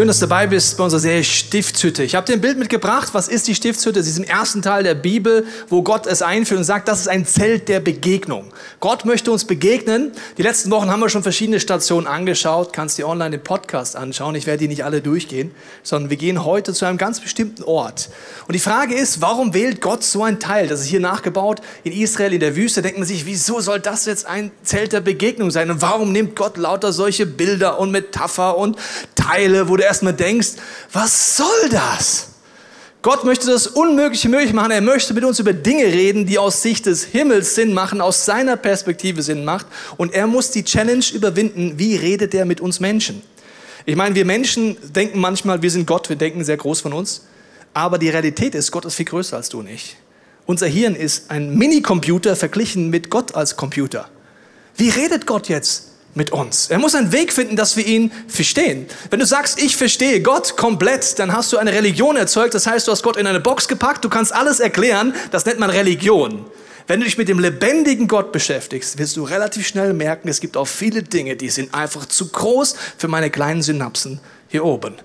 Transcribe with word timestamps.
Schön, 0.00 0.08
dass 0.08 0.18
du 0.18 0.26
dabei 0.26 0.46
bist 0.46 0.78
bei 0.78 0.84
unserer 0.84 1.00
Serie 1.00 1.22
Stiftshütte. 1.22 2.02
Ich 2.02 2.14
habe 2.14 2.24
dir 2.24 2.32
ein 2.32 2.40
Bild 2.40 2.56
mitgebracht. 2.56 3.10
Was 3.12 3.28
ist 3.28 3.46
die 3.48 3.54
Stiftshütte? 3.54 4.02
Sie 4.02 4.08
ist 4.08 4.16
im 4.16 4.24
ersten 4.24 4.62
Teil 4.62 4.82
der 4.82 4.94
Bibel, 4.94 5.44
wo 5.68 5.82
Gott 5.82 6.06
es 6.06 6.22
einführt 6.22 6.56
und 6.56 6.64
sagt, 6.64 6.88
das 6.88 7.00
ist 7.00 7.08
ein 7.08 7.26
Zelt 7.26 7.68
der 7.68 7.80
Begegnung. 7.80 8.50
Gott 8.80 9.04
möchte 9.04 9.30
uns 9.30 9.44
begegnen. 9.44 10.12
Die 10.38 10.42
letzten 10.42 10.70
Wochen 10.70 10.90
haben 10.90 11.00
wir 11.00 11.10
schon 11.10 11.22
verschiedene 11.22 11.60
Stationen 11.60 12.06
angeschaut. 12.06 12.72
Kannst 12.72 12.96
dir 12.96 13.06
online 13.06 13.32
den 13.32 13.44
Podcast 13.44 13.94
anschauen. 13.94 14.34
Ich 14.36 14.46
werde 14.46 14.60
die 14.60 14.68
nicht 14.68 14.86
alle 14.86 15.02
durchgehen, 15.02 15.50
sondern 15.82 16.08
wir 16.08 16.16
gehen 16.16 16.46
heute 16.46 16.72
zu 16.72 16.86
einem 16.86 16.96
ganz 16.96 17.20
bestimmten 17.20 17.62
Ort. 17.64 18.08
Und 18.48 18.54
die 18.54 18.58
Frage 18.58 18.94
ist, 18.94 19.20
warum 19.20 19.52
wählt 19.52 19.82
Gott 19.82 20.02
so 20.02 20.24
ein 20.24 20.40
Teil? 20.40 20.66
Das 20.66 20.80
ist 20.80 20.86
hier 20.86 21.00
nachgebaut 21.00 21.60
in 21.84 21.92
Israel 21.92 22.32
in 22.32 22.40
der 22.40 22.56
Wüste. 22.56 22.80
Denkt 22.80 22.96
man 22.96 23.06
sich, 23.06 23.26
wieso 23.26 23.60
soll 23.60 23.80
das 23.80 24.06
jetzt 24.06 24.24
ein 24.24 24.50
Zelt 24.62 24.94
der 24.94 25.02
Begegnung 25.02 25.50
sein? 25.50 25.70
Und 25.70 25.82
warum 25.82 26.10
nimmt 26.10 26.36
Gott 26.36 26.56
lauter 26.56 26.94
solche 26.94 27.26
Bilder 27.26 27.78
und 27.78 27.90
Metapher 27.90 28.56
und 28.56 28.78
Teile, 29.14 29.68
wo 29.68 29.76
du 29.76 29.89
erstmal 29.90 30.14
denkst, 30.14 30.50
was 30.92 31.36
soll 31.36 31.68
das? 31.70 32.28
Gott 33.02 33.24
möchte 33.24 33.46
das 33.46 33.66
Unmögliche 33.66 34.28
möglich 34.28 34.52
machen. 34.52 34.70
Er 34.70 34.82
möchte 34.82 35.14
mit 35.14 35.24
uns 35.24 35.38
über 35.38 35.52
Dinge 35.52 35.84
reden, 35.84 36.26
die 36.26 36.38
aus 36.38 36.62
Sicht 36.62 36.86
des 36.86 37.04
Himmels 37.04 37.54
Sinn 37.54 37.72
machen, 37.72 38.00
aus 38.00 38.24
seiner 38.26 38.56
Perspektive 38.56 39.22
Sinn 39.22 39.44
macht. 39.44 39.66
Und 39.96 40.12
er 40.12 40.26
muss 40.26 40.50
die 40.50 40.64
Challenge 40.64 41.04
überwinden, 41.12 41.78
wie 41.78 41.96
redet 41.96 42.34
er 42.34 42.44
mit 42.44 42.60
uns 42.60 42.78
Menschen? 42.78 43.22
Ich 43.86 43.96
meine, 43.96 44.14
wir 44.14 44.26
Menschen 44.26 44.76
denken 44.92 45.18
manchmal, 45.18 45.62
wir 45.62 45.70
sind 45.70 45.86
Gott, 45.86 46.10
wir 46.10 46.16
denken 46.16 46.44
sehr 46.44 46.58
groß 46.58 46.82
von 46.82 46.92
uns. 46.92 47.22
Aber 47.72 47.98
die 47.98 48.10
Realität 48.10 48.54
ist, 48.54 48.70
Gott 48.70 48.84
ist 48.84 48.96
viel 48.96 49.06
größer 49.06 49.36
als 49.36 49.48
du 49.48 49.60
und 49.60 49.68
ich. 49.68 49.96
Unser 50.44 50.66
Hirn 50.66 50.94
ist 50.94 51.30
ein 51.30 51.56
Minicomputer 51.56 52.36
verglichen 52.36 52.90
mit 52.90 53.08
Gott 53.08 53.34
als 53.34 53.56
Computer. 53.56 54.10
Wie 54.76 54.90
redet 54.90 55.26
Gott 55.26 55.48
jetzt 55.48 55.89
mit 56.14 56.32
uns. 56.32 56.68
Er 56.70 56.78
muss 56.78 56.94
einen 56.94 57.12
Weg 57.12 57.32
finden, 57.32 57.56
dass 57.56 57.76
wir 57.76 57.86
ihn 57.86 58.10
verstehen. 58.26 58.86
Wenn 59.10 59.20
du 59.20 59.26
sagst, 59.26 59.62
ich 59.62 59.76
verstehe 59.76 60.20
Gott 60.20 60.56
komplett, 60.56 61.18
dann 61.18 61.32
hast 61.32 61.52
du 61.52 61.58
eine 61.58 61.72
Religion 61.72 62.16
erzeugt. 62.16 62.54
Das 62.54 62.66
heißt, 62.66 62.88
du 62.88 62.92
hast 62.92 63.02
Gott 63.02 63.16
in 63.16 63.26
eine 63.26 63.40
Box 63.40 63.68
gepackt, 63.68 64.04
du 64.04 64.08
kannst 64.08 64.32
alles 64.32 64.60
erklären. 64.60 65.14
Das 65.30 65.46
nennt 65.46 65.60
man 65.60 65.70
Religion. 65.70 66.46
Wenn 66.86 66.98
du 66.98 67.06
dich 67.06 67.18
mit 67.18 67.28
dem 67.28 67.38
lebendigen 67.38 68.08
Gott 68.08 68.32
beschäftigst, 68.32 68.98
wirst 68.98 69.16
du 69.16 69.22
relativ 69.22 69.66
schnell 69.66 69.92
merken, 69.92 70.28
es 70.28 70.40
gibt 70.40 70.56
auch 70.56 70.66
viele 70.66 71.04
Dinge, 71.04 71.36
die 71.36 71.48
sind 71.48 71.72
einfach 71.72 72.06
zu 72.06 72.28
groß 72.28 72.74
für 72.98 73.06
meine 73.06 73.30
kleinen 73.30 73.62
Synapsen 73.62 74.18
hier 74.48 74.64
oben. 74.64 74.96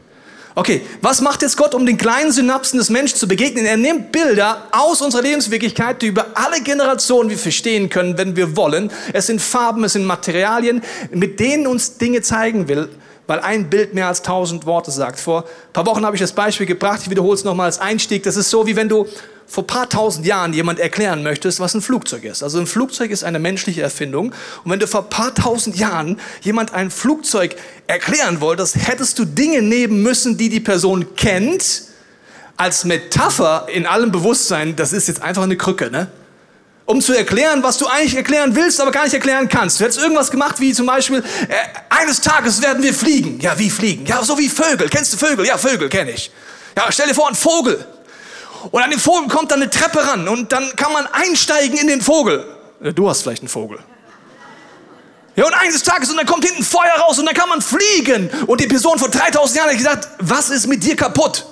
Okay, 0.57 0.83
was 1.01 1.19
macht 1.19 1.41
jetzt 1.41 1.57
Gott, 1.57 1.75
um 1.75 1.85
den 1.85 1.97
kleinen 1.97 2.31
Synapsen 2.31 2.79
des 2.79 2.89
Menschen 2.89 3.17
zu 3.17 3.27
begegnen? 3.27 3.65
Er 3.65 3.75
nimmt 3.75 4.13
Bilder 4.13 4.69
aus 4.71 5.01
unserer 5.01 5.21
Lebenswirklichkeit, 5.21 6.01
die 6.01 6.07
über 6.07 6.27
alle 6.33 6.61
Generationen 6.61 7.29
wir 7.29 7.37
verstehen 7.37 7.89
können, 7.89 8.17
wenn 8.17 8.37
wir 8.37 8.55
wollen. 8.55 8.89
Es 9.11 9.27
sind 9.27 9.41
Farben, 9.41 9.83
es 9.83 9.93
sind 9.93 10.05
Materialien, 10.05 10.81
mit 11.11 11.41
denen 11.41 11.67
uns 11.67 11.97
Dinge 11.97 12.21
zeigen 12.21 12.69
will, 12.69 12.87
weil 13.27 13.41
ein 13.41 13.69
Bild 13.69 13.93
mehr 13.93 14.07
als 14.07 14.21
tausend 14.21 14.65
Worte 14.65 14.91
sagt. 14.91 15.19
Vor 15.19 15.43
ein 15.43 15.73
paar 15.73 15.85
Wochen 15.87 16.05
habe 16.05 16.15
ich 16.15 16.21
das 16.21 16.31
Beispiel 16.31 16.65
gebracht, 16.65 17.01
ich 17.03 17.09
wiederhole 17.09 17.35
es 17.35 17.43
nochmal 17.43 17.65
als 17.65 17.79
Einstieg. 17.79 18.23
Das 18.23 18.37
ist 18.37 18.49
so, 18.49 18.65
wie 18.65 18.77
wenn 18.77 18.87
du 18.87 19.07
vor 19.47 19.67
paar 19.67 19.89
tausend 19.89 20.25
Jahren 20.25 20.53
jemand 20.53 20.79
erklären 20.79 21.23
möchtest, 21.23 21.59
was 21.59 21.73
ein 21.73 21.81
Flugzeug 21.81 22.23
ist. 22.23 22.43
Also 22.43 22.59
ein 22.59 22.67
Flugzeug 22.67 23.11
ist 23.11 23.23
eine 23.23 23.39
menschliche 23.39 23.81
Erfindung. 23.81 24.33
Und 24.63 24.71
wenn 24.71 24.79
du 24.79 24.87
vor 24.87 25.09
paar 25.09 25.33
tausend 25.33 25.77
Jahren 25.77 26.19
jemand 26.41 26.73
ein 26.73 26.91
Flugzeug 26.91 27.55
erklären 27.87 28.41
wolltest, 28.41 28.75
hättest 28.87 29.19
du 29.19 29.25
Dinge 29.25 29.61
nehmen 29.61 30.01
müssen, 30.01 30.37
die 30.37 30.49
die 30.49 30.59
Person 30.59 31.15
kennt, 31.15 31.83
als 32.57 32.85
Metapher 32.85 33.67
in 33.71 33.85
allem 33.85 34.11
Bewusstsein, 34.11 34.75
das 34.75 34.93
ist 34.93 35.07
jetzt 35.07 35.21
einfach 35.21 35.43
eine 35.43 35.57
Krücke, 35.57 35.91
ne? 35.91 36.09
Um 36.87 37.01
zu 37.01 37.13
erklären, 37.13 37.63
was 37.63 37.79
du 37.79 37.87
eigentlich 37.87 38.15
erklären 38.15 38.55
willst, 38.55 38.79
aber 38.79 38.91
gar 38.91 39.05
nicht 39.05 39.13
erklären 39.15 39.49
kannst. 39.49 39.79
Du 39.79 39.83
hättest 39.83 39.99
irgendwas 39.99 40.29
gemacht, 40.29 40.59
wie 40.59 40.71
zum 40.71 40.85
Beispiel, 40.85 41.23
äh, 41.47 41.55
eines 41.89 42.21
Tages 42.21 42.61
werden 42.61 42.83
wir 42.83 42.93
fliegen. 42.93 43.39
Ja, 43.39 43.57
wie 43.57 43.71
fliegen? 43.71 44.05
Ja, 44.05 44.23
so 44.23 44.37
wie 44.37 44.47
Vögel. 44.47 44.87
Kennst 44.87 45.11
du 45.11 45.17
Vögel? 45.17 45.47
Ja, 45.47 45.57
Vögel 45.57 45.89
kenne 45.89 46.11
ich. 46.11 46.31
Ja, 46.77 46.91
stell 46.91 47.07
dir 47.07 47.15
vor, 47.15 47.27
ein 47.27 47.35
Vogel. 47.35 47.83
Und 48.71 48.81
an 48.81 48.89
den 48.89 48.99
Vogel 48.99 49.27
kommt 49.27 49.51
dann 49.51 49.61
eine 49.61 49.69
Treppe 49.69 50.07
ran 50.07 50.27
und 50.27 50.51
dann 50.51 50.75
kann 50.75 50.91
man 50.91 51.07
einsteigen 51.07 51.77
in 51.77 51.87
den 51.87 52.01
Vogel. 52.01 52.45
Du 52.95 53.09
hast 53.09 53.21
vielleicht 53.21 53.41
einen 53.41 53.49
Vogel. 53.49 53.79
Ja, 55.35 55.45
und 55.45 55.53
eines 55.53 55.83
Tages 55.83 56.09
und 56.09 56.17
dann 56.17 56.25
kommt 56.25 56.45
hinten 56.45 56.63
Feuer 56.63 56.93
raus 56.99 57.19
und 57.19 57.25
dann 57.25 57.35
kann 57.35 57.49
man 57.49 57.61
fliegen. 57.61 58.29
Und 58.47 58.61
die 58.61 58.67
Person 58.67 58.97
vor 58.97 59.09
3000 59.09 59.57
Jahren 59.57 59.69
hat 59.69 59.77
gesagt, 59.77 60.07
was 60.19 60.49
ist 60.49 60.67
mit 60.67 60.83
dir 60.83 60.95
kaputt? 60.95 61.45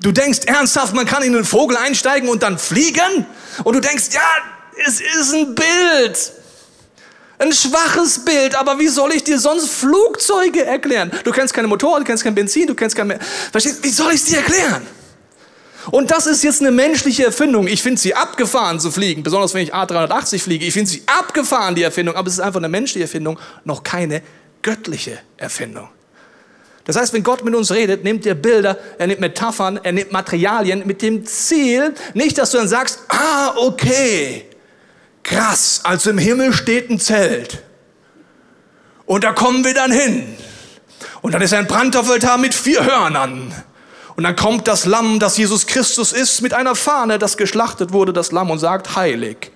Du 0.00 0.12
denkst 0.12 0.40
ernsthaft, 0.46 0.92
man 0.94 1.06
kann 1.06 1.22
in 1.22 1.34
einen 1.34 1.44
Vogel 1.44 1.76
einsteigen 1.76 2.28
und 2.28 2.42
dann 2.42 2.58
fliegen? 2.58 3.26
Und 3.64 3.74
du 3.74 3.80
denkst, 3.80 4.06
ja, 4.12 4.20
es 4.86 5.00
ist 5.00 5.32
ein 5.32 5.54
Bild. 5.54 6.32
Ein 7.38 7.52
schwaches 7.52 8.24
Bild, 8.24 8.54
aber 8.54 8.78
wie 8.78 8.88
soll 8.88 9.12
ich 9.12 9.22
dir 9.22 9.38
sonst 9.38 9.70
Flugzeuge 9.70 10.64
erklären? 10.64 11.12
Du 11.22 11.32
kennst 11.32 11.54
keine 11.54 11.68
Motoren, 11.68 12.02
du 12.02 12.06
kennst 12.06 12.24
kein 12.24 12.34
Benzin, 12.34 12.66
du 12.66 12.74
kennst 12.74 12.96
kein... 12.96 13.18
Verstehst? 13.52 13.84
Wie 13.84 13.90
soll 13.90 14.12
ich 14.12 14.22
es 14.22 14.24
dir 14.24 14.38
erklären? 14.38 14.86
Und 15.90 16.10
das 16.10 16.26
ist 16.26 16.42
jetzt 16.42 16.60
eine 16.60 16.70
menschliche 16.70 17.24
Erfindung. 17.24 17.66
Ich 17.66 17.82
finde 17.82 18.00
sie 18.00 18.14
abgefahren 18.14 18.80
zu 18.80 18.90
fliegen, 18.90 19.22
besonders 19.22 19.54
wenn 19.54 19.62
ich 19.62 19.74
A380 19.74 20.40
fliege. 20.40 20.66
Ich 20.66 20.72
finde 20.72 20.90
sie 20.90 21.02
abgefahren, 21.06 21.74
die 21.74 21.82
Erfindung, 21.82 22.16
aber 22.16 22.28
es 22.28 22.34
ist 22.34 22.40
einfach 22.40 22.60
eine 22.60 22.68
menschliche 22.68 23.04
Erfindung, 23.04 23.38
noch 23.64 23.82
keine 23.82 24.22
göttliche 24.62 25.18
Erfindung. 25.36 25.88
Das 26.84 26.96
heißt, 26.96 27.12
wenn 27.12 27.24
Gott 27.24 27.44
mit 27.44 27.54
uns 27.54 27.72
redet, 27.72 28.04
nimmt 28.04 28.24
er 28.26 28.36
Bilder, 28.36 28.78
er 28.98 29.08
nimmt 29.08 29.20
Metaphern, 29.20 29.80
er 29.82 29.92
nimmt 29.92 30.12
Materialien 30.12 30.86
mit 30.86 31.02
dem 31.02 31.26
Ziel, 31.26 31.94
nicht, 32.14 32.38
dass 32.38 32.52
du 32.52 32.58
dann 32.58 32.68
sagst, 32.68 33.00
ah, 33.08 33.54
okay, 33.56 34.46
krass, 35.24 35.80
also 35.82 36.10
im 36.10 36.18
Himmel 36.18 36.52
steht 36.52 36.90
ein 36.90 37.00
Zelt. 37.00 37.64
Und 39.04 39.24
da 39.24 39.32
kommen 39.32 39.64
wir 39.64 39.74
dann 39.74 39.90
hin. 39.90 40.36
Und 41.22 41.34
dann 41.34 41.42
ist 41.42 41.54
ein 41.54 41.66
Brandopferaltar 41.66 42.38
mit 42.38 42.54
vier 42.54 42.84
Hörnern. 42.84 43.52
Und 44.16 44.24
dann 44.24 44.34
kommt 44.34 44.66
das 44.66 44.86
Lamm, 44.86 45.18
das 45.18 45.36
Jesus 45.36 45.66
Christus 45.66 46.12
ist, 46.12 46.40
mit 46.40 46.54
einer 46.54 46.74
Fahne, 46.74 47.18
das 47.18 47.36
geschlachtet 47.36 47.92
wurde, 47.92 48.12
das 48.12 48.32
Lamm, 48.32 48.50
und 48.50 48.58
sagt, 48.58 48.96
heilig. 48.96 49.50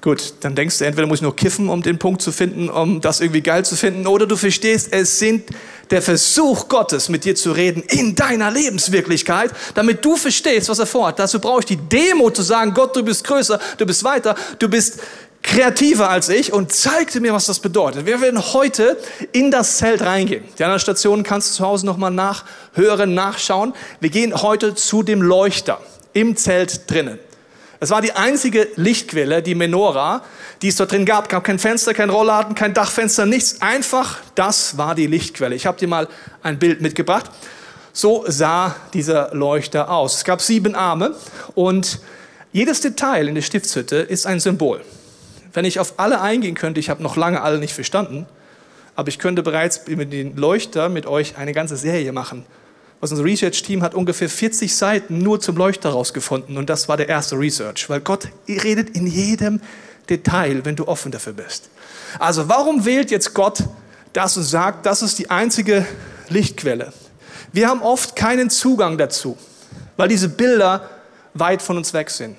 Gut, 0.00 0.34
dann 0.40 0.54
denkst 0.54 0.78
du, 0.78 0.84
entweder 0.84 1.06
muss 1.06 1.18
ich 1.18 1.22
nur 1.22 1.34
kiffen, 1.34 1.70
um 1.70 1.82
den 1.82 1.98
Punkt 1.98 2.20
zu 2.20 2.30
finden, 2.30 2.68
um 2.68 3.00
das 3.00 3.20
irgendwie 3.20 3.40
geil 3.40 3.64
zu 3.64 3.74
finden, 3.74 4.06
oder 4.06 4.26
du 4.26 4.36
verstehst, 4.36 4.88
es 4.92 5.18
sind 5.18 5.48
der 5.90 6.02
Versuch 6.02 6.68
Gottes, 6.68 7.08
mit 7.08 7.24
dir 7.24 7.34
zu 7.34 7.52
reden 7.52 7.82
in 7.82 8.14
deiner 8.14 8.50
Lebenswirklichkeit, 8.50 9.50
damit 9.74 10.04
du 10.04 10.16
verstehst, 10.16 10.68
was 10.68 10.78
er 10.78 10.86
vorhat. 10.86 11.18
Dazu 11.18 11.40
brauche 11.40 11.60
ich 11.60 11.66
die 11.66 11.76
Demo 11.76 12.30
zu 12.30 12.42
sagen, 12.42 12.74
Gott, 12.74 12.94
du 12.94 13.02
bist 13.02 13.24
größer, 13.24 13.58
du 13.78 13.86
bist 13.86 14.04
weiter, 14.04 14.34
du 14.58 14.68
bist 14.68 15.00
kreativer 15.44 16.08
als 16.08 16.28
ich 16.30 16.52
und 16.52 16.72
zeigte 16.72 17.20
mir, 17.20 17.32
was 17.32 17.46
das 17.46 17.60
bedeutet. 17.60 18.06
Wir 18.06 18.20
werden 18.20 18.42
heute 18.54 18.96
in 19.30 19.50
das 19.50 19.76
Zelt 19.76 20.02
reingehen. 20.02 20.42
Die 20.58 20.64
anderen 20.64 20.80
Stationen 20.80 21.22
kannst 21.22 21.50
du 21.50 21.56
zu 21.58 21.64
Hause 21.66 21.86
nochmal 21.86 22.10
nachhören, 22.10 23.14
nachschauen. 23.14 23.74
Wir 24.00 24.10
gehen 24.10 24.34
heute 24.42 24.74
zu 24.74 25.02
dem 25.04 25.22
Leuchter 25.22 25.80
im 26.14 26.34
Zelt 26.36 26.90
drinnen. 26.90 27.18
Es 27.78 27.90
war 27.90 28.00
die 28.00 28.12
einzige 28.12 28.68
Lichtquelle, 28.76 29.42
die 29.42 29.54
Menora, 29.54 30.22
die 30.62 30.68
es 30.68 30.76
dort 30.76 30.92
drin 30.92 31.04
gab. 31.04 31.28
Gab 31.28 31.44
kein 31.44 31.58
Fenster, 31.58 31.92
kein 31.92 32.08
Rollladen, 32.08 32.54
kein 32.54 32.72
Dachfenster, 32.72 33.26
nichts. 33.26 33.60
Einfach, 33.60 34.20
das 34.34 34.78
war 34.78 34.94
die 34.94 35.06
Lichtquelle. 35.06 35.54
Ich 35.54 35.66
habe 35.66 35.78
dir 35.78 35.88
mal 35.88 36.08
ein 36.42 36.58
Bild 36.58 36.80
mitgebracht. 36.80 37.30
So 37.92 38.24
sah 38.26 38.74
dieser 38.94 39.34
Leuchter 39.34 39.90
aus. 39.90 40.16
Es 40.16 40.24
gab 40.24 40.40
sieben 40.40 40.74
Arme 40.74 41.14
und 41.54 42.00
jedes 42.52 42.80
Detail 42.80 43.28
in 43.28 43.34
der 43.34 43.42
Stiftshütte 43.42 43.96
ist 43.96 44.26
ein 44.26 44.40
Symbol. 44.40 44.80
Wenn 45.54 45.64
ich 45.64 45.78
auf 45.78 45.94
alle 45.98 46.20
eingehen 46.20 46.56
könnte, 46.56 46.80
ich 46.80 46.90
habe 46.90 47.02
noch 47.02 47.16
lange 47.16 47.40
alle 47.40 47.58
nicht 47.58 47.72
verstanden, 47.72 48.26
aber 48.96 49.08
ich 49.08 49.18
könnte 49.18 49.42
bereits 49.42 49.86
mit 49.86 50.12
den 50.12 50.36
Leuchter 50.36 50.88
mit 50.88 51.06
euch 51.06 51.36
eine 51.38 51.52
ganze 51.52 51.76
Serie 51.76 52.12
machen. 52.12 52.44
Was 53.00 53.12
unser 53.12 53.24
Research-Team 53.24 53.82
hat 53.82 53.94
ungefähr 53.94 54.28
40 54.28 54.74
Seiten 54.74 55.18
nur 55.18 55.40
zum 55.40 55.56
Leuchter 55.56 55.90
rausgefunden 55.90 56.56
und 56.56 56.70
das 56.70 56.88
war 56.88 56.96
der 56.96 57.08
erste 57.08 57.38
Research, 57.38 57.88
weil 57.88 58.00
Gott 58.00 58.28
redet 58.48 58.90
in 58.90 59.06
jedem 59.06 59.60
Detail, 60.10 60.64
wenn 60.64 60.76
du 60.76 60.88
offen 60.88 61.12
dafür 61.12 61.32
bist. 61.32 61.70
Also 62.18 62.48
warum 62.48 62.84
wählt 62.84 63.10
jetzt 63.10 63.34
Gott 63.34 63.64
das 64.12 64.36
und 64.36 64.44
sagt, 64.44 64.86
das 64.86 65.02
ist 65.02 65.18
die 65.18 65.30
einzige 65.30 65.86
Lichtquelle? 66.28 66.92
Wir 67.52 67.68
haben 67.68 67.82
oft 67.82 68.16
keinen 68.16 68.50
Zugang 68.50 68.98
dazu, 68.98 69.36
weil 69.96 70.08
diese 70.08 70.28
Bilder 70.28 70.90
weit 71.34 71.62
von 71.62 71.76
uns 71.76 71.92
weg 71.92 72.10
sind. 72.10 72.36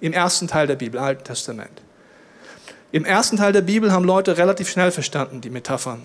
Im 0.00 0.12
ersten 0.12 0.48
Teil 0.48 0.66
der 0.66 0.76
Bibel, 0.76 1.00
Alten 1.00 1.24
Testament. 1.24 1.81
Im 2.92 3.06
ersten 3.06 3.38
Teil 3.38 3.54
der 3.54 3.62
Bibel 3.62 3.90
haben 3.90 4.04
Leute 4.04 4.36
relativ 4.36 4.68
schnell 4.68 4.90
verstanden 4.90 5.40
die 5.40 5.48
Metaphern. 5.48 6.02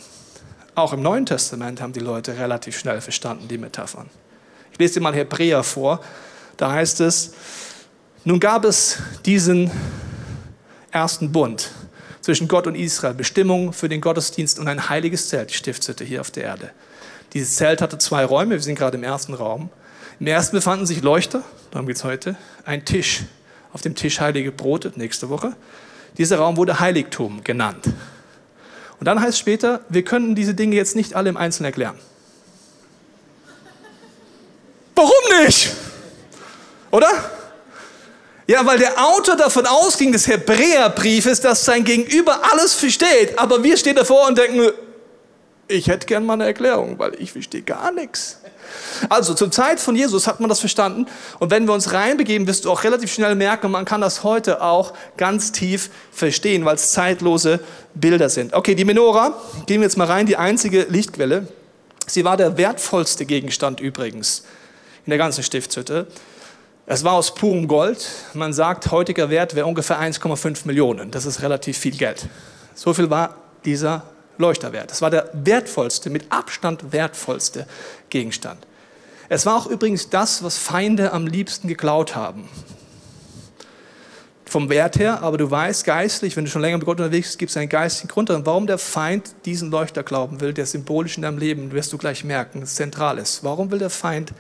Auch 0.73 0.93
im 0.93 1.01
Neuen 1.01 1.25
Testament 1.25 1.81
haben 1.81 1.91
die 1.91 1.99
Leute 1.99 2.37
relativ 2.37 2.79
schnell 2.79 3.01
verstanden 3.01 3.49
die 3.49 3.57
Metaphern. 3.57 4.09
Ich 4.71 4.79
lese 4.79 4.93
dir 4.93 5.01
mal 5.01 5.13
Hebräer 5.13 5.63
vor. 5.63 5.99
Da 6.55 6.71
heißt 6.71 7.01
es, 7.01 7.33
nun 8.23 8.39
gab 8.39 8.63
es 8.63 8.99
diesen 9.25 9.69
ersten 10.89 11.33
Bund 11.33 11.71
zwischen 12.21 12.47
Gott 12.47 12.67
und 12.67 12.75
Israel, 12.75 13.15
Bestimmungen 13.15 13.73
für 13.73 13.89
den 13.89 13.99
Gottesdienst 13.99 14.57
und 14.57 14.69
ein 14.69 14.87
heiliges 14.87 15.27
Zelt, 15.27 15.49
die 15.49 15.55
Stiftshütte 15.55 16.05
hier 16.05 16.21
auf 16.21 16.31
der 16.31 16.45
Erde. 16.45 16.71
Dieses 17.33 17.57
Zelt 17.57 17.81
hatte 17.81 17.97
zwei 17.97 18.23
Räume, 18.23 18.51
wir 18.51 18.61
sind 18.61 18.75
gerade 18.75 18.95
im 18.95 19.03
ersten 19.03 19.33
Raum. 19.33 19.69
Im 20.21 20.27
ersten 20.27 20.55
befanden 20.55 20.85
sich 20.85 21.01
Leuchter, 21.01 21.43
darum 21.71 21.85
geht 21.85 21.97
es 21.97 22.05
heute, 22.05 22.37
ein 22.63 22.85
Tisch, 22.85 23.23
auf 23.73 23.81
dem 23.81 23.93
Tisch 23.93 24.21
heilige 24.21 24.53
Brote, 24.53 24.93
nächste 24.95 25.27
Woche. 25.27 25.53
Dieser 26.17 26.37
Raum 26.37 26.57
wurde 26.57 26.79
Heiligtum 26.79 27.43
genannt. 27.43 27.85
Und 28.99 29.05
dann 29.05 29.19
heißt 29.19 29.33
es 29.33 29.39
später, 29.39 29.81
wir 29.89 30.03
können 30.03 30.33
diese 30.33 30.55
Dinge 30.55 30.75
jetzt 30.75 30.95
nicht 30.95 31.13
alle 31.13 31.29
im 31.29 31.37
Einzelnen 31.37 31.65
erklären. 31.65 31.97
Warum 34.95 35.43
nicht? 35.43 35.71
Oder? 36.89 37.09
Ja, 38.47 38.65
weil 38.65 38.79
der 38.79 39.05
Autor 39.05 39.35
davon 39.35 39.67
ausging, 39.67 40.11
des 40.11 40.25
Hebräerbriefes, 40.27 41.41
dass 41.41 41.65
sein 41.65 41.83
Gegenüber 41.83 42.39
alles 42.51 42.73
versteht. 42.73 43.37
Aber 43.37 43.61
wir 43.61 43.77
stehen 43.77 43.95
davor 43.95 44.27
und 44.27 44.37
denken, 44.37 44.71
ich 45.67 45.87
hätte 45.87 46.07
gern 46.07 46.25
mal 46.25 46.33
eine 46.33 46.45
Erklärung, 46.45 46.97
weil 46.99 47.15
ich 47.19 47.31
verstehe 47.31 47.61
gar 47.61 47.91
nichts. 47.91 48.39
Also 49.09 49.33
zur 49.33 49.51
Zeit 49.51 49.79
von 49.79 49.95
Jesus 49.95 50.27
hat 50.27 50.39
man 50.39 50.49
das 50.49 50.59
verstanden. 50.59 51.05
Und 51.39 51.51
wenn 51.51 51.65
wir 51.65 51.73
uns 51.73 51.93
reinbegeben, 51.93 52.47
wirst 52.47 52.65
du 52.65 52.71
auch 52.71 52.83
relativ 52.83 53.11
schnell 53.13 53.35
merken, 53.35 53.71
man 53.71 53.85
kann 53.85 54.01
das 54.01 54.23
heute 54.23 54.61
auch 54.61 54.93
ganz 55.17 55.51
tief 55.51 55.89
verstehen, 56.11 56.65
weil 56.65 56.75
es 56.75 56.91
zeitlose 56.91 57.59
Bilder 57.93 58.29
sind. 58.29 58.53
Okay, 58.53 58.75
die 58.75 58.85
Menora, 58.85 59.39
gehen 59.65 59.81
wir 59.81 59.87
jetzt 59.87 59.97
mal 59.97 60.07
rein, 60.07 60.25
die 60.25 60.37
einzige 60.37 60.83
Lichtquelle. 60.83 61.47
Sie 62.05 62.23
war 62.23 62.37
der 62.37 62.57
wertvollste 62.57 63.25
Gegenstand 63.25 63.79
übrigens 63.79 64.43
in 65.05 65.11
der 65.11 65.17
ganzen 65.17 65.43
Stiftshütte. 65.43 66.07
Es 66.85 67.03
war 67.03 67.13
aus 67.13 67.35
purem 67.35 67.67
Gold. 67.67 68.07
Man 68.33 68.53
sagt, 68.53 68.91
heutiger 68.91 69.29
Wert 69.29 69.55
wäre 69.55 69.65
ungefähr 69.65 69.99
1,5 69.99 70.65
Millionen. 70.65 71.11
Das 71.11 71.25
ist 71.25 71.41
relativ 71.41 71.77
viel 71.77 71.97
Geld. 71.97 72.27
So 72.75 72.93
viel 72.93 73.09
war 73.09 73.35
dieser 73.65 74.03
Leuchterwert. 74.37 74.91
Das 74.91 75.01
war 75.01 75.09
der 75.09 75.29
wertvollste, 75.33 76.09
mit 76.09 76.31
Abstand 76.31 76.91
wertvollste 76.91 77.67
Gegenstand. 78.09 78.65
Es 79.29 79.45
war 79.45 79.55
auch 79.55 79.67
übrigens 79.67 80.09
das, 80.09 80.43
was 80.43 80.57
Feinde 80.57 81.11
am 81.11 81.27
liebsten 81.27 81.67
geklaut 81.67 82.15
haben. 82.15 82.47
Vom 84.45 84.69
Wert 84.69 84.97
her, 84.97 85.21
aber 85.23 85.37
du 85.37 85.51
weißt 85.51 85.83
geistlich, 85.83 86.37
wenn 86.37 86.45
du 86.45 86.49
schon 86.49 86.61
länger 86.61 86.77
mit 86.77 86.85
Gott 86.85 86.99
unterwegs 86.99 87.27
bist, 87.27 87.39
gibt 87.39 87.49
es 87.49 87.57
einen 87.57 87.67
geistigen 87.67 88.07
Grund 88.07 88.29
daran, 88.29 88.45
warum 88.45 88.65
der 88.65 88.77
Feind 88.77 89.35
diesen 89.43 89.69
Leuchter 89.69 90.03
glauben 90.03 90.39
will, 90.39 90.53
der 90.53 90.65
symbolisch 90.65 91.17
in 91.17 91.23
deinem 91.23 91.37
Leben, 91.37 91.73
wirst 91.73 91.91
du 91.91 91.97
gleich 91.97 92.23
merken, 92.23 92.65
zentral 92.65 93.17
ist. 93.17 93.43
Warum 93.43 93.71
will 93.71 93.79
der 93.79 93.89
Feind 93.89 94.31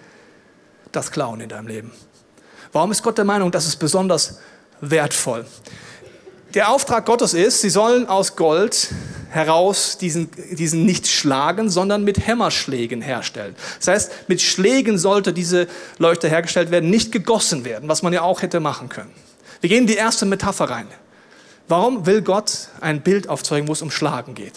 das 0.93 1.11
klauen 1.11 1.41
in 1.41 1.49
deinem 1.49 1.67
Leben? 1.67 1.91
Warum 2.71 2.91
ist 2.91 3.03
Gott 3.03 3.17
der 3.17 3.25
Meinung, 3.25 3.51
das 3.51 3.67
ist 3.67 3.75
besonders 3.77 4.39
wertvoll? 4.79 5.45
Der 6.53 6.69
Auftrag 6.71 7.05
Gottes 7.05 7.33
ist, 7.33 7.61
sie 7.61 7.69
sollen 7.69 8.07
aus 8.07 8.35
Gold 8.35 8.89
heraus 9.29 9.97
diesen, 9.97 10.29
diesen 10.51 10.85
nicht 10.85 11.07
schlagen, 11.07 11.69
sondern 11.69 12.03
mit 12.03 12.25
Hämmerschlägen 12.25 13.01
herstellen. 13.01 13.55
Das 13.79 13.87
heißt, 13.87 14.11
mit 14.29 14.41
Schlägen 14.41 14.97
sollte 14.97 15.33
diese 15.33 15.67
Leuchter 15.97 16.29
hergestellt 16.29 16.71
werden, 16.71 16.89
nicht 16.89 17.11
gegossen 17.11 17.65
werden, 17.65 17.89
was 17.89 18.01
man 18.01 18.13
ja 18.13 18.21
auch 18.21 18.41
hätte 18.41 18.59
machen 18.59 18.87
können. 18.87 19.11
Wir 19.59 19.69
gehen 19.69 19.81
in 19.81 19.87
die 19.87 19.95
erste 19.95 20.25
Metapher 20.25 20.69
rein. 20.69 20.87
Warum 21.67 22.05
will 22.05 22.21
Gott 22.21 22.69
ein 22.79 23.01
Bild 23.01 23.27
aufzeugen, 23.27 23.67
wo 23.67 23.73
es 23.73 23.81
um 23.81 23.91
Schlagen 23.91 24.33
geht? 24.33 24.53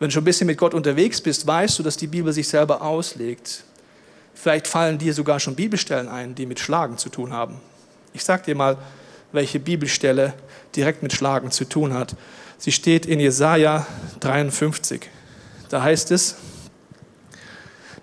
Wenn 0.00 0.08
du 0.08 0.14
schon 0.14 0.22
ein 0.22 0.24
bisschen 0.24 0.46
mit 0.48 0.58
Gott 0.58 0.74
unterwegs 0.74 1.20
bist, 1.20 1.46
weißt 1.46 1.78
du, 1.78 1.82
dass 1.84 1.96
die 1.96 2.06
Bibel 2.08 2.32
sich 2.32 2.48
selber 2.48 2.82
auslegt. 2.82 3.64
Vielleicht 4.34 4.66
fallen 4.66 4.98
dir 4.98 5.14
sogar 5.14 5.38
schon 5.38 5.54
Bibelstellen 5.54 6.08
ein, 6.08 6.34
die 6.34 6.46
mit 6.46 6.58
Schlagen 6.58 6.98
zu 6.98 7.08
tun 7.08 7.32
haben. 7.32 7.60
Ich 8.12 8.24
sage 8.24 8.44
dir 8.44 8.54
mal, 8.56 8.78
welche 9.32 9.60
Bibelstelle 9.60 10.34
direkt 10.74 11.02
mit 11.02 11.12
Schlagen 11.12 11.50
zu 11.50 11.64
tun 11.64 11.94
hat. 11.94 12.16
Sie 12.58 12.72
steht 12.72 13.06
in 13.06 13.20
Jesaja 13.20 13.86
53. 14.20 15.08
Da 15.68 15.82
heißt 15.82 16.10
es, 16.10 16.36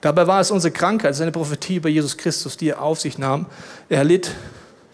dabei 0.02 0.28
war 0.28 0.40
es 0.40 0.52
unsere 0.52 0.72
Krankheit, 0.72 1.16
seine 1.16 1.32
Prophetie 1.32 1.78
über 1.78 1.90
Jesus 1.90 2.18
Christus, 2.18 2.58
die 2.58 2.70
er 2.70 2.82
auf 2.82 3.02
sich 3.02 3.18
nahm. 3.18 3.48
Er 3.90 4.04
litt 4.04 4.32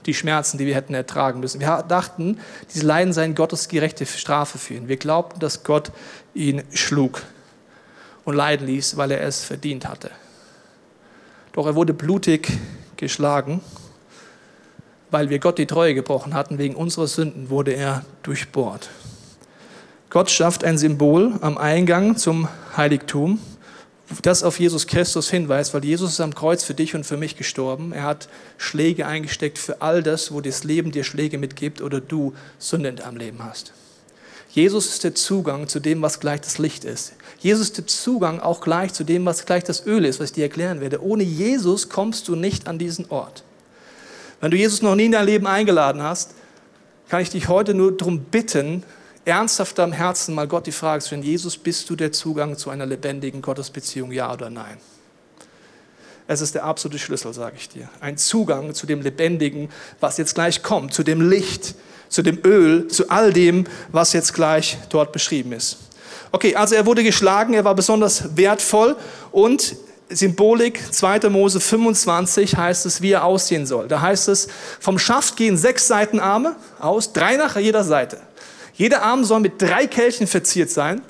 die 0.06 0.13
Schmerzen, 0.13 0.57
die 0.57 0.66
wir 0.66 0.75
hätten 0.75 0.94
ertragen 0.94 1.39
müssen. 1.39 1.60
Wir 1.60 1.83
dachten, 1.88 2.39
diese 2.74 2.86
Leiden 2.86 3.13
seien 3.13 3.36
Gottes 3.36 3.68
gerechte 3.68 4.06
Strafe 4.06 4.57
für 4.57 4.74
ihn. 4.74 4.88
Wir 4.88 4.98
glaubten, 4.98 5.39
dass 5.39 5.63
Gott 5.63 5.92
ihn 6.33 6.63
schlug 6.74 7.22
und 8.24 8.36
leiden 8.36 8.68
ließ, 8.68 8.98
weil 8.98 9.12
er 9.12 9.22
es 9.22 9.44
verdient 9.44 9.88
hatte. 9.88 10.12
Doch 11.54 11.66
er 11.66 11.75
wurde 11.75 11.94
blutig 11.94 12.48
geschlagen, 12.98 13.62
weil 15.11 15.29
wir 15.29 15.39
Gott 15.39 15.57
die 15.57 15.67
Treue 15.67 15.93
gebrochen 15.93 16.33
hatten. 16.33 16.57
Wegen 16.57 16.75
unserer 16.75 17.07
Sünden 17.07 17.49
wurde 17.49 17.73
er 17.73 18.03
durchbohrt. 18.23 18.89
Gott 20.09 20.29
schafft 20.29 20.63
ein 20.63 20.77
Symbol 20.77 21.33
am 21.41 21.57
Eingang 21.57 22.17
zum 22.17 22.47
Heiligtum, 22.75 23.39
das 24.23 24.43
auf 24.43 24.59
Jesus 24.59 24.87
Christus 24.87 25.29
hinweist, 25.29 25.73
weil 25.73 25.85
Jesus 25.85 26.11
ist 26.11 26.21
am 26.21 26.35
Kreuz 26.35 26.63
für 26.63 26.73
dich 26.73 26.95
und 26.95 27.05
für 27.05 27.15
mich 27.15 27.37
gestorben. 27.37 27.93
Er 27.93 28.03
hat 28.03 28.27
Schläge 28.57 29.05
eingesteckt 29.05 29.57
für 29.57 29.81
all 29.81 30.03
das, 30.03 30.33
wo 30.33 30.41
das 30.41 30.65
Leben 30.65 30.91
dir 30.91 31.05
Schläge 31.05 31.37
mitgibt 31.37 31.81
oder 31.81 32.01
du 32.01 32.33
Sünde 32.59 32.89
in 32.89 32.97
deinem 32.97 33.17
Leben 33.17 33.43
hast. 33.43 33.71
Jesus 34.49 34.87
ist 34.87 35.05
der 35.05 35.15
Zugang 35.15 35.69
zu 35.69 35.79
dem, 35.79 36.01
was 36.01 36.19
gleich 36.19 36.41
das 36.41 36.57
Licht 36.57 36.83
ist. 36.83 37.13
Jesus 37.39 37.67
ist 37.67 37.77
der 37.77 37.87
Zugang 37.87 38.41
auch 38.41 38.59
gleich 38.59 38.91
zu 38.91 39.05
dem, 39.05 39.25
was 39.25 39.45
gleich 39.45 39.63
das 39.63 39.85
Öl 39.85 40.03
ist, 40.03 40.19
was 40.19 40.31
ich 40.31 40.33
dir 40.33 40.43
erklären 40.43 40.81
werde. 40.81 41.01
Ohne 41.01 41.23
Jesus 41.23 41.87
kommst 41.87 42.27
du 42.27 42.35
nicht 42.35 42.67
an 42.67 42.77
diesen 42.77 43.09
Ort. 43.09 43.45
Wenn 44.41 44.49
du 44.49 44.57
Jesus 44.57 44.81
noch 44.81 44.95
nie 44.95 45.05
in 45.05 45.11
dein 45.11 45.25
Leben 45.25 45.45
eingeladen 45.45 46.01
hast, 46.01 46.31
kann 47.09 47.21
ich 47.21 47.29
dich 47.29 47.47
heute 47.47 47.75
nur 47.75 47.95
darum 47.95 48.19
bitten, 48.19 48.83
ernsthaft 49.23 49.79
am 49.79 49.91
Herzen 49.91 50.33
mal 50.33 50.47
Gott 50.47 50.65
die 50.65 50.71
Frage 50.71 51.01
zu 51.01 51.07
stellen, 51.07 51.23
Jesus, 51.23 51.57
bist 51.57 51.88
du 51.89 51.95
der 51.95 52.11
Zugang 52.11 52.57
zu 52.57 52.71
einer 52.71 52.88
lebendigen 52.88 53.43
Gottesbeziehung, 53.43 54.11
ja 54.11 54.33
oder 54.33 54.49
nein? 54.49 54.77
Es 56.27 56.41
ist 56.41 56.55
der 56.55 56.63
absolute 56.63 56.97
Schlüssel, 56.97 57.33
sage 57.33 57.55
ich 57.57 57.69
dir. 57.69 57.88
Ein 57.99 58.17
Zugang 58.17 58.73
zu 58.73 58.88
dem 58.88 59.01
Lebendigen, 59.01 59.69
was 59.99 60.17
jetzt 60.17 60.33
gleich 60.33 60.63
kommt, 60.63 60.94
zu 60.94 61.03
dem 61.03 61.29
Licht, 61.29 61.75
zu 62.09 62.23
dem 62.23 62.39
Öl, 62.44 62.87
zu 62.87 63.09
all 63.09 63.33
dem, 63.33 63.65
was 63.91 64.13
jetzt 64.13 64.33
gleich 64.33 64.77
dort 64.89 65.11
beschrieben 65.11 65.51
ist. 65.51 65.77
Okay, 66.31 66.55
also 66.55 66.73
er 66.73 66.85
wurde 66.85 67.03
geschlagen, 67.03 67.53
er 67.53 67.65
war 67.65 67.75
besonders 67.75 68.35
wertvoll 68.37 68.95
und 69.31 69.75
Symbolik 70.11 70.93
2. 70.93 71.29
Mose 71.29 71.59
25 71.59 72.57
heißt 72.57 72.85
es, 72.85 73.01
wie 73.01 73.11
er 73.11 73.23
aussehen 73.23 73.65
soll. 73.65 73.87
Da 73.87 74.01
heißt 74.01 74.27
es, 74.27 74.47
vom 74.79 74.99
Schaft 74.99 75.37
gehen 75.37 75.57
sechs 75.57 75.87
Seitenarme 75.87 76.55
aus, 76.79 77.13
drei 77.13 77.37
nach 77.37 77.57
jeder 77.57 77.83
Seite. 77.83 78.17
Jeder 78.73 79.03
Arm 79.03 79.23
soll 79.23 79.39
mit 79.39 79.61
drei 79.61 79.87
Kelchen 79.87 80.27
verziert 80.27 80.69
sein, 80.69 81.01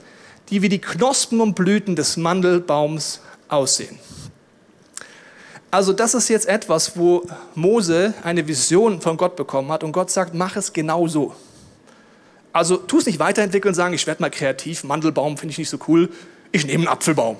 die 0.50 0.62
wie 0.62 0.69
die 0.69 0.80
Knospen 0.80 1.42
und 1.42 1.56
Blüten 1.56 1.95
des 1.95 2.18
Mandelbaums 2.18 3.21
aussehen. 3.48 3.98
Also 5.72 5.93
das 5.93 6.13
ist 6.13 6.27
jetzt 6.27 6.48
etwas, 6.48 6.98
wo 6.98 7.25
Mose 7.55 8.13
eine 8.24 8.46
Vision 8.46 9.00
von 9.00 9.15
Gott 9.15 9.38
bekommen 9.38 9.72
hat 9.72 9.86
und 9.86 9.93
Gott 9.93 10.12
sagt, 10.12 10.34
mach 10.34 10.58
es 10.58 10.74
genau 10.74 11.08
so. 11.08 11.34
Also 12.51 12.75
tu 12.75 12.98
es 12.98 13.05
nicht 13.05 13.20
weiterentwickeln 13.20 13.72
und 13.72 13.75
sagen, 13.75 13.93
ich 13.93 14.05
werde 14.05 14.22
mal 14.22 14.29
kreativ, 14.29 14.84
Mandelbaum 14.84 15.38
finde 15.38 15.53
ich 15.53 15.58
nicht 15.58 15.70
so 15.70 15.79
cool, 15.88 16.10
ich 16.51 16.65
nehme 16.65 16.79
einen 16.79 16.88
Apfelbaum. 16.89 17.38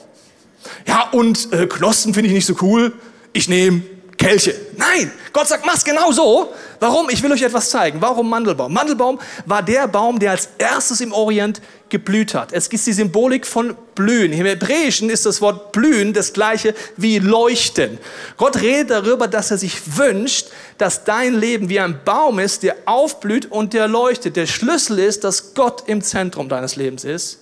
Ja, 0.88 1.10
und 1.12 1.52
äh, 1.54 1.68
Knospen 1.68 2.14
finde 2.14 2.30
ich 2.30 2.36
nicht 2.36 2.46
so 2.46 2.56
cool, 2.62 2.94
ich 3.34 3.48
nehme 3.48 3.84
Kelche. 4.22 4.54
Nein, 4.78 5.12
Gott 5.34 5.48
sagt, 5.48 5.66
mach's 5.66 5.84
genau 5.84 6.12
so. 6.12 6.54
Warum? 6.80 7.10
Ich 7.10 7.24
will 7.24 7.32
euch 7.32 7.42
etwas 7.42 7.72
zeigen. 7.72 8.02
Warum 8.02 8.30
Mandelbaum? 8.30 8.72
Mandelbaum 8.72 9.20
war 9.48 9.64
der 9.64 9.88
Baum, 9.88 10.20
der 10.20 10.32
als 10.32 10.50
erstes 10.60 11.02
im 11.02 11.12
Orient 11.12 11.60
geblüht 11.90 12.36
hat. 12.36 12.54
Es 12.54 12.70
gibt 12.70 12.86
die 12.86 12.94
Symbolik 12.94 13.48
von 13.48 13.76
blühen. 13.96 14.32
Im 14.32 14.46
Hebräischen 14.46 15.10
ist 15.10 15.26
das 15.26 15.42
Wort 15.42 15.72
blühen 15.72 16.14
das 16.14 16.34
gleiche 16.34 16.76
wie 16.98 17.18
leuchten. 17.18 17.98
Gott 18.38 18.62
redet 18.62 18.92
darüber, 18.92 19.28
dass 19.28 19.50
er 19.50 19.58
sich 19.58 19.98
wünscht, 19.98 20.50
dass 20.78 21.04
dein 21.04 21.34
Leben 21.34 21.70
wie 21.70 21.80
ein 21.80 22.00
Baum 22.06 22.38
ist, 22.38 22.62
der 22.62 22.76
aufblüht 22.86 23.52
und 23.52 23.74
der 23.74 23.88
leuchtet. 23.88 24.36
Der 24.36 24.46
Schlüssel 24.46 25.00
ist, 25.00 25.24
dass 25.24 25.56
Gott 25.56 25.84
im 25.88 26.04
Zentrum 26.04 26.48
deines 26.48 26.76
Lebens 26.76 27.04
ist. 27.04 27.40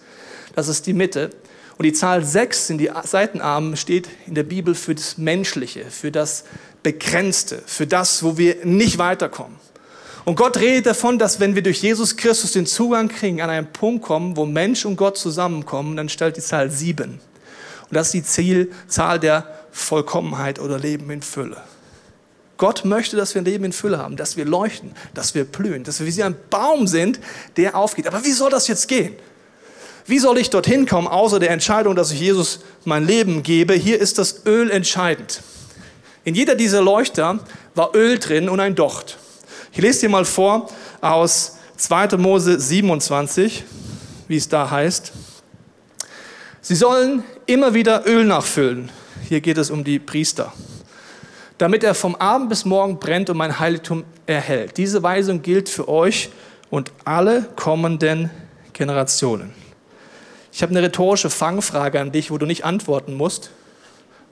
Das 0.55 0.69
ist 0.69 0.87
die 0.87 0.93
Mitte. 0.93 1.29
Und 1.79 1.85
die 1.85 1.93
Zahl 1.93 2.25
6 2.25 2.71
in 2.71 2.77
die 2.77 2.91
Seitenarmen 3.05 3.77
steht 3.77 4.09
in 4.27 4.35
der 4.35 4.43
Bibel 4.43 4.75
für 4.75 4.93
das 4.93 5.17
Menschliche, 5.17 5.85
für 5.85 6.11
das 6.11 6.43
Begrenzte, 6.83 7.63
für 7.65 7.87
das, 7.87 8.21
wo 8.21 8.37
wir 8.37 8.65
nicht 8.65 8.97
weiterkommen. 8.97 9.55
Und 10.25 10.35
Gott 10.35 10.57
redet 10.57 10.87
davon, 10.87 11.17
dass 11.17 11.39
wenn 11.39 11.55
wir 11.55 11.63
durch 11.63 11.81
Jesus 11.81 12.17
Christus 12.17 12.51
den 12.51 12.65
Zugang 12.65 13.07
kriegen, 13.07 13.39
an 13.39 13.49
einen 13.49 13.71
Punkt 13.71 14.03
kommen, 14.03 14.35
wo 14.35 14.45
Mensch 14.45 14.83
und 14.83 14.97
Gott 14.97 15.17
zusammenkommen, 15.17 15.95
dann 15.95 16.09
stellt 16.09 16.35
die 16.35 16.41
Zahl 16.41 16.69
sieben. 16.69 17.21
Und 17.89 17.95
das 17.95 18.07
ist 18.07 18.13
die 18.13 18.23
Zielzahl 18.23 19.17
der 19.17 19.47
Vollkommenheit 19.71 20.59
oder 20.59 20.77
Leben 20.77 21.09
in 21.11 21.21
Fülle. 21.21 21.61
Gott 22.57 22.83
möchte, 22.83 23.15
dass 23.15 23.35
wir 23.35 23.41
ein 23.41 23.45
Leben 23.45 23.63
in 23.63 23.71
Fülle 23.71 23.99
haben, 23.99 24.17
dass 24.17 24.35
wir 24.35 24.43
leuchten, 24.43 24.91
dass 25.13 25.33
wir 25.33 25.45
blühen, 25.45 25.85
dass 25.85 26.01
wir 26.01 26.13
wie 26.13 26.23
ein 26.23 26.35
Baum 26.49 26.87
sind, 26.87 27.21
der 27.55 27.77
aufgeht. 27.77 28.05
Aber 28.05 28.25
wie 28.25 28.33
soll 28.33 28.49
das 28.49 28.67
jetzt 28.67 28.89
gehen? 28.89 29.15
Wie 30.05 30.19
soll 30.19 30.37
ich 30.37 30.49
dorthin 30.49 30.85
kommen, 30.85 31.07
außer 31.07 31.39
der 31.39 31.51
Entscheidung, 31.51 31.95
dass 31.95 32.11
ich 32.11 32.19
Jesus 32.19 32.61
mein 32.85 33.05
Leben 33.05 33.43
gebe? 33.43 33.73
Hier 33.73 33.99
ist 33.99 34.17
das 34.17 34.45
Öl 34.45 34.71
entscheidend. 34.71 35.41
In 36.23 36.35
jeder 36.35 36.55
dieser 36.55 36.81
Leuchter 36.81 37.39
war 37.75 37.95
Öl 37.95 38.19
drin 38.19 38.49
und 38.49 38.59
ein 38.59 38.75
Docht. 38.75 39.17
Ich 39.71 39.79
lese 39.79 40.01
dir 40.01 40.09
mal 40.09 40.25
vor 40.25 40.69
aus 41.01 41.57
2. 41.77 42.17
Mose 42.17 42.59
27, 42.59 43.63
wie 44.27 44.37
es 44.37 44.49
da 44.49 44.69
heißt. 44.69 45.13
Sie 46.61 46.75
sollen 46.75 47.23
immer 47.45 47.73
wieder 47.73 48.05
Öl 48.05 48.25
nachfüllen. 48.25 48.91
hier 49.27 49.41
geht 49.41 49.57
es 49.57 49.71
um 49.71 49.83
die 49.83 49.99
Priester. 49.99 50.53
Damit 51.57 51.83
er 51.83 51.93
vom 51.93 52.15
Abend 52.15 52.49
bis 52.49 52.65
morgen 52.65 52.99
brennt 52.99 53.29
und 53.29 53.37
mein 53.37 53.59
Heiligtum 53.59 54.03
erhält. 54.25 54.77
Diese 54.77 55.01
Weisung 55.03 55.41
gilt 55.41 55.69
für 55.69 55.87
euch 55.87 56.29
und 56.69 56.91
alle 57.05 57.43
kommenden 57.55 58.29
Generationen. 58.73 59.53
Ich 60.51 60.61
habe 60.61 60.71
eine 60.71 60.81
rhetorische 60.81 61.29
Fangfrage 61.29 61.99
an 61.99 62.11
dich, 62.11 62.31
wo 62.31 62.37
du 62.37 62.45
nicht 62.45 62.65
antworten 62.65 63.13
musst, 63.13 63.51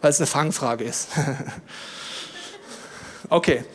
weil 0.01 0.09
es 0.09 0.19
eine 0.19 0.27
Fangfrage 0.27 0.83
ist. 0.83 1.09
okay. 3.29 3.65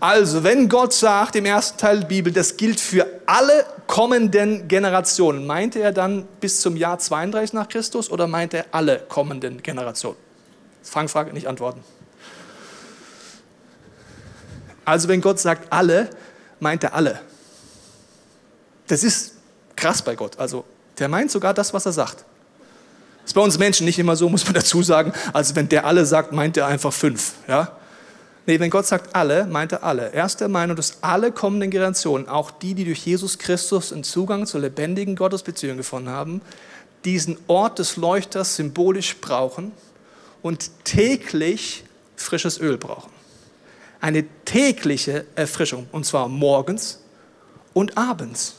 Also, 0.00 0.42
wenn 0.42 0.68
Gott 0.68 0.94
sagt 0.94 1.36
im 1.36 1.44
ersten 1.44 1.78
Teil 1.78 2.00
der 2.00 2.06
Bibel, 2.06 2.32
das 2.32 2.56
gilt 2.56 2.80
für 2.80 3.06
alle 3.26 3.66
kommenden 3.86 4.66
Generationen, 4.66 5.46
meinte 5.46 5.80
er 5.80 5.92
dann 5.92 6.26
bis 6.40 6.60
zum 6.60 6.76
Jahr 6.76 6.98
32 6.98 7.52
nach 7.52 7.68
Christus 7.68 8.10
oder 8.10 8.26
meinte 8.26 8.58
er 8.58 8.66
alle 8.70 8.98
kommenden 9.00 9.62
Generationen? 9.62 10.16
Fangfrage, 10.82 11.32
nicht 11.32 11.46
antworten. 11.46 11.84
Also, 14.86 15.08
wenn 15.08 15.20
Gott 15.20 15.38
sagt 15.38 15.72
alle, 15.72 16.10
meint 16.60 16.82
er 16.84 16.94
alle. 16.94 17.20
Das 18.86 19.02
ist 19.02 19.34
krass 19.76 20.02
bei 20.02 20.14
Gott. 20.14 20.38
Also, 20.38 20.64
der 20.98 21.08
meint 21.08 21.30
sogar 21.30 21.54
das, 21.54 21.74
was 21.74 21.86
er 21.86 21.92
sagt. 21.92 22.24
Ist 23.24 23.34
bei 23.34 23.40
uns 23.40 23.58
Menschen 23.58 23.86
nicht 23.86 23.98
immer 23.98 24.16
so, 24.16 24.28
muss 24.30 24.44
man 24.44 24.54
dazu 24.54 24.82
sagen. 24.82 25.12
Also, 25.32 25.56
wenn 25.56 25.68
der 25.68 25.86
alle 25.86 26.04
sagt, 26.06 26.32
meint 26.32 26.56
er 26.56 26.66
einfach 26.66 26.92
fünf. 26.92 27.32
Ja? 27.48 27.72
Nee, 28.46 28.60
wenn 28.60 28.70
Gott 28.70 28.86
sagt 28.86 29.16
alle, 29.16 29.46
meint 29.46 29.72
er 29.72 29.82
alle. 29.84 30.12
Er 30.12 30.26
ist 30.26 30.40
der 30.40 30.48
Meinung, 30.48 30.76
dass 30.76 30.98
alle 31.02 31.32
kommenden 31.32 31.70
Generationen, 31.70 32.28
auch 32.28 32.50
die, 32.50 32.74
die 32.74 32.84
durch 32.84 33.06
Jesus 33.06 33.38
Christus 33.38 33.92
einen 33.92 34.04
Zugang 34.04 34.46
zur 34.46 34.60
lebendigen 34.60 35.16
Gottesbeziehung 35.16 35.78
gefunden 35.78 36.10
haben, 36.10 36.42
diesen 37.06 37.38
Ort 37.46 37.78
des 37.78 37.96
Leuchters 37.96 38.56
symbolisch 38.56 39.16
brauchen 39.20 39.72
und 40.42 40.70
täglich 40.84 41.84
frisches 42.16 42.60
Öl 42.60 42.76
brauchen. 42.76 43.10
Eine 44.00 44.24
tägliche 44.44 45.24
Erfrischung, 45.34 45.86
und 45.90 46.04
zwar 46.04 46.28
morgens 46.28 47.00
und 47.72 47.96
abends. 47.96 48.56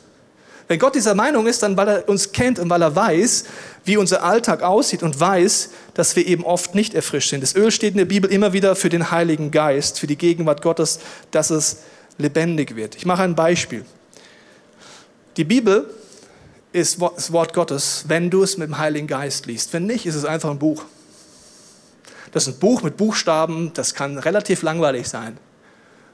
Wenn 0.67 0.79
Gott 0.79 0.95
dieser 0.95 1.13
Meinung 1.13 1.45
ist, 1.45 1.61
dann 1.61 1.77
weil 1.77 1.87
er 1.87 2.09
uns 2.09 2.31
kennt 2.31 2.57
und 2.57 2.69
weil 2.69 2.81
er 2.81 2.95
weiß, 2.95 3.45
wie 3.83 3.97
unser 3.97 4.23
Alltag 4.23 4.63
aussieht 4.63 5.03
und 5.03 5.19
weiß, 5.19 5.69
dass 5.93 6.15
wir 6.15 6.25
eben 6.25 6.43
oft 6.43 6.73
nicht 6.73 6.95
erfrischt 6.95 7.29
sind. 7.29 7.41
Das 7.41 7.55
Öl 7.55 7.69
steht 7.69 7.91
in 7.91 7.99
der 7.99 8.05
Bibel 8.05 8.31
immer 8.31 8.51
wieder 8.53 8.75
für 8.75 8.89
den 8.89 9.11
Heiligen 9.11 9.51
Geist, 9.51 9.99
für 9.99 10.07
die 10.07 10.17
Gegenwart 10.17 10.63
Gottes, 10.63 10.99
dass 11.29 11.51
es 11.51 11.77
lebendig 12.17 12.75
wird. 12.75 12.95
Ich 12.95 13.05
mache 13.05 13.21
ein 13.21 13.35
Beispiel. 13.35 13.85
Die 15.37 15.43
Bibel 15.43 15.87
ist 16.71 16.99
das 16.99 17.31
Wort 17.31 17.53
Gottes, 17.53 18.05
wenn 18.07 18.31
du 18.31 18.41
es 18.41 18.57
mit 18.57 18.67
dem 18.67 18.77
Heiligen 18.79 19.07
Geist 19.07 19.45
liest. 19.45 19.71
Wenn 19.71 19.85
nicht, 19.85 20.05
ist 20.07 20.15
es 20.15 20.25
einfach 20.25 20.49
ein 20.49 20.59
Buch. 20.59 20.83
Das 22.31 22.47
ist 22.47 22.55
ein 22.55 22.59
Buch 22.59 22.81
mit 22.81 22.97
Buchstaben, 22.97 23.71
das 23.73 23.93
kann 23.93 24.17
relativ 24.17 24.61
langweilig 24.63 25.07
sein. 25.07 25.37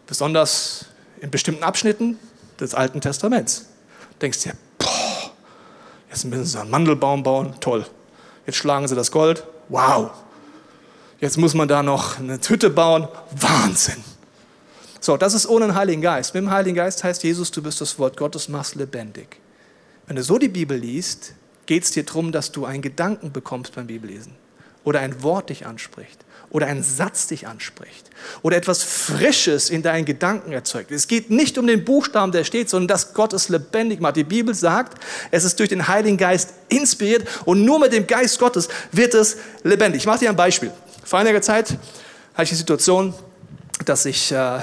Besonders 0.08 0.86
in 1.22 1.32
bestimmten 1.32 1.64
Abschnitten 1.64 2.20
des 2.60 2.76
Alten 2.76 3.00
Testaments 3.00 3.71
denkst 4.22 4.44
dir, 4.44 4.54
boah, 4.78 5.32
jetzt 6.10 6.26
müssen 6.26 6.46
sie 6.46 6.60
einen 6.60 6.70
Mandelbaum 6.70 7.24
bauen, 7.24 7.56
toll. 7.60 7.86
Jetzt 8.46 8.58
schlagen 8.58 8.88
sie 8.88 8.96
das 8.96 9.12
Gold, 9.12 9.44
wow. 9.70 10.12
Jetzt 11.20 11.38
muss 11.38 11.54
man 11.54 11.68
da 11.68 11.84
noch 11.84 12.20
eine 12.20 12.40
Hütte 12.46 12.70
bauen, 12.70 13.08
Wahnsinn. 13.32 14.04
So, 15.00 15.18
das 15.18 15.34
ist 15.34 15.48
ohne 15.48 15.68
den 15.68 15.76
Heiligen 15.76 16.02
Geist. 16.02 16.34
Mit 16.34 16.44
dem 16.44 16.52
Heiligen 16.52 16.76
Geist 16.76 17.04
heißt 17.04 17.24
Jesus, 17.24 17.52
du 17.52 17.62
bist 17.62 17.82
das 17.82 17.98
Wort 17.98 18.18
Gottes, 18.18 18.50
machst 18.50 18.76
lebendig. 18.76 19.40
Wenn 20.08 20.16
du 20.16 20.24
so 20.24 20.38
die 20.38 20.48
Bibel 20.48 20.78
liest, 20.78 21.34
geht 21.66 21.84
es 21.84 21.92
dir 21.92 22.04
darum, 22.04 22.32
dass 22.32 22.52
du 22.52 22.66
einen 22.66 22.82
Gedanken 22.82 23.32
bekommst 23.32 23.76
beim 23.76 23.88
Bibellesen 23.88 24.36
oder 24.84 25.00
ein 25.00 25.24
Wort 25.24 25.50
dich 25.50 25.66
anspricht 25.66 26.24
oder 26.52 26.68
ein 26.68 26.84
Satz 26.84 27.28
dich 27.28 27.48
anspricht 27.48 28.10
oder 28.42 28.58
etwas 28.58 28.84
Frisches 28.84 29.70
in 29.70 29.82
deinen 29.82 30.06
Gedanken 30.06 30.52
erzeugt. 30.52 30.92
Es 30.92 31.08
geht 31.08 31.30
nicht 31.30 31.58
um 31.58 31.68
den 31.68 31.84
Buchstaben, 31.84 32.32
der 32.32 32.44
steht, 32.44 32.70
sondern 32.70 32.90
dass 32.90 33.14
Gott 33.14 33.34
es 33.34 33.50
lebendig 33.50 34.00
macht. 34.00 34.16
Die 34.16 34.24
Bibel 34.24 34.54
sagt, 34.54 35.02
es 35.32 35.44
ist 35.44 35.60
durch 35.60 35.70
den 35.70 35.88
Heiligen 35.88 36.18
Geist 36.18 36.54
inspiriert 36.70 37.28
und 37.46 37.66
nur 37.66 37.80
mit 37.80 37.94
dem 37.94 38.06
Geist 38.08 38.40
Gottes 38.40 38.68
wird 38.92 39.14
es 39.14 39.38
lebendig. 39.64 40.02
Ich 40.02 40.06
mache 40.06 40.20
dir 40.20 40.30
ein 40.30 40.36
Beispiel. 40.36 40.72
Vor 41.04 41.20
einiger 41.20 41.42
Zeit 41.42 41.70
hatte 42.34 42.44
ich 42.44 42.50
die 42.50 42.56
Situation, 42.56 43.14
dass 43.86 44.06
ich 44.06 44.32
äh, 44.32 44.60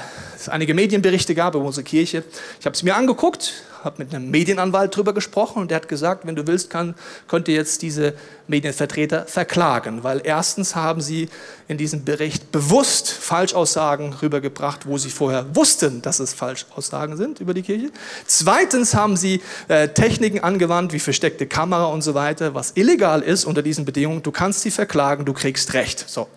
einige 0.46 0.74
Medienberichte 0.74 1.34
gab 1.34 1.54
über 1.54 1.64
unsere 1.64 1.84
Kirche. 1.84 2.22
Ich 2.60 2.66
habe 2.66 2.74
es 2.74 2.82
mir 2.82 2.94
angeguckt, 2.94 3.52
habe 3.84 4.02
mit 4.04 4.14
einem 4.14 4.30
Medienanwalt 4.30 4.94
darüber 4.94 5.12
gesprochen 5.12 5.60
und 5.60 5.70
der 5.70 5.76
hat 5.76 5.88
gesagt, 5.88 6.26
wenn 6.26 6.34
du 6.34 6.46
willst, 6.46 6.70
kann, 6.70 6.94
könnt 7.26 7.48
ihr 7.48 7.54
jetzt 7.54 7.82
diese 7.82 8.14
Medienvertreter 8.46 9.26
verklagen, 9.26 10.04
weil 10.04 10.20
erstens 10.24 10.74
haben 10.74 11.00
sie 11.00 11.28
in 11.68 11.78
diesem 11.78 12.04
Bericht 12.04 12.50
bewusst 12.50 13.10
Falschaussagen 13.10 14.12
rübergebracht, 14.14 14.86
wo 14.86 14.98
sie 14.98 15.10
vorher 15.10 15.54
wussten, 15.54 16.02
dass 16.02 16.18
es 16.18 16.32
Falschaussagen 16.32 17.16
sind 17.16 17.40
über 17.40 17.54
die 17.54 17.62
Kirche. 17.62 17.90
Zweitens 18.26 18.94
haben 18.94 19.16
sie 19.16 19.42
äh, 19.68 19.88
Techniken 19.88 20.40
angewandt, 20.40 20.92
wie 20.92 21.00
versteckte 21.00 21.46
Kamera 21.46 21.86
und 21.86 22.02
so 22.02 22.14
weiter, 22.14 22.54
was 22.54 22.72
illegal 22.74 23.22
ist 23.22 23.44
unter 23.44 23.62
diesen 23.62 23.84
Bedingungen. 23.84 24.22
Du 24.22 24.32
kannst 24.32 24.62
sie 24.62 24.70
verklagen, 24.70 25.24
du 25.24 25.32
kriegst 25.32 25.74
Recht. 25.74 26.04
So. 26.08 26.28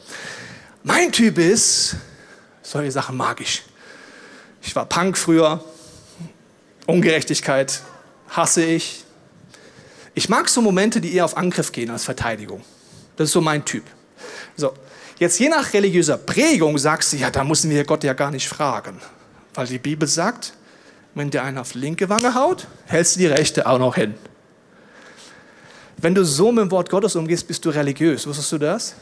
Mein 0.84 1.12
Typ 1.12 1.38
ist, 1.38 1.96
solche 2.62 2.92
Sachen 2.92 3.16
mag 3.16 3.40
ich. 3.40 3.64
Ich 4.64 4.76
war 4.76 4.86
Punk 4.86 5.18
früher, 5.18 5.64
Ungerechtigkeit 6.92 7.82
hasse 8.30 8.64
ich. 8.64 9.06
Ich 10.14 10.30
mag 10.30 10.50
so 10.50 10.62
Momente, 10.62 11.00
die 11.00 11.14
eher 11.14 11.26
auf 11.26 11.38
Angriff 11.38 11.72
gehen 11.72 11.90
als 11.90 12.04
Verteidigung. 12.04 12.62
Das 13.16 13.30
ist 13.30 13.34
so 13.34 13.42
mein 13.42 13.64
Typ. 13.64 13.84
So, 14.58 14.74
jetzt 15.18 15.40
je 15.40 15.48
nach 15.48 15.74
religiöser 15.74 16.18
Prägung 16.18 16.78
sagst 16.78 17.14
du, 17.14 17.18
ja, 17.18 17.32
da 17.32 17.44
müssen 17.44 17.70
wir 17.70 17.84
Gott 17.86 18.04
ja 18.04 18.14
gar 18.14 18.32
nicht 18.32 18.48
fragen. 18.48 19.00
Weil 19.54 19.68
die 19.68 19.80
Bibel 19.80 20.08
sagt, 20.08 20.54
wenn 21.16 21.30
dir 21.30 21.44
einer 21.44 21.62
auf 21.62 21.72
die 21.72 21.80
linke 21.80 22.10
Wange 22.10 22.36
haut, 22.36 22.68
hältst 22.88 23.16
du 23.16 23.20
die 23.22 23.28
rechte 23.28 23.68
auch 23.68 23.80
noch 23.80 23.96
hin. 23.96 24.14
Wenn 25.98 26.16
du 26.16 26.26
so 26.26 26.52
mit 26.52 26.64
dem 26.64 26.72
Wort 26.72 26.90
Gottes 26.90 27.16
umgehst, 27.16 27.48
bist 27.48 27.64
du 27.64 27.70
religiös. 27.70 28.26
Wusstest 28.28 28.52
du 28.52 28.58
das? 28.58 28.96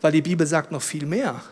Weil 0.00 0.12
die 0.12 0.22
Bibel 0.22 0.46
sagt 0.46 0.70
noch 0.72 0.82
viel 0.82 1.04
mehr. 1.04 1.42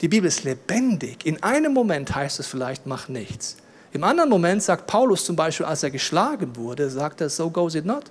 Die 0.00 0.08
Bibel 0.08 0.26
ist 0.26 0.44
lebendig. 0.44 1.24
In 1.24 1.42
einem 1.42 1.72
Moment 1.72 2.14
heißt 2.14 2.40
es 2.40 2.46
vielleicht, 2.46 2.86
mach 2.86 3.08
nichts. 3.08 3.56
Im 3.92 4.04
anderen 4.04 4.30
Moment 4.30 4.62
sagt 4.62 4.86
Paulus 4.86 5.24
zum 5.24 5.36
Beispiel, 5.36 5.66
als 5.66 5.82
er 5.82 5.90
geschlagen 5.90 6.56
wurde, 6.56 6.90
sagt 6.90 7.20
er, 7.20 7.28
so 7.28 7.50
goes 7.50 7.74
it 7.74 7.84
not. 7.84 8.04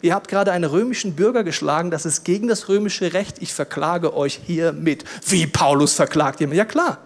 Ihr 0.00 0.14
habt 0.14 0.28
gerade 0.28 0.52
einen 0.52 0.64
römischen 0.64 1.14
Bürger 1.14 1.44
geschlagen, 1.44 1.90
das 1.90 2.06
ist 2.06 2.24
gegen 2.24 2.48
das 2.48 2.68
römische 2.68 3.12
Recht, 3.12 3.36
ich 3.40 3.52
verklage 3.52 4.16
euch 4.16 4.40
hiermit. 4.44 5.04
Wie 5.26 5.46
Paulus 5.46 5.94
verklagt 5.94 6.40
jemand? 6.40 6.56
Ja 6.56 6.64
klar. 6.64 6.98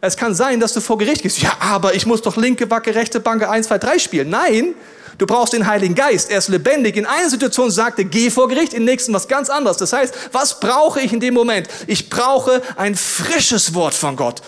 Es 0.00 0.16
kann 0.16 0.34
sein, 0.34 0.60
dass 0.60 0.72
du 0.72 0.80
vor 0.80 0.98
Gericht 0.98 1.22
gehst. 1.22 1.40
Ja, 1.40 1.56
aber 1.58 1.94
ich 1.94 2.06
muss 2.06 2.22
doch 2.22 2.36
linke 2.36 2.66
Backe, 2.66 2.94
rechte 2.94 3.18
Banke 3.18 3.48
1, 3.48 3.66
2, 3.68 3.78
3 3.78 3.98
spielen. 3.98 4.30
Nein, 4.30 4.74
du 5.18 5.26
brauchst 5.26 5.52
den 5.52 5.66
Heiligen 5.66 5.94
Geist. 5.94 6.30
Er 6.30 6.38
ist 6.38 6.48
lebendig. 6.48 6.96
In 6.96 7.06
einer 7.06 7.30
Situation 7.30 7.70
sagt 7.70 7.98
er, 7.98 8.04
geh 8.04 8.30
vor 8.30 8.48
Gericht, 8.48 8.74
in 8.74 8.84
der 8.84 8.92
nächsten 8.92 9.12
was 9.12 9.26
ganz 9.26 9.48
anderes. 9.48 9.78
Das 9.78 9.92
heißt, 9.92 10.14
was 10.32 10.60
brauche 10.60 11.00
ich 11.00 11.12
in 11.12 11.20
dem 11.20 11.34
Moment? 11.34 11.68
Ich 11.86 12.10
brauche 12.10 12.62
ein 12.76 12.94
frisches 12.94 13.74
Wort 13.74 13.94
von 13.94 14.16
Gott. 14.16 14.42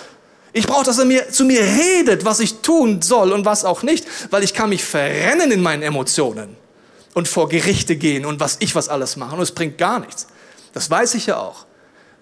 Ich 0.53 0.67
brauche, 0.67 0.85
dass 0.85 0.99
er 0.99 1.05
mir, 1.05 1.29
zu 1.31 1.45
mir 1.45 1.61
redet, 1.61 2.25
was 2.25 2.41
ich 2.41 2.61
tun 2.61 3.03
soll 3.03 3.33
und 3.33 3.45
was 3.45 3.65
auch 3.65 3.83
nicht, 3.83 4.07
weil 4.31 4.43
ich 4.43 4.55
kann 4.55 4.71
mich 4.71 4.85
verrennen 4.85 5.51
in 5.53 5.61
meinen 5.61 5.83
Emotionen 5.83 6.57
und 7.15 7.29
vor 7.29 7.49
Gerichte 7.49 7.97
gehen 7.97 8.25
und 8.25 8.41
was 8.41 8.57
ich 8.61 8.75
was 8.75 8.89
alles 8.89 9.17
mache. 9.17 9.37
Und 9.37 9.43
es 9.43 9.53
bringt 9.53 9.77
gar 9.79 10.01
nichts. 10.01 10.27
Das 10.73 10.91
weiß 10.91 11.15
ich 11.15 11.27
ja 11.27 11.39
auch. 11.39 11.67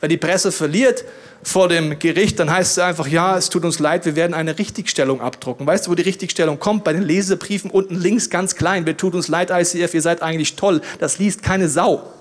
Wenn 0.01 0.11
die 0.11 0.17
Presse 0.17 0.53
verliert 0.53 1.05
vor 1.43 1.69
dem 1.69 1.99
Gericht, 1.99 2.39
dann 2.39 2.51
heißt 2.51 2.73
es 2.73 2.79
einfach, 2.79 3.07
ja, 3.07 3.37
es 3.39 3.49
tut 3.49 3.65
uns 3.65 3.79
leid, 3.79 4.05
wir 4.05 4.17
werden 4.17 4.35
eine 4.35 4.59
Richtigstellung 4.59 5.21
abdrucken. 5.21 5.67
Weißt 5.67 5.87
du, 5.87 5.91
wo 5.91 5.95
die 5.95 6.03
Richtigstellung 6.03 6.59
kommt? 6.59 6.85
Bei 6.85 6.93
den 6.93 7.03
Lesebriefen 7.03 7.71
unten 7.71 7.95
links 7.95 8.29
ganz 8.29 8.57
klein. 8.57 8.85
Wir 8.85 8.97
tut 8.97 9.15
uns 9.15 9.29
leid, 9.29 9.51
ICF, 9.51 9.95
ihr 9.95 10.03
seid 10.03 10.23
eigentlich 10.23 10.57
toll. 10.57 10.83
Das 10.99 11.19
liest 11.19 11.43
keine 11.43 11.69
Sau. 11.69 12.13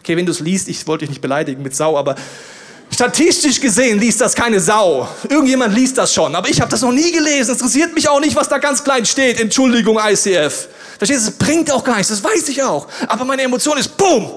Okay, 0.00 0.16
wenn 0.16 0.26
du 0.26 0.32
es 0.32 0.40
liest, 0.40 0.68
ich 0.68 0.86
wollte 0.86 1.04
dich 1.04 1.10
nicht 1.10 1.22
beleidigen 1.22 1.62
mit 1.62 1.74
Sau, 1.74 1.96
aber 1.96 2.16
Statistisch 2.92 3.60
gesehen 3.60 3.98
liest 3.98 4.20
das 4.20 4.34
keine 4.34 4.60
Sau. 4.60 5.08
Irgendjemand 5.28 5.74
liest 5.74 5.98
das 5.98 6.14
schon, 6.14 6.34
aber 6.34 6.48
ich 6.48 6.60
habe 6.60 6.70
das 6.70 6.80
noch 6.80 6.92
nie 6.92 7.12
gelesen. 7.12 7.52
Es 7.52 7.58
interessiert 7.58 7.94
mich 7.94 8.08
auch 8.08 8.20
nicht, 8.20 8.34
was 8.36 8.48
da 8.48 8.58
ganz 8.58 8.82
klein 8.82 9.04
steht. 9.04 9.40
Entschuldigung, 9.40 9.98
ICF. 9.98 10.68
Verstehst 10.98 11.26
du? 11.26 11.30
Es 11.30 11.36
bringt 11.36 11.70
auch 11.70 11.84
gar 11.84 11.96
nichts, 11.96 12.08
das 12.08 12.22
weiß 12.22 12.48
ich 12.48 12.62
auch. 12.62 12.88
Aber 13.08 13.24
meine 13.24 13.42
Emotion 13.42 13.76
ist 13.76 13.96
BOOM! 13.96 14.30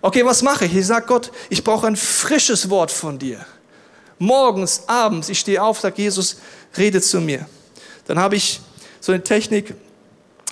Okay, 0.00 0.24
was 0.24 0.42
mache 0.42 0.66
ich? 0.66 0.74
Ich 0.74 0.86
sage 0.86 1.06
Gott, 1.06 1.30
ich 1.48 1.64
brauche 1.64 1.86
ein 1.86 1.96
frisches 1.96 2.68
Wort 2.68 2.90
von 2.90 3.18
dir. 3.18 3.44
Morgens, 4.18 4.82
abends, 4.86 5.28
ich 5.28 5.38
stehe 5.38 5.62
auf, 5.62 5.80
sage 5.80 6.02
Jesus, 6.02 6.36
rede 6.76 7.00
zu 7.00 7.20
mir. 7.20 7.46
Dann 8.06 8.18
habe 8.18 8.36
ich 8.36 8.60
so 9.00 9.12
eine 9.12 9.24
Technik, 9.24 9.74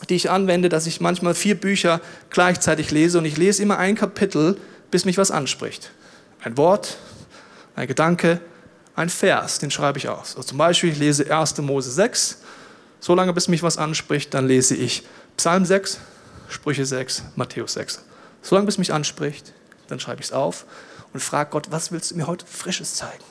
die 0.08 0.14
ich 0.14 0.30
anwende, 0.30 0.68
dass 0.68 0.86
ich 0.86 1.00
manchmal 1.00 1.34
vier 1.34 1.54
Bücher 1.54 2.00
gleichzeitig 2.30 2.90
lese 2.90 3.18
und 3.18 3.24
ich 3.24 3.36
lese 3.36 3.62
immer 3.62 3.78
ein 3.78 3.94
Kapitel, 3.94 4.58
bis 4.90 5.04
mich 5.04 5.18
was 5.18 5.30
anspricht. 5.30 5.90
Ein 6.42 6.56
Wort, 6.56 6.96
ein 7.76 7.86
Gedanke, 7.86 8.40
ein 8.96 9.08
Vers, 9.08 9.58
den 9.58 9.70
schreibe 9.70 9.98
ich 9.98 10.08
aus. 10.08 10.36
Also 10.36 10.42
zum 10.42 10.58
Beispiel, 10.58 10.90
ich 10.90 10.98
lese 10.98 11.34
1. 11.34 11.58
Mose 11.58 11.90
6, 11.90 12.38
so 13.00 13.14
lange 13.14 13.32
bis 13.32 13.48
mich 13.48 13.62
was 13.62 13.78
anspricht, 13.78 14.34
dann 14.34 14.46
lese 14.46 14.74
ich 14.74 15.04
Psalm 15.36 15.64
6, 15.64 15.98
Sprüche 16.48 16.84
6, 16.84 17.22
Matthäus 17.36 17.74
6. 17.74 18.02
So 18.42 18.56
lange 18.56 18.66
bis 18.66 18.78
mich 18.78 18.92
anspricht, 18.92 19.52
dann 19.88 20.00
schreibe 20.00 20.20
ich 20.20 20.26
es 20.26 20.32
auf 20.32 20.66
und 21.12 21.20
frage 21.20 21.50
Gott, 21.50 21.70
was 21.70 21.92
willst 21.92 22.10
du 22.10 22.16
mir 22.16 22.26
heute 22.26 22.44
Frisches 22.44 22.94
zeigen? 22.94 23.22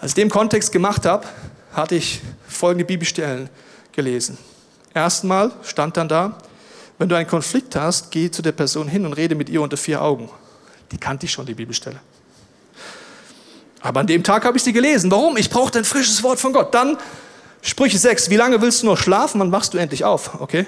Als 0.00 0.10
ich 0.10 0.16
den 0.16 0.30
Kontext 0.30 0.72
gemacht 0.72 1.06
habe, 1.06 1.26
hatte 1.72 1.94
ich 1.94 2.20
folgende 2.48 2.84
Bibelstellen 2.84 3.48
gelesen. 3.92 4.36
Erstmal 4.92 5.52
stand 5.62 5.96
dann 5.96 6.08
da, 6.08 6.38
wenn 6.98 7.08
du 7.08 7.16
einen 7.16 7.28
Konflikt 7.28 7.76
hast, 7.76 8.10
geh 8.10 8.30
zu 8.30 8.42
der 8.42 8.52
Person 8.52 8.88
hin 8.88 9.06
und 9.06 9.12
rede 9.12 9.34
mit 9.34 9.48
ihr 9.48 9.62
unter 9.62 9.76
vier 9.76 10.02
Augen. 10.02 10.28
Die 10.92 10.98
kannte 10.98 11.26
ich 11.26 11.32
schon, 11.32 11.46
die 11.46 11.54
Bibelstelle. 11.54 12.00
Aber 13.80 14.00
an 14.00 14.06
dem 14.06 14.24
Tag 14.24 14.44
habe 14.44 14.56
ich 14.56 14.62
sie 14.62 14.72
gelesen. 14.72 15.10
Warum? 15.10 15.36
Ich 15.36 15.50
brauchte 15.50 15.78
ein 15.78 15.84
frisches 15.84 16.22
Wort 16.22 16.40
von 16.40 16.52
Gott. 16.52 16.74
Dann 16.74 16.96
Sprüche 17.60 17.98
6. 17.98 18.30
Wie 18.30 18.36
lange 18.36 18.60
willst 18.62 18.82
du 18.82 18.86
noch 18.86 18.98
schlafen? 18.98 19.40
Wann 19.40 19.52
wachst 19.52 19.74
du 19.74 19.78
endlich 19.78 20.04
auf? 20.04 20.40
Okay. 20.40 20.66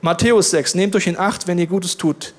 Matthäus 0.00 0.50
6. 0.50 0.74
Nehmt 0.74 0.94
euch 0.94 1.06
in 1.06 1.18
Acht, 1.18 1.46
wenn 1.46 1.58
ihr 1.58 1.66
Gutes 1.66 1.96
tut, 1.96 2.34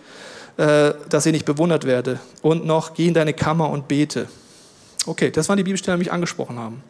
äh, 0.57 0.93
dass 1.09 1.25
ihr 1.25 1.31
nicht 1.31 1.45
bewundert 1.45 1.85
werde. 1.85 2.19
Und 2.41 2.65
noch, 2.65 2.93
geh 2.93 3.07
in 3.07 3.13
deine 3.13 3.33
Kammer 3.33 3.69
und 3.69 3.87
bete. 3.87 4.27
Okay, 5.05 5.31
das 5.31 5.49
waren 5.49 5.57
die 5.57 5.63
Bibelstellen, 5.63 5.99
die 5.99 6.05
mich 6.05 6.11
angesprochen 6.11 6.59
haben. 6.59 6.83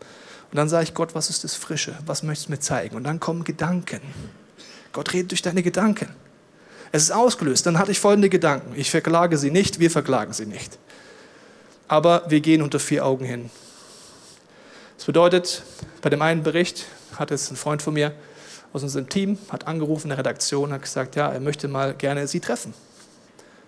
Und 0.51 0.57
dann 0.57 0.67
sage 0.67 0.83
ich, 0.83 0.93
Gott, 0.93 1.15
was 1.15 1.29
ist 1.29 1.43
das 1.43 1.55
Frische? 1.55 1.97
Was 2.05 2.23
möchtest 2.23 2.47
du 2.47 2.51
mir 2.51 2.59
zeigen? 2.59 2.95
Und 2.95 3.03
dann 3.03 3.19
kommen 3.19 3.43
Gedanken. 3.43 4.01
Gott 4.93 5.13
redet 5.13 5.31
durch 5.31 5.41
deine 5.41 5.63
Gedanken. 5.63 6.09
Es 6.91 7.03
ist 7.03 7.11
ausgelöst. 7.11 7.65
Dann 7.65 7.77
hatte 7.77 7.91
ich 7.91 7.99
folgende 7.99 8.29
Gedanken. 8.29 8.73
Ich 8.75 8.89
verklage 8.89 9.37
sie 9.37 9.51
nicht, 9.51 9.79
wir 9.79 9.91
verklagen 9.91 10.33
sie 10.33 10.45
nicht. 10.45 10.77
Aber 11.87 12.23
wir 12.27 12.39
gehen 12.39 12.61
unter 12.61 12.79
vier 12.79 13.05
Augen 13.05 13.25
hin. 13.25 13.49
Das 14.97 15.05
bedeutet, 15.05 15.63
bei 16.01 16.09
dem 16.09 16.21
einen 16.21 16.43
Bericht 16.43 16.85
hat 17.17 17.31
es 17.31 17.49
ein 17.51 17.55
Freund 17.55 17.81
von 17.81 17.93
mir 17.93 18.13
aus 18.73 18.83
unserem 18.83 19.09
Team, 19.09 19.37
hat 19.49 19.67
angerufen 19.67 20.05
in 20.05 20.09
der 20.09 20.19
Redaktion, 20.19 20.71
hat 20.71 20.81
gesagt, 20.81 21.15
ja, 21.15 21.29
er 21.29 21.39
möchte 21.39 21.67
mal 21.67 21.93
gerne 21.93 22.27
Sie 22.27 22.39
treffen. 22.39 22.73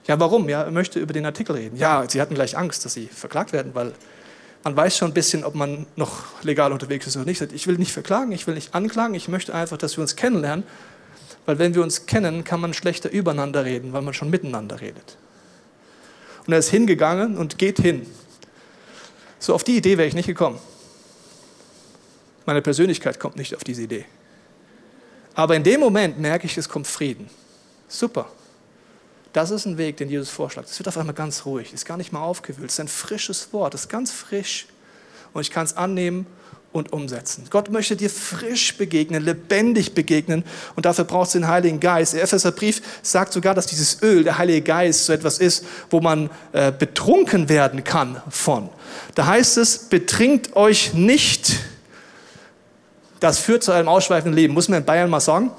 Ja, 0.07 0.19
warum? 0.19 0.49
Ja, 0.49 0.63
er 0.63 0.71
möchte 0.71 0.99
über 0.99 1.13
den 1.13 1.25
Artikel 1.25 1.55
reden. 1.55 1.77
Ja, 1.77 2.05
Sie 2.07 2.21
hatten 2.21 2.35
gleich 2.35 2.57
Angst, 2.57 2.85
dass 2.85 2.93
Sie 2.93 3.07
verklagt 3.07 3.53
werden, 3.53 3.73
weil 3.73 3.93
man 4.63 4.75
weiß 4.75 4.97
schon 4.97 5.11
ein 5.11 5.13
bisschen, 5.13 5.43
ob 5.43 5.55
man 5.55 5.87
noch 5.95 6.23
legal 6.43 6.71
unterwegs 6.71 7.07
ist 7.07 7.15
oder 7.15 7.25
nicht. 7.25 7.41
Ich 7.41 7.65
will 7.65 7.77
nicht 7.77 7.91
verklagen, 7.91 8.31
ich 8.31 8.45
will 8.45 8.53
nicht 8.53 8.75
anklagen, 8.75 9.15
ich 9.15 9.27
möchte 9.27 9.53
einfach, 9.55 9.77
dass 9.77 9.97
wir 9.97 10.01
uns 10.01 10.15
kennenlernen, 10.15 10.63
weil 11.45 11.59
wenn 11.59 11.73
wir 11.75 11.81
uns 11.81 12.05
kennen, 12.05 12.43
kann 12.43 12.59
man 12.59 12.73
schlechter 12.73 13.09
übereinander 13.09 13.65
reden, 13.65 13.93
weil 13.93 14.01
man 14.01 14.13
schon 14.13 14.29
miteinander 14.29 14.81
redet. 14.81 15.17
Und 16.45 16.53
er 16.53 16.59
ist 16.59 16.69
hingegangen 16.69 17.37
und 17.37 17.57
geht 17.57 17.79
hin. 17.79 18.05
So 19.39 19.53
auf 19.55 19.63
die 19.63 19.77
Idee 19.77 19.97
wäre 19.97 20.07
ich 20.07 20.13
nicht 20.13 20.27
gekommen. 20.27 20.59
Meine 22.45 22.61
Persönlichkeit 22.61 23.19
kommt 23.19 23.35
nicht 23.35 23.55
auf 23.55 23.63
diese 23.63 23.83
Idee. 23.83 24.05
Aber 25.33 25.55
in 25.55 25.63
dem 25.63 25.79
Moment 25.79 26.19
merke 26.19 26.45
ich, 26.45 26.57
es 26.57 26.67
kommt 26.67 26.87
Frieden. 26.87 27.29
Super. 27.87 28.27
Das 29.33 29.49
ist 29.49 29.65
ein 29.65 29.77
Weg, 29.77 29.97
den 29.97 30.09
Jesus 30.09 30.29
vorschlägt. 30.29 30.69
Es 30.69 30.77
wird 30.77 30.87
auf 30.89 30.97
einmal 30.97 31.15
ganz 31.15 31.45
ruhig, 31.45 31.73
ist 31.73 31.85
gar 31.85 31.97
nicht 31.97 32.11
mal 32.11 32.21
aufgewühlt. 32.21 32.69
Es 32.69 32.75
ist 32.75 32.79
ein 32.81 32.87
frisches 32.87 33.53
Wort, 33.53 33.73
es 33.73 33.81
ist 33.81 33.89
ganz 33.89 34.11
frisch. 34.11 34.67
Und 35.33 35.41
ich 35.41 35.51
kann 35.51 35.65
es 35.65 35.77
annehmen 35.77 36.25
und 36.73 36.93
umsetzen. 36.93 37.43
Gott 37.49 37.69
möchte 37.69 37.95
dir 37.95 38.09
frisch 38.09 38.77
begegnen, 38.77 39.23
lebendig 39.23 39.93
begegnen 39.93 40.43
und 40.75 40.85
dafür 40.85 41.03
brauchst 41.03 41.35
du 41.35 41.39
den 41.39 41.47
Heiligen 41.47 41.79
Geist. 41.79 42.13
Der 42.13 42.23
Epheserbrief 42.23 42.81
sagt 43.01 43.33
sogar, 43.33 43.53
dass 43.53 43.67
dieses 43.67 44.01
Öl, 44.01 44.23
der 44.23 44.37
Heilige 44.37 44.61
Geist, 44.61 45.05
so 45.05 45.13
etwas 45.13 45.39
ist, 45.39 45.65
wo 45.89 45.99
man 45.99 46.29
äh, 46.53 46.71
betrunken 46.71 47.49
werden 47.49 47.83
kann 47.83 48.21
von. 48.29 48.69
Da 49.15 49.25
heißt 49.25 49.57
es, 49.57 49.77
betrinkt 49.89 50.55
euch 50.55 50.93
nicht. 50.93 51.59
Das 53.19 53.39
führt 53.39 53.63
zu 53.63 53.71
einem 53.71 53.89
ausschweifenden 53.89 54.33
Leben, 54.33 54.53
muss 54.53 54.69
man 54.69 54.79
in 54.79 54.85
Bayern 54.85 55.09
mal 55.09 55.19
sagen. 55.19 55.51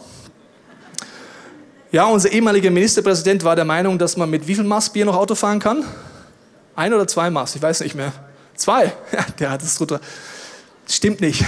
Ja, 1.92 2.06
unser 2.06 2.32
ehemaliger 2.32 2.70
Ministerpräsident 2.70 3.44
war 3.44 3.54
der 3.54 3.66
Meinung, 3.66 3.98
dass 3.98 4.16
man 4.16 4.30
mit 4.30 4.46
wie 4.46 4.54
viel 4.54 4.64
Maß 4.64 4.90
Bier 4.90 5.04
noch 5.04 5.16
Auto 5.16 5.34
fahren 5.34 5.60
kann? 5.60 5.84
Ein 6.74 6.94
oder 6.94 7.06
zwei 7.06 7.28
Maß, 7.28 7.54
ich 7.54 7.60
weiß 7.60 7.80
nicht 7.80 7.94
mehr. 7.94 8.12
Zwei, 8.56 8.92
der 9.38 9.50
hat 9.50 9.62
es 9.62 9.76
drunter. 9.76 10.00
Stimmt 10.92 11.22
nicht. 11.22 11.42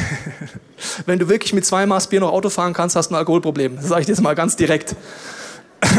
Wenn 1.06 1.18
du 1.18 1.28
wirklich 1.28 1.52
mit 1.52 1.66
zwei 1.66 1.84
Maß 1.84 2.06
Bier 2.06 2.20
noch 2.20 2.32
Auto 2.32 2.48
fahren 2.48 2.72
kannst, 2.72 2.96
hast 2.96 3.10
du 3.10 3.14
ein 3.14 3.18
Alkoholproblem. 3.18 3.76
Das 3.76 3.88
sage 3.88 4.00
ich 4.00 4.06
dir 4.06 4.12
jetzt 4.12 4.22
mal 4.22 4.34
ganz 4.34 4.56
direkt. 4.56 4.96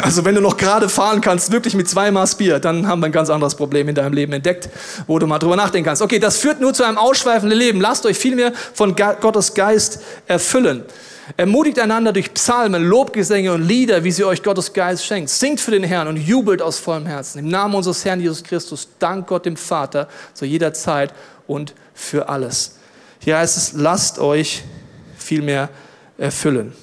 Also 0.01 0.25
wenn 0.25 0.33
du 0.33 0.41
noch 0.41 0.57
gerade 0.57 0.89
fahren 0.89 1.21
kannst, 1.21 1.51
wirklich 1.51 1.75
mit 1.75 1.87
zwei 1.87 2.09
Maß 2.09 2.35
Bier, 2.35 2.57
dann 2.57 2.87
haben 2.87 3.01
wir 3.01 3.05
ein 3.05 3.11
ganz 3.11 3.29
anderes 3.29 3.53
Problem 3.53 3.87
in 3.87 3.93
deinem 3.93 4.13
Leben 4.13 4.33
entdeckt, 4.33 4.67
wo 5.05 5.19
du 5.19 5.27
mal 5.27 5.37
drüber 5.37 5.55
nachdenken 5.55 5.85
kannst. 5.85 6.01
Okay, 6.01 6.17
das 6.17 6.37
führt 6.37 6.59
nur 6.59 6.73
zu 6.73 6.83
einem 6.83 6.97
ausschweifenden 6.97 7.57
Leben. 7.57 7.79
Lasst 7.79 8.03
euch 8.07 8.17
vielmehr 8.17 8.51
von 8.73 8.95
Gottes 8.95 9.53
Geist 9.53 10.01
erfüllen. 10.25 10.83
Ermutigt 11.37 11.77
einander 11.79 12.13
durch 12.13 12.33
Psalmen, 12.33 12.83
Lobgesänge 12.83 13.53
und 13.53 13.61
Lieder, 13.61 14.03
wie 14.03 14.11
sie 14.11 14.23
euch 14.23 14.41
Gottes 14.41 14.73
Geist 14.73 15.05
schenkt. 15.05 15.29
Singt 15.29 15.61
für 15.61 15.71
den 15.71 15.83
Herrn 15.83 16.07
und 16.07 16.17
jubelt 16.17 16.63
aus 16.63 16.79
vollem 16.79 17.05
Herzen. 17.05 17.37
Im 17.37 17.49
Namen 17.49 17.75
unseres 17.75 18.03
Herrn 18.03 18.19
Jesus 18.19 18.43
Christus, 18.43 18.89
dank 18.97 19.27
Gott 19.27 19.45
dem 19.45 19.55
Vater 19.55 20.09
zu 20.33 20.45
jeder 20.45 20.73
Zeit 20.73 21.13
und 21.45 21.75
für 21.93 22.27
alles. 22.27 22.75
Hier 23.25 23.39
heißt 23.39 23.57
es, 23.57 23.73
lasst 23.73 24.19
euch 24.19 24.61
vielmehr 25.17 25.69
erfüllen. 26.15 26.73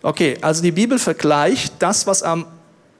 Okay, 0.00 0.38
also 0.40 0.62
die 0.62 0.72
Bibel 0.72 0.98
vergleicht 0.98 1.74
das, 1.78 2.06
was 2.06 2.22
am 2.22 2.46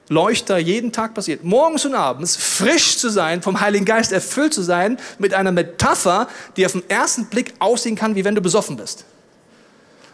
Leuchter 0.07 0.59
jeden 0.59 0.91
Tag 0.91 1.15
passiert, 1.15 1.43
morgens 1.43 1.85
und 1.85 1.95
abends, 1.95 2.35
frisch 2.35 2.99
zu 2.99 3.09
sein, 3.09 3.41
vom 3.41 3.59
Heiligen 3.59 3.85
Geist 3.85 4.11
erfüllt 4.11 4.53
zu 4.53 4.61
sein, 4.61 4.99
mit 5.17 5.33
einer 5.33 5.51
Metapher, 5.51 6.27
die 6.57 6.65
auf 6.67 6.73
den 6.73 6.87
ersten 6.87 7.25
Blick 7.25 7.55
aussehen 7.57 7.95
kann, 7.95 8.13
wie 8.13 8.23
wenn 8.23 8.35
du 8.35 8.41
besoffen 8.41 8.77
bist. 8.77 9.03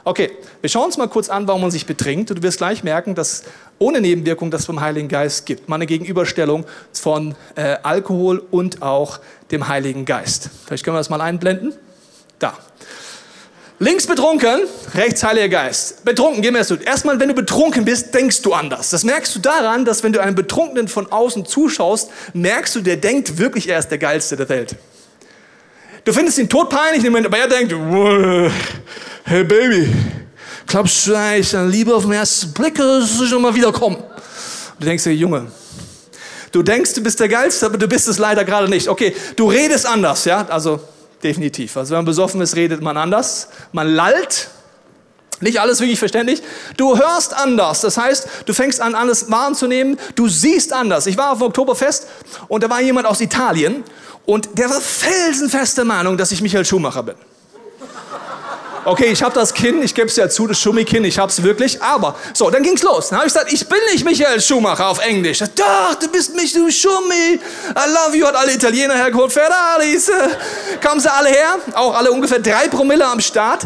Okay, 0.06 0.32
wir 0.62 0.70
schauen 0.70 0.86
uns 0.86 0.98
mal 0.98 1.10
kurz 1.10 1.28
an, 1.28 1.50
warum 1.50 1.62
man 1.62 1.72
sich 1.72 1.86
betrinkt. 1.86 2.32
Und 2.32 2.38
du 2.38 2.44
wirst 2.44 2.60
gleich 2.60 2.86
merken, 2.86 3.16
dass 3.16 3.44
ohne 3.80 4.00
Nebenwirkung 4.00 4.50
das 4.50 4.64
vom 4.64 4.80
Heiligen 4.80 5.10
Geist 5.10 5.46
gibt. 5.46 5.68
Mal 5.68 5.76
eine 5.76 5.88
Gegenüberstellung 5.88 6.66
von 6.94 7.36
äh, 7.56 7.76
Alkohol 7.84 8.42
und 8.52 8.82
auch 8.82 9.20
dem 9.52 9.68
Heiligen 9.68 10.06
Geist. 10.06 10.50
Vielleicht 10.66 10.86
können 10.86 10.96
wir 10.96 11.00
das 11.00 11.10
mal 11.10 11.20
einblenden. 11.20 11.74
Da. 12.40 12.58
Links 13.80 14.08
betrunken, 14.08 14.62
rechts 14.94 15.22
Heiliger 15.22 15.50
Geist. 15.50 16.06
Betrunken, 16.06 16.42
geh 16.42 16.50
mir 16.50 16.60
das 16.60 16.70
durch. 16.70 16.82
Erstmal, 16.82 17.20
wenn 17.20 17.28
du 17.28 17.34
betrunken 17.34 17.84
bist, 17.84 18.14
denkst 18.14 18.42
du 18.42 18.54
anders. 18.54 18.90
Das 18.90 19.04
merkst 19.04 19.36
du 19.36 19.40
daran, 19.40 19.84
dass 19.84 20.02
wenn 20.02 20.14
du 20.14 20.22
einem 20.22 20.36
Betrunkenen 20.36 20.88
von 20.88 21.12
außen 21.12 21.46
zuschaust, 21.46 22.10
merkst 22.34 22.76
du, 22.76 22.82
der 22.82 22.96
denkt 22.96 23.38
wirklich, 23.38 23.68
er 23.68 23.80
ist 23.80 23.90
der 23.90 23.98
Geilste 23.98 24.38
der 24.38 24.48
Welt. 24.48 24.76
Du 26.06 26.14
findest 26.14 26.38
ihn 26.38 26.48
todpeinlich, 26.48 27.06
aber 27.06 27.38
er 27.38 27.48
denkt, 27.50 27.76
hey 29.26 29.44
Baby, 29.44 29.92
glaubst 30.68 31.08
du 31.08 31.16
eigentlich 31.16 31.56
an 31.58 31.70
Liebe 31.70 31.94
auf 31.94 32.04
den 32.04 32.14
ersten 32.14 32.54
Blick 32.54 32.76
oder 32.76 33.02
soll 33.02 33.26
ich 33.26 33.32
nochmal 33.32 33.56
wiederkommen? 33.56 33.98
Und 33.98 34.06
du 34.80 34.86
denkst 34.86 35.04
dir, 35.04 35.14
Junge, 35.14 35.48
du 36.54 36.64
denkst, 36.64 36.94
du 36.94 37.04
bist 37.04 37.20
der 37.20 37.28
Geilste, 37.28 37.66
aber 37.66 37.78
du 37.78 37.88
bist 37.90 38.08
es 38.08 38.20
leider 38.20 38.46
gerade 38.46 38.70
nicht. 38.70 38.88
Okay, 38.88 39.14
du 39.36 39.50
redest 39.50 39.86
anders, 39.86 40.24
ja, 40.24 40.46
also 40.48 40.80
definitiv. 41.26 41.76
Also 41.76 41.92
wenn 41.92 41.98
man 41.98 42.06
besoffen 42.06 42.40
ist, 42.40 42.56
redet 42.56 42.82
man 42.82 42.96
anders. 42.96 43.50
Man 43.74 43.88
lallt. 43.88 44.50
Nicht 45.42 45.60
alles 45.60 45.82
wirklich 45.82 46.00
verständlich. 46.00 46.42
Du 46.78 46.98
hörst 46.98 47.34
anders. 47.34 47.82
Das 47.82 47.98
heißt, 47.98 48.28
du 48.46 48.54
fängst 48.54 48.80
an, 48.80 48.96
alles 48.96 49.30
wahrzunehmen. 49.30 49.98
Du 50.16 50.30
siehst 50.30 50.72
anders. 50.72 51.08
Ich 51.08 51.18
war 51.18 51.32
auf 51.32 51.40
dem 51.40 51.48
Oktoberfest 51.48 52.08
und 52.48 52.64
da 52.64 52.70
war 52.70 52.80
jemand 52.80 53.08
aus 53.08 53.20
Italien 53.20 53.84
und 54.26 54.58
der 54.58 54.70
war 54.70 54.80
felsenfeste 54.80 55.84
Meinung, 55.84 56.16
dass 56.18 56.32
ich 56.32 56.42
Michael 56.42 56.64
Schumacher 56.64 57.04
bin. 57.04 57.16
Okay, 58.88 59.08
ich 59.08 59.24
habe 59.24 59.34
das 59.34 59.52
Kinn, 59.52 59.82
ich 59.82 59.96
gebe 59.96 60.08
es 60.08 60.16
ja 60.16 60.30
zu, 60.30 60.46
das 60.46 60.60
Schummi-Kinn, 60.60 61.04
ich 61.06 61.18
habe 61.18 61.32
es 61.32 61.42
wirklich. 61.42 61.82
Aber, 61.82 62.16
so, 62.34 62.52
dann 62.52 62.62
ging's 62.62 62.84
los. 62.84 63.10
Dann 63.10 63.18
habe 63.18 63.28
ich 63.28 63.34
gesagt, 63.34 63.52
ich 63.52 63.68
bin 63.68 63.80
nicht 63.92 64.06
Michael 64.06 64.40
Schumacher 64.40 64.88
auf 64.88 65.00
Englisch. 65.00 65.40
Doch, 65.56 65.96
du 66.00 66.08
bist 66.08 66.36
mich, 66.36 66.54
du 66.54 66.70
Schummi. 66.70 67.34
I 67.34 67.90
love 67.92 68.16
you, 68.16 68.28
hat 68.28 68.36
alle 68.36 68.54
Italiener 68.54 68.94
hergeholt. 68.94 69.34
Ferraris. 69.34 70.12
Kamen 70.82 71.00
sie 71.00 71.12
alle 71.12 71.30
her, 71.30 71.56
auch 71.74 71.96
alle 71.96 72.12
ungefähr 72.12 72.38
drei 72.38 72.68
Promille 72.68 73.08
am 73.08 73.20
Start 73.20 73.64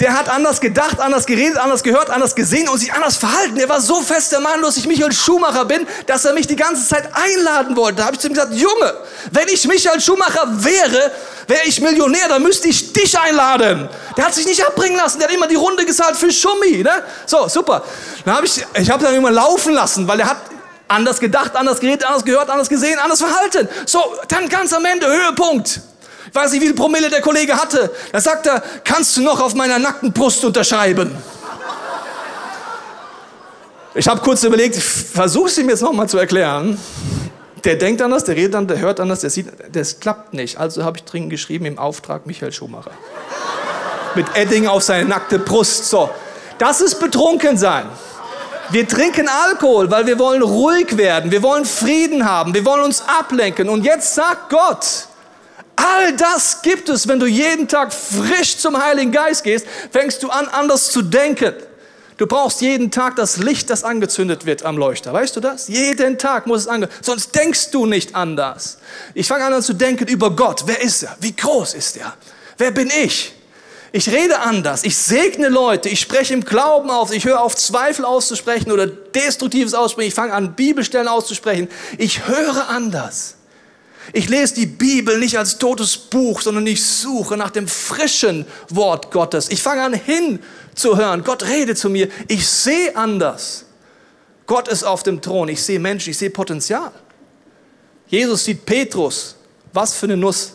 der 0.00 0.12
hat 0.12 0.28
anders 0.28 0.60
gedacht, 0.60 1.00
anders 1.00 1.26
geredet, 1.26 1.56
anders 1.56 1.82
gehört, 1.82 2.10
anders 2.10 2.34
gesehen 2.34 2.68
und 2.68 2.78
sich 2.78 2.92
anders 2.92 3.16
verhalten. 3.16 3.56
Der 3.56 3.68
war 3.68 3.80
so 3.80 4.00
fest 4.02 4.32
der 4.32 4.40
Meinung, 4.40 4.62
dass 4.62 4.76
ich 4.76 4.86
Michael 4.86 5.12
Schumacher 5.12 5.64
bin, 5.64 5.86
dass 6.06 6.24
er 6.24 6.34
mich 6.34 6.46
die 6.46 6.56
ganze 6.56 6.86
Zeit 6.86 7.08
einladen 7.14 7.76
wollte. 7.76 7.96
Da 7.96 8.06
habe 8.06 8.14
ich 8.14 8.20
zu 8.20 8.28
ihm 8.28 8.34
gesagt, 8.34 8.54
Junge, 8.54 8.94
wenn 9.30 9.48
ich 9.48 9.66
Michael 9.66 10.00
Schumacher 10.00 10.44
wäre, 10.48 11.12
wäre 11.46 11.62
ich 11.64 11.80
Millionär, 11.80 12.28
dann 12.28 12.42
müsste 12.42 12.68
ich 12.68 12.92
dich 12.92 13.18
einladen. 13.18 13.88
Der 14.16 14.26
hat 14.26 14.34
sich 14.34 14.46
nicht 14.46 14.64
abbringen 14.66 14.96
lassen, 14.96 15.18
der 15.18 15.28
hat 15.28 15.34
immer 15.34 15.48
die 15.48 15.54
Runde 15.54 15.84
gezahlt 15.86 16.16
für 16.16 16.30
Schummi. 16.30 16.82
Ne? 16.82 17.02
So, 17.24 17.48
super. 17.48 17.82
Dann 18.24 18.36
habe 18.36 18.46
ich, 18.46 18.64
ich 18.74 18.90
habe 18.90 19.04
dann 19.04 19.14
immer 19.14 19.30
laufen 19.30 19.72
lassen, 19.72 20.06
weil 20.06 20.20
er 20.20 20.30
hat 20.30 20.38
anders 20.88 21.20
gedacht, 21.20 21.56
anders 21.56 21.80
geredet, 21.80 22.04
anders 22.04 22.24
gehört, 22.24 22.50
anders 22.50 22.68
gesehen, 22.68 22.98
anders 22.98 23.20
verhalten. 23.20 23.68
So, 23.86 24.00
dann 24.28 24.48
ganz 24.48 24.72
am 24.72 24.84
Ende, 24.84 25.06
Höhepunkt. 25.06 25.80
Weiß 26.36 26.52
nicht, 26.52 26.60
wie 26.60 26.66
viel 26.66 26.74
Promille 26.74 27.08
der 27.08 27.22
Kollege 27.22 27.56
hatte. 27.56 27.90
Da 28.12 28.20
sagt 28.20 28.46
er, 28.46 28.62
kannst 28.84 29.16
du 29.16 29.22
noch 29.22 29.40
auf 29.40 29.54
meiner 29.54 29.78
nackten 29.78 30.12
Brust 30.12 30.44
unterschreiben? 30.44 31.16
Ich 33.94 34.06
habe 34.06 34.20
kurz 34.20 34.44
überlegt, 34.44 34.76
versuche 34.76 35.48
es 35.48 35.56
ihm 35.56 35.70
jetzt 35.70 35.80
nochmal 35.80 36.10
zu 36.10 36.18
erklären. 36.18 36.78
Der 37.64 37.76
denkt 37.76 38.02
anders, 38.02 38.24
der 38.24 38.36
redet 38.36 38.54
anders, 38.54 38.76
der 38.76 38.86
hört 38.86 39.00
anders, 39.00 39.20
der 39.20 39.30
sieht, 39.30 39.46
das 39.72 39.98
klappt 39.98 40.34
nicht. 40.34 40.58
Also 40.58 40.84
habe 40.84 40.98
ich 40.98 41.04
dringend 41.04 41.30
geschrieben 41.30 41.64
im 41.64 41.78
Auftrag 41.78 42.26
Michael 42.26 42.52
Schumacher. 42.52 42.90
Mit 44.14 44.26
Edding 44.34 44.66
auf 44.66 44.82
seine 44.82 45.08
nackte 45.08 45.38
Brust. 45.38 45.88
So, 45.88 46.10
das 46.58 46.82
ist 46.82 47.00
betrunken 47.00 47.56
sein. 47.56 47.86
Wir 48.68 48.86
trinken 48.86 49.26
Alkohol, 49.26 49.90
weil 49.90 50.06
wir 50.06 50.18
wollen 50.18 50.42
ruhig 50.42 50.98
werden. 50.98 51.30
Wir 51.30 51.42
wollen 51.42 51.64
Frieden 51.64 52.28
haben. 52.28 52.52
Wir 52.52 52.66
wollen 52.66 52.82
uns 52.82 53.02
ablenken. 53.18 53.70
Und 53.70 53.86
jetzt 53.86 54.14
sagt 54.14 54.50
Gott, 54.50 55.08
all 55.76 56.16
das 56.16 56.62
gibt 56.62 56.88
es, 56.88 57.06
wenn 57.06 57.20
du 57.20 57.26
jeden 57.26 57.68
Tag 57.68 57.92
frisch 57.92 58.56
zum 58.58 58.82
Heiligen 58.82 59.12
Geist 59.12 59.44
gehst, 59.44 59.66
fängst 59.90 60.22
du 60.22 60.30
an, 60.30 60.48
anders 60.48 60.90
zu 60.90 61.02
denken. 61.02 61.54
Du 62.16 62.26
brauchst 62.26 62.62
jeden 62.62 62.90
Tag 62.90 63.16
das 63.16 63.36
Licht, 63.36 63.68
das 63.68 63.84
angezündet 63.84 64.46
wird 64.46 64.62
am 64.62 64.78
Leuchter. 64.78 65.12
Weißt 65.12 65.36
du 65.36 65.40
das? 65.40 65.68
Jeden 65.68 66.16
Tag 66.16 66.46
muss 66.46 66.62
es 66.62 66.68
angezündet 66.68 67.04
Sonst 67.04 67.34
denkst 67.34 67.70
du 67.72 67.84
nicht 67.84 68.14
anders. 68.14 68.78
Ich 69.12 69.28
fange 69.28 69.44
an 69.44 69.62
zu 69.62 69.74
denken 69.74 70.08
über 70.08 70.30
Gott. 70.30 70.62
Wer 70.66 70.80
ist 70.80 71.02
er? 71.02 71.14
Wie 71.20 71.36
groß 71.36 71.74
ist 71.74 71.98
er? 71.98 72.14
Wer 72.56 72.70
bin 72.70 72.90
ich? 73.04 73.34
Ich 73.92 74.08
rede 74.10 74.40
anders. 74.40 74.84
Ich 74.84 74.96
segne 74.96 75.48
Leute. 75.48 75.88
Ich 75.90 76.00
spreche 76.00 76.32
im 76.32 76.44
Glauben 76.44 76.90
auf. 76.90 77.12
Ich 77.12 77.24
höre 77.24 77.40
auf 77.40 77.54
Zweifel 77.54 78.04
auszusprechen 78.04 78.72
oder 78.72 78.86
Destruktives 78.86 79.74
auszusprechen. 79.74 80.08
Ich 80.08 80.14
fange 80.14 80.32
an 80.32 80.54
Bibelstellen 80.54 81.08
auszusprechen. 81.08 81.68
Ich 81.98 82.26
höre 82.26 82.68
anders. 82.68 83.35
Ich 84.12 84.28
lese 84.28 84.54
die 84.54 84.66
Bibel 84.66 85.18
nicht 85.18 85.38
als 85.38 85.58
totes 85.58 85.96
Buch, 85.96 86.40
sondern 86.40 86.66
ich 86.66 86.84
suche 86.84 87.36
nach 87.36 87.50
dem 87.50 87.66
frischen 87.66 88.46
Wort 88.68 89.10
Gottes. 89.10 89.50
Ich 89.50 89.62
fange 89.62 89.82
an 89.82 89.94
hinzuhören. 89.94 91.24
Gott 91.24 91.44
redet 91.44 91.78
zu 91.78 91.90
mir. 91.90 92.08
Ich 92.28 92.46
sehe 92.46 92.96
anders. 92.96 93.64
Gott 94.46 94.68
ist 94.68 94.84
auf 94.84 95.02
dem 95.02 95.20
Thron. 95.20 95.48
Ich 95.48 95.62
sehe 95.62 95.80
Menschen. 95.80 96.10
Ich 96.10 96.18
sehe 96.18 96.30
Potenzial. 96.30 96.92
Jesus 98.08 98.44
sieht 98.44 98.64
Petrus. 98.64 99.36
Was 99.72 99.94
für 99.94 100.06
eine 100.06 100.16
Nuss. 100.16 100.54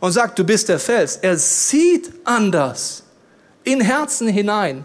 Und 0.00 0.12
sagt, 0.12 0.38
du 0.38 0.44
bist 0.44 0.68
der 0.68 0.78
Fels. 0.78 1.16
Er 1.16 1.36
sieht 1.36 2.10
anders 2.24 3.02
in 3.64 3.80
Herzen 3.80 4.28
hinein 4.28 4.84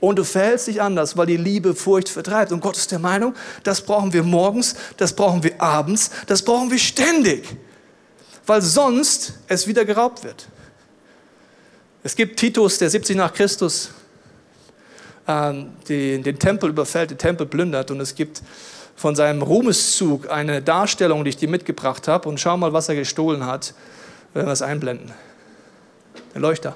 und 0.00 0.18
du 0.18 0.24
verhältst 0.24 0.66
dich 0.66 0.80
anders, 0.80 1.16
weil 1.16 1.26
die 1.26 1.36
Liebe 1.36 1.74
Furcht 1.74 2.08
vertreibt. 2.08 2.52
Und 2.52 2.60
Gott 2.60 2.76
ist 2.76 2.90
der 2.90 2.98
Meinung, 2.98 3.34
das 3.62 3.82
brauchen 3.82 4.12
wir 4.12 4.22
morgens, 4.22 4.74
das 4.96 5.12
brauchen 5.14 5.42
wir 5.42 5.60
abends, 5.60 6.10
das 6.26 6.42
brauchen 6.42 6.70
wir 6.70 6.78
ständig, 6.78 7.46
weil 8.46 8.62
sonst 8.62 9.34
es 9.46 9.66
wieder 9.66 9.84
geraubt 9.84 10.24
wird. 10.24 10.48
Es 12.02 12.16
gibt 12.16 12.38
Titus, 12.38 12.78
der 12.78 12.88
70 12.88 13.16
nach 13.16 13.34
Christus 13.34 13.90
ähm, 15.28 15.72
den, 15.88 16.22
den 16.22 16.38
Tempel 16.38 16.70
überfällt, 16.70 17.10
den 17.10 17.18
Tempel 17.18 17.46
plündert 17.46 17.90
und 17.90 18.00
es 18.00 18.14
gibt 18.14 18.42
von 18.96 19.14
seinem 19.14 19.42
Ruhmeszug 19.42 20.30
eine 20.30 20.62
Darstellung, 20.62 21.24
die 21.24 21.30
ich 21.30 21.36
dir 21.36 21.48
mitgebracht 21.48 22.08
habe 22.08 22.28
und 22.28 22.40
schau 22.40 22.56
mal, 22.56 22.72
was 22.72 22.88
er 22.88 22.94
gestohlen 22.94 23.46
hat, 23.46 23.74
wenn 24.34 24.46
wir 24.46 24.52
es 24.52 24.62
einblenden. 24.62 25.12
Der 26.34 26.40
Leuchter. 26.40 26.74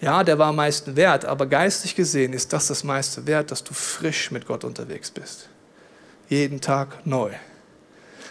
Ja, 0.00 0.24
der 0.24 0.38
war 0.38 0.48
am 0.48 0.56
meisten 0.56 0.96
wert, 0.96 1.26
aber 1.26 1.46
geistig 1.46 1.94
gesehen 1.94 2.32
ist 2.32 2.52
das 2.52 2.68
das 2.68 2.84
meiste 2.84 3.26
wert, 3.26 3.50
dass 3.50 3.62
du 3.62 3.74
frisch 3.74 4.30
mit 4.30 4.46
Gott 4.46 4.64
unterwegs 4.64 5.10
bist. 5.10 5.48
Jeden 6.28 6.60
Tag 6.60 7.04
neu. 7.06 7.32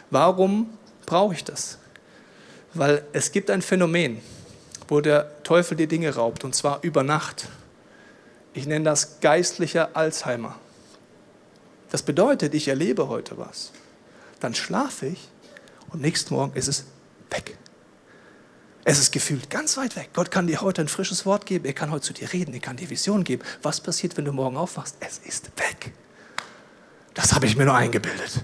Warum 0.09 0.77
brauche 1.05 1.35
ich 1.35 1.43
das? 1.43 1.77
Weil 2.73 3.03
es 3.13 3.31
gibt 3.31 3.51
ein 3.51 3.61
Phänomen, 3.61 4.19
wo 4.87 5.01
der 5.01 5.43
Teufel 5.43 5.77
die 5.77 5.87
Dinge 5.87 6.15
raubt, 6.15 6.43
und 6.43 6.55
zwar 6.55 6.79
über 6.81 7.03
Nacht. 7.03 7.47
Ich 8.53 8.65
nenne 8.65 8.85
das 8.85 9.19
geistlicher 9.19 9.89
Alzheimer. 9.93 10.55
Das 11.91 12.01
bedeutet, 12.01 12.55
ich 12.55 12.67
erlebe 12.67 13.09
heute 13.09 13.37
was. 13.37 13.71
Dann 14.39 14.55
schlafe 14.55 15.07
ich 15.07 15.29
und 15.91 16.01
nächsten 16.01 16.33
Morgen 16.33 16.55
ist 16.55 16.67
es 16.67 16.85
weg. 17.29 17.58
Es 18.85 18.97
ist 18.97 19.11
gefühlt 19.11 19.49
ganz 19.49 19.77
weit 19.77 19.95
weg. 19.95 20.09
Gott 20.13 20.31
kann 20.31 20.47
dir 20.47 20.61
heute 20.61 20.81
ein 20.81 20.87
frisches 20.87 21.25
Wort 21.25 21.45
geben. 21.45 21.65
Er 21.65 21.73
kann 21.73 21.91
heute 21.91 22.05
zu 22.05 22.13
dir 22.13 22.31
reden. 22.31 22.53
Er 22.53 22.59
kann 22.59 22.77
dir 22.77 22.89
Vision 22.89 23.23
geben. 23.23 23.43
Was 23.61 23.81
passiert, 23.81 24.17
wenn 24.17 24.25
du 24.25 24.31
morgen 24.31 24.57
aufwachst? 24.57 24.95
Es 24.99 25.19
ist 25.25 25.51
weg. 25.57 25.91
Das 27.13 27.33
habe 27.33 27.45
ich 27.45 27.57
mir 27.57 27.65
nur 27.65 27.75
eingebildet. 27.75 28.43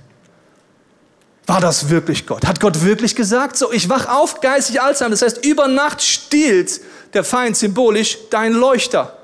War 1.47 1.61
das 1.61 1.89
wirklich 1.89 2.25
Gott? 2.25 2.45
Hat 2.45 2.59
Gott 2.59 2.83
wirklich 2.83 3.15
gesagt, 3.15 3.55
so, 3.55 3.71
ich 3.71 3.87
wach 3.87 4.07
auf, 4.07 4.41
geistig 4.41 4.81
Alzheimer. 4.81 5.11
Das 5.11 5.21
heißt, 5.21 5.45
über 5.45 5.67
Nacht 5.67 6.01
stiehlt 6.01 6.81
der 7.13 7.23
Feind 7.23 7.55
symbolisch 7.55 8.17
dein 8.29 8.53
Leuchter. 8.53 9.17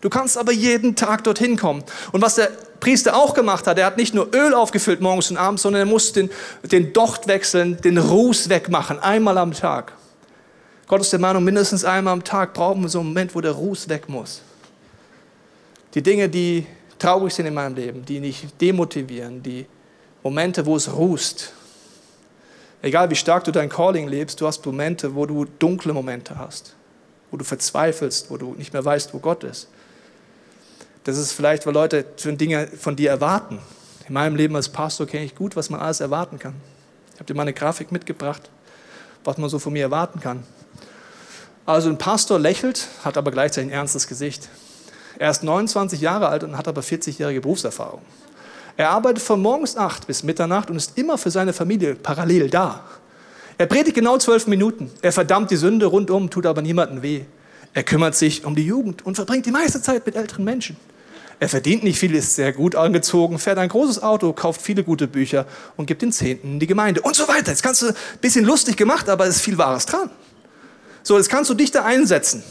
Du 0.00 0.10
kannst 0.10 0.36
aber 0.36 0.52
jeden 0.52 0.96
Tag 0.96 1.24
dorthin 1.24 1.56
kommen. 1.56 1.84
Und 2.10 2.22
was 2.22 2.34
der 2.36 2.50
Priester 2.80 3.14
auch 3.14 3.34
gemacht 3.34 3.66
hat, 3.66 3.78
er 3.78 3.86
hat 3.86 3.96
nicht 3.96 4.14
nur 4.14 4.34
Öl 4.34 4.54
aufgefüllt 4.54 5.00
morgens 5.00 5.30
und 5.30 5.36
abends, 5.36 5.62
sondern 5.62 5.82
er 5.82 5.86
musste 5.86 6.24
den, 6.24 6.30
den 6.64 6.92
Docht 6.92 7.28
wechseln, 7.28 7.80
den 7.80 7.98
Ruß 7.98 8.48
wegmachen, 8.48 8.98
einmal 8.98 9.38
am 9.38 9.52
Tag. 9.52 9.92
Gott 10.92 11.00
ist 11.00 11.10
der 11.10 11.20
Meinung, 11.20 11.42
mindestens 11.42 11.86
einmal 11.86 12.12
am 12.12 12.22
Tag 12.22 12.52
brauchen 12.52 12.82
wir 12.82 12.88
so 12.90 13.00
einen 13.00 13.08
Moment, 13.08 13.34
wo 13.34 13.40
der 13.40 13.52
Ruß 13.52 13.88
weg 13.88 14.10
muss. 14.10 14.42
Die 15.94 16.02
Dinge, 16.02 16.28
die 16.28 16.66
traurig 16.98 17.32
sind 17.32 17.46
in 17.46 17.54
meinem 17.54 17.74
Leben, 17.74 18.04
die 18.04 18.20
nicht 18.20 18.60
demotivieren, 18.60 19.42
die 19.42 19.64
Momente, 20.22 20.66
wo 20.66 20.76
es 20.76 20.92
rußt. 20.92 21.50
Egal 22.82 23.08
wie 23.08 23.14
stark 23.14 23.44
du 23.44 23.52
dein 23.52 23.70
Calling 23.70 24.06
lebst, 24.06 24.38
du 24.42 24.46
hast 24.46 24.66
Momente, 24.66 25.14
wo 25.14 25.24
du 25.24 25.46
dunkle 25.46 25.94
Momente 25.94 26.36
hast, 26.36 26.74
wo 27.30 27.38
du 27.38 27.44
verzweifelst, 27.44 28.30
wo 28.30 28.36
du 28.36 28.52
nicht 28.52 28.74
mehr 28.74 28.84
weißt, 28.84 29.14
wo 29.14 29.18
Gott 29.18 29.44
ist. 29.44 29.68
Das 31.04 31.16
ist 31.16 31.32
vielleicht, 31.32 31.64
weil 31.64 31.72
Leute 31.72 32.04
Dinge 32.22 32.66
von 32.66 32.96
dir 32.96 33.08
erwarten. 33.08 33.60
In 34.08 34.12
meinem 34.12 34.36
Leben 34.36 34.54
als 34.56 34.68
Pastor 34.68 35.06
kenne 35.06 35.24
ich 35.24 35.34
gut, 35.34 35.56
was 35.56 35.70
man 35.70 35.80
alles 35.80 36.00
erwarten 36.00 36.38
kann. 36.38 36.56
Ich 37.14 37.18
habe 37.18 37.24
dir 37.24 37.34
mal 37.34 37.44
eine 37.44 37.54
Grafik 37.54 37.92
mitgebracht, 37.92 38.50
was 39.24 39.38
man 39.38 39.48
so 39.48 39.58
von 39.58 39.72
mir 39.72 39.84
erwarten 39.84 40.20
kann. 40.20 40.44
Also 41.64 41.88
ein 41.88 41.98
Pastor 41.98 42.38
lächelt, 42.38 42.88
hat 43.04 43.16
aber 43.16 43.30
gleichzeitig 43.30 43.70
ein 43.70 43.74
ernstes 43.74 44.08
Gesicht. 44.08 44.48
Er 45.18 45.30
ist 45.30 45.44
29 45.44 46.00
Jahre 46.00 46.28
alt 46.28 46.42
und 46.42 46.56
hat 46.58 46.66
aber 46.66 46.80
40-jährige 46.80 47.40
Berufserfahrung. 47.40 48.02
Er 48.76 48.90
arbeitet 48.90 49.22
von 49.22 49.40
morgens 49.40 49.76
8 49.76 50.06
bis 50.06 50.22
Mitternacht 50.24 50.70
und 50.70 50.76
ist 50.76 50.98
immer 50.98 51.18
für 51.18 51.30
seine 51.30 51.52
Familie 51.52 51.94
parallel 51.94 52.50
da. 52.50 52.84
Er 53.58 53.66
predigt 53.66 53.94
genau 53.94 54.18
zwölf 54.18 54.46
Minuten. 54.46 54.90
Er 55.02 55.12
verdammt 55.12 55.50
die 55.50 55.56
Sünde 55.56 55.86
rundum, 55.86 56.30
tut 56.30 56.46
aber 56.46 56.62
niemandem 56.62 57.02
weh. 57.02 57.22
Er 57.74 57.84
kümmert 57.84 58.16
sich 58.16 58.44
um 58.44 58.56
die 58.56 58.66
Jugend 58.66 59.06
und 59.06 59.14
verbringt 59.14 59.46
die 59.46 59.50
meiste 59.50 59.80
Zeit 59.80 60.04
mit 60.04 60.16
älteren 60.16 60.44
Menschen. 60.44 60.76
Er 61.38 61.48
verdient 61.48 61.84
nicht 61.84 61.98
viel, 61.98 62.14
ist 62.14 62.34
sehr 62.34 62.52
gut 62.52 62.74
angezogen, 62.74 63.38
fährt 63.38 63.58
ein 63.58 63.68
großes 63.68 64.02
Auto, 64.02 64.32
kauft 64.32 64.62
viele 64.62 64.84
gute 64.84 65.06
Bücher 65.06 65.46
und 65.76 65.86
gibt 65.86 66.02
den 66.02 66.12
Zehnten 66.12 66.54
in 66.54 66.60
die 66.60 66.66
Gemeinde 66.66 67.02
und 67.02 67.14
so 67.14 67.28
weiter. 67.28 67.50
Jetzt 67.50 67.62
kannst 67.62 67.82
du 67.82 67.88
ein 67.88 67.94
bisschen 68.20 68.44
lustig 68.44 68.76
gemacht, 68.76 69.08
aber 69.08 69.26
es 69.26 69.36
ist 69.36 69.42
viel 69.42 69.58
Wahres 69.58 69.86
dran. 69.86 70.10
So, 71.02 71.16
jetzt 71.16 71.28
kannst 71.28 71.50
du 71.50 71.54
dich 71.54 71.70
da 71.70 71.84
einsetzen. 71.84 72.42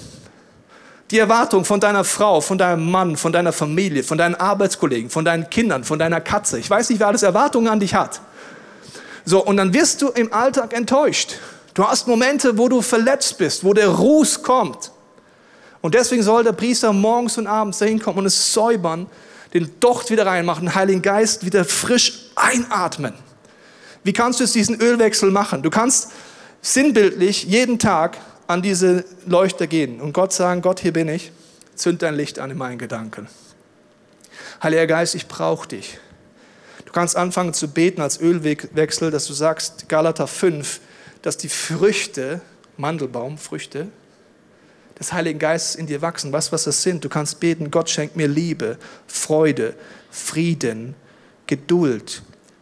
Die 1.10 1.20
Erwartung 1.20 1.66
von 1.66 1.80
deiner 1.80 2.04
Frau, 2.04 2.42
von 2.42 2.58
deinem 2.58 2.90
Mann, 2.90 3.18
von 3.18 3.34
deiner 3.34 3.52
Familie, 3.52 4.04
von 4.04 4.18
deinen 4.18 4.36
Arbeitskollegen, 4.36 5.10
von 5.10 5.26
deinen 5.26 5.50
Kindern, 5.50 5.84
von 5.84 6.00
deiner 6.00 6.22
Katze. 6.22 6.58
Ich 6.58 6.70
weiß 6.70 6.90
nicht, 6.90 7.00
wer 7.00 7.08
alles 7.08 7.24
Erwartungen 7.24 7.68
an 7.68 7.80
dich 7.80 7.94
hat. 7.94 8.22
So, 9.26 9.44
und 9.44 9.58
dann 9.58 9.74
wirst 9.74 10.02
du 10.02 10.10
im 10.10 10.32
Alltag 10.34 10.74
enttäuscht. 10.74 11.36
Du 11.74 11.86
hast 11.86 12.08
Momente, 12.08 12.58
wo 12.58 12.68
du 12.68 12.82
verletzt 12.82 13.38
bist, 13.38 13.64
wo 13.64 13.74
der 13.74 13.90
Ruß 13.90 14.44
kommt. 14.44 14.92
Und 15.82 15.96
deswegen 15.96 16.24
soll 16.24 16.44
der 16.44 16.54
Priester 16.54 16.94
morgens 16.94 17.38
und 17.38 17.48
abends 17.48 17.80
dahin 17.80 18.00
kommen 18.00 18.20
und 18.20 18.26
es 18.26 18.54
säubern, 18.54 19.08
den 19.54 19.80
Docht 19.80 20.10
wieder 20.12 20.26
reinmachen, 20.26 20.66
den 20.66 20.76
Heiligen 20.76 21.02
Geist 21.02 21.46
wieder 21.46 21.66
frisch 21.66 22.30
einatmen. 22.36 23.14
Wie 24.04 24.14
kannst 24.14 24.40
du 24.40 24.44
jetzt 24.44 24.56
diesen 24.56 24.80
Ölwechsel 24.80 25.32
machen? 25.32 25.62
Du 25.62 25.70
kannst 25.70 26.12
sinnbildlich 26.62 27.44
jeden 27.44 27.80
Tag 27.80 28.18
an 28.52 28.62
diese 28.62 29.06
Leuchter 29.26 29.68
gehen 29.68 30.02
und 30.02 30.14
Gott 30.14 30.34
sagen, 30.34 30.62
Gott, 30.62 30.80
hier 30.80 30.94
bin 30.94 31.08
ich, 31.08 31.32
zünd 31.76 32.02
dein 32.02 32.16
Licht 32.16 32.40
an 32.40 32.52
in 32.52 32.58
meinen 32.58 32.78
Gedanken. 32.78 33.28
Heiliger 34.62 34.88
Geist, 34.88 35.16
ich 35.16 35.28
brauche 35.28 35.68
dich. 35.68 35.98
Du 36.86 36.92
kannst 36.92 37.16
anfangen 37.16 37.54
zu 37.54 37.70
beten 37.70 38.02
als 38.02 38.20
Ölwechsel, 38.20 39.12
dass 39.12 39.26
du 39.26 39.34
sagst, 39.34 39.88
Galater 39.88 40.28
5, 40.28 40.82
dass 41.22 41.38
die 41.38 41.50
Früchte, 41.50 42.42
Mandelbaumfrüchte, 42.78 43.88
des 45.00 45.14
Heiligen 45.14 45.40
Geistes 45.40 45.76
in 45.76 45.88
dir 45.88 46.02
wachsen. 46.02 46.32
Weißt 46.32 46.50
du, 46.50 46.52
was 46.52 46.66
das 46.66 46.84
sind? 46.84 47.04
Du 47.04 47.10
kannst 47.10 47.40
beten, 47.40 47.72
Gott 47.72 47.90
schenkt 47.90 48.18
mir 48.18 48.28
Liebe, 48.28 48.78
Freude, 49.08 49.74
Frieden, 50.12 50.96
Geduld, 51.48 52.22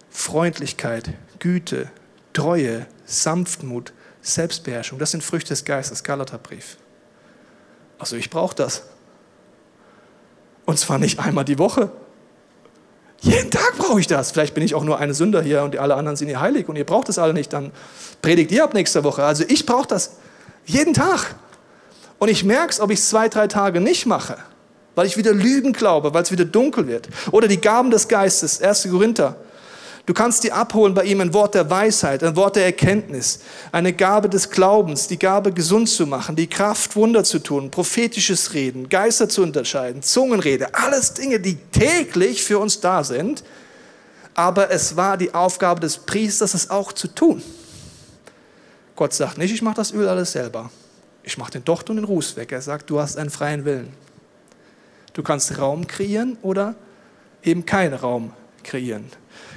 Freundlichkeit, 0.09 1.09
Güte, 1.39 1.89
Treue, 2.33 2.85
Sanftmut, 3.05 3.91
Selbstbeherrschung. 4.33 4.99
Das 4.99 5.11
sind 5.11 5.23
Früchte 5.23 5.49
des 5.49 5.65
Geistes, 5.65 6.03
Galaterbrief. 6.03 6.77
Also 7.97 8.15
ich 8.15 8.29
brauche 8.29 8.55
das. 8.55 8.83
Und 10.65 10.79
zwar 10.79 10.97
nicht 10.99 11.19
einmal 11.19 11.45
die 11.45 11.59
Woche. 11.59 11.91
Jeden 13.21 13.51
Tag 13.51 13.77
brauche 13.77 13.99
ich 13.99 14.07
das. 14.07 14.31
Vielleicht 14.31 14.53
bin 14.53 14.63
ich 14.63 14.75
auch 14.75 14.83
nur 14.83 14.99
eine 14.99 15.13
Sünder 15.13 15.41
hier 15.41 15.63
und 15.63 15.77
alle 15.77 15.95
anderen 15.95 16.15
sind 16.15 16.29
hier 16.29 16.39
heilig 16.39 16.69
und 16.69 16.77
ihr 16.77 16.85
braucht 16.85 17.09
das 17.09 17.17
alle 17.17 17.33
nicht. 17.33 17.51
Dann 17.51 17.71
predigt 18.21 18.51
ihr 18.51 18.63
ab 18.63 18.73
nächster 18.73 19.03
Woche. 19.03 19.23
Also 19.23 19.43
ich 19.47 19.65
brauche 19.65 19.87
das 19.87 20.17
jeden 20.65 20.93
Tag. 20.93 21.35
Und 22.17 22.29
ich 22.29 22.43
merke 22.43 22.71
es, 22.71 22.79
ob 22.79 22.91
ich 22.91 22.99
es 22.99 23.09
zwei, 23.09 23.29
drei 23.29 23.47
Tage 23.47 23.81
nicht 23.81 24.05
mache, 24.05 24.37
weil 24.95 25.07
ich 25.07 25.17
wieder 25.17 25.33
Lügen 25.33 25.73
glaube, 25.73 26.13
weil 26.13 26.23
es 26.23 26.31
wieder 26.31 26.45
dunkel 26.45 26.87
wird. 26.87 27.09
Oder 27.31 27.47
die 27.47 27.59
Gaben 27.59 27.91
des 27.91 28.07
Geistes, 28.07 28.61
1. 28.61 28.89
Korinther 28.89 29.37
Du 30.09 30.15
kannst 30.15 30.43
dir 30.43 30.55
abholen 30.55 30.95
bei 30.95 31.03
ihm 31.03 31.21
ein 31.21 31.35
Wort 31.35 31.53
der 31.53 31.69
Weisheit, 31.69 32.23
ein 32.23 32.35
Wort 32.35 32.55
der 32.55 32.65
Erkenntnis, 32.65 33.41
eine 33.71 33.93
Gabe 33.93 34.27
des 34.27 34.49
Glaubens, 34.49 35.07
die 35.07 35.19
Gabe 35.19 35.53
gesund 35.53 35.87
zu 35.87 36.07
machen, 36.07 36.35
die 36.35 36.47
Kraft 36.47 36.95
Wunder 36.95 37.23
zu 37.23 37.37
tun, 37.37 37.69
prophetisches 37.69 38.55
Reden, 38.55 38.89
Geister 38.89 39.29
zu 39.29 39.43
unterscheiden, 39.43 40.01
Zungenrede, 40.01 40.73
alles 40.73 41.13
Dinge, 41.13 41.39
die 41.39 41.57
täglich 41.57 42.43
für 42.43 42.57
uns 42.57 42.79
da 42.79 43.03
sind. 43.03 43.43
Aber 44.33 44.71
es 44.71 44.95
war 44.95 45.15
die 45.15 45.31
Aufgabe 45.35 45.79
des 45.79 45.99
Priesters, 45.99 46.55
es 46.55 46.71
auch 46.71 46.91
zu 46.91 47.09
tun. 47.09 47.43
Gott 48.95 49.13
sagt 49.13 49.37
nicht, 49.37 49.53
ich 49.53 49.61
mache 49.61 49.75
das 49.75 49.93
Öl 49.93 50.07
alles 50.07 50.31
selber. 50.31 50.71
Ich 51.21 51.37
mache 51.37 51.51
den 51.51 51.65
Docht 51.65 51.87
und 51.91 51.97
den 51.97 52.05
Ruß 52.05 52.35
weg. 52.35 52.51
Er 52.51 52.63
sagt, 52.63 52.89
du 52.89 52.99
hast 52.99 53.15
einen 53.15 53.29
freien 53.29 53.63
Willen. 53.63 53.93
Du 55.13 55.21
kannst 55.21 55.55
Raum 55.59 55.85
kreieren 55.85 56.35
oder 56.41 56.73
eben 57.43 57.67
keinen 57.67 57.93
Raum 57.93 58.33
kreieren. 58.63 59.09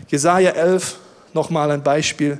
Jesaja 0.08 0.50
11, 0.50 0.98
nochmal 1.32 1.70
ein 1.70 1.82
Beispiel. 1.82 2.38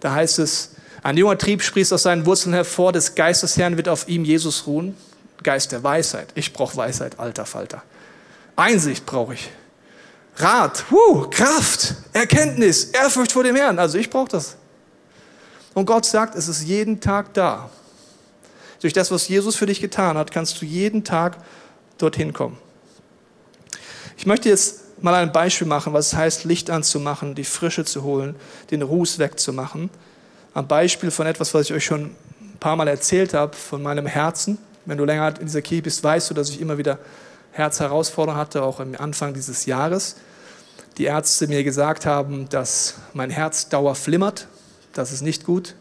Da 0.00 0.12
heißt 0.12 0.38
es, 0.38 0.70
ein 1.02 1.16
junger 1.16 1.38
Trieb 1.38 1.62
sprießt 1.62 1.92
aus 1.92 2.02
seinen 2.02 2.26
Wurzeln 2.26 2.54
hervor, 2.54 2.92
des 2.92 3.14
Geistes 3.14 3.56
Herrn 3.56 3.76
wird 3.76 3.88
auf 3.88 4.08
ihm 4.08 4.24
Jesus 4.24 4.66
ruhen. 4.66 4.96
Geist 5.42 5.72
der 5.72 5.82
Weisheit. 5.82 6.28
Ich 6.34 6.52
brauche 6.52 6.76
Weisheit, 6.76 7.18
alter 7.18 7.46
Falter. 7.46 7.82
Einsicht 8.56 9.06
brauche 9.06 9.34
ich. 9.34 9.50
Rat, 10.36 10.84
huh, 10.90 11.28
Kraft, 11.30 11.94
Erkenntnis, 12.12 12.84
Ehrfurcht 12.84 13.32
vor 13.32 13.44
dem 13.44 13.56
Herrn. 13.56 13.78
Also 13.78 13.98
ich 13.98 14.10
brauche 14.10 14.28
das. 14.28 14.56
Und 15.74 15.86
Gott 15.86 16.04
sagt, 16.04 16.34
es 16.34 16.48
ist 16.48 16.62
jeden 16.62 17.00
Tag 17.00 17.32
da. 17.34 17.70
Durch 18.80 18.92
das, 18.92 19.10
was 19.10 19.28
Jesus 19.28 19.56
für 19.56 19.66
dich 19.66 19.80
getan 19.80 20.16
hat, 20.16 20.30
kannst 20.30 20.60
du 20.60 20.66
jeden 20.66 21.04
Tag 21.04 21.38
dorthin 21.98 22.32
kommen. 22.32 22.58
Ich 24.16 24.26
möchte 24.26 24.48
jetzt 24.48 24.79
mal 25.02 25.14
ein 25.14 25.32
Beispiel 25.32 25.66
machen, 25.66 25.92
was 25.92 26.08
es 26.08 26.14
heißt, 26.14 26.44
Licht 26.44 26.70
anzumachen, 26.70 27.34
die 27.34 27.44
Frische 27.44 27.84
zu 27.84 28.02
holen, 28.02 28.36
den 28.70 28.82
Ruß 28.82 29.18
wegzumachen. 29.18 29.90
Am 30.54 30.66
Beispiel 30.66 31.10
von 31.10 31.26
etwas, 31.26 31.54
was 31.54 31.66
ich 31.66 31.72
euch 31.72 31.84
schon 31.84 32.02
ein 32.40 32.58
paar 32.58 32.76
Mal 32.76 32.88
erzählt 32.88 33.34
habe, 33.34 33.56
von 33.56 33.82
meinem 33.82 34.06
Herzen. 34.06 34.58
Wenn 34.84 34.98
du 34.98 35.04
länger 35.04 35.38
in 35.38 35.46
dieser 35.46 35.62
Kirche 35.62 35.82
bist, 35.82 36.02
weißt 36.02 36.30
du, 36.30 36.34
dass 36.34 36.50
ich 36.50 36.60
immer 36.60 36.78
wieder 36.78 36.98
Herzherausforderungen 37.52 38.40
hatte, 38.40 38.62
auch 38.62 38.80
am 38.80 38.94
Anfang 38.98 39.34
dieses 39.34 39.66
Jahres. 39.66 40.16
Die 40.98 41.04
Ärzte 41.04 41.46
mir 41.46 41.64
gesagt 41.64 42.06
haben, 42.06 42.48
dass 42.48 42.94
mein 43.14 43.30
Herz 43.30 43.68
dauer 43.68 43.94
flimmert, 43.94 44.48
das 44.92 45.12
ist 45.12 45.22
nicht 45.22 45.44
gut. 45.44 45.74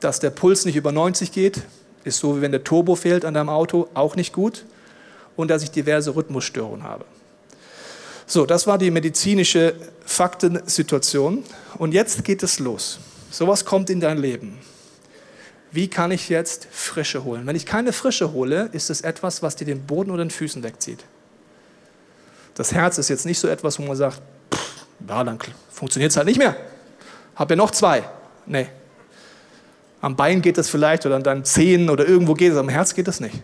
Dass 0.00 0.20
der 0.20 0.30
Puls 0.30 0.64
nicht 0.64 0.76
über 0.76 0.90
90 0.90 1.32
geht, 1.32 1.62
ist 2.04 2.18
so, 2.18 2.36
wie 2.36 2.40
wenn 2.40 2.50
der 2.50 2.64
Turbo 2.64 2.96
fehlt 2.96 3.24
an 3.24 3.34
deinem 3.34 3.48
Auto, 3.48 3.88
auch 3.94 4.16
nicht 4.16 4.32
gut. 4.32 4.64
Und 5.36 5.48
dass 5.48 5.62
ich 5.62 5.70
diverse 5.70 6.14
Rhythmusstörungen 6.14 6.82
habe. 6.82 7.04
So, 8.26 8.46
das 8.46 8.66
war 8.66 8.78
die 8.78 8.90
medizinische 8.90 9.74
Faktensituation. 10.04 11.44
Und 11.78 11.92
jetzt 11.92 12.24
geht 12.24 12.42
es 12.42 12.58
los. 12.58 12.98
Sowas 13.30 13.64
kommt 13.64 13.90
in 13.90 14.00
dein 14.00 14.18
Leben. 14.18 14.58
Wie 15.70 15.88
kann 15.88 16.10
ich 16.10 16.28
jetzt 16.28 16.68
Frische 16.70 17.24
holen? 17.24 17.46
Wenn 17.46 17.56
ich 17.56 17.64
keine 17.64 17.92
Frische 17.92 18.32
hole, 18.32 18.68
ist 18.72 18.90
es 18.90 19.00
etwas, 19.00 19.42
was 19.42 19.56
dir 19.56 19.64
den 19.64 19.86
Boden 19.86 20.10
oder 20.10 20.22
den 20.22 20.30
Füßen 20.30 20.62
wegzieht. 20.62 21.02
Das 22.54 22.72
Herz 22.72 22.98
ist 22.98 23.08
jetzt 23.08 23.24
nicht 23.24 23.38
so 23.38 23.48
etwas, 23.48 23.78
wo 23.78 23.82
man 23.84 23.96
sagt, 23.96 24.20
pff, 24.54 24.86
ja, 25.08 25.24
dann 25.24 25.38
funktioniert 25.70 26.10
es 26.10 26.16
halt 26.18 26.26
nicht 26.26 26.36
mehr. 26.36 26.54
Hab 27.34 27.48
ja 27.48 27.56
noch 27.56 27.70
zwei. 27.70 28.04
Nee. 28.44 28.66
Am 30.02 30.14
Bein 30.14 30.42
geht 30.42 30.58
es 30.58 30.68
vielleicht 30.68 31.06
oder 31.06 31.16
an 31.16 31.22
deinen 31.22 31.44
Zehen 31.44 31.88
oder 31.88 32.06
irgendwo 32.06 32.34
geht 32.34 32.52
es, 32.52 32.58
am 32.58 32.68
Herz 32.68 32.94
geht 32.94 33.08
es 33.08 33.20
nicht. 33.20 33.36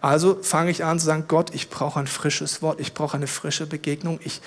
Also 0.00 0.38
fange 0.42 0.70
ich 0.70 0.84
an 0.84 0.98
zu 0.98 1.06
sagen, 1.06 1.24
Gott, 1.28 1.54
ich 1.54 1.68
brauche 1.68 2.00
ein 2.00 2.06
frisches 2.06 2.62
Wort, 2.62 2.80
ich 2.80 2.94
brauche 2.94 3.16
eine 3.16 3.26
frische 3.26 3.66
Begegnung, 3.66 4.18
ich, 4.24 4.40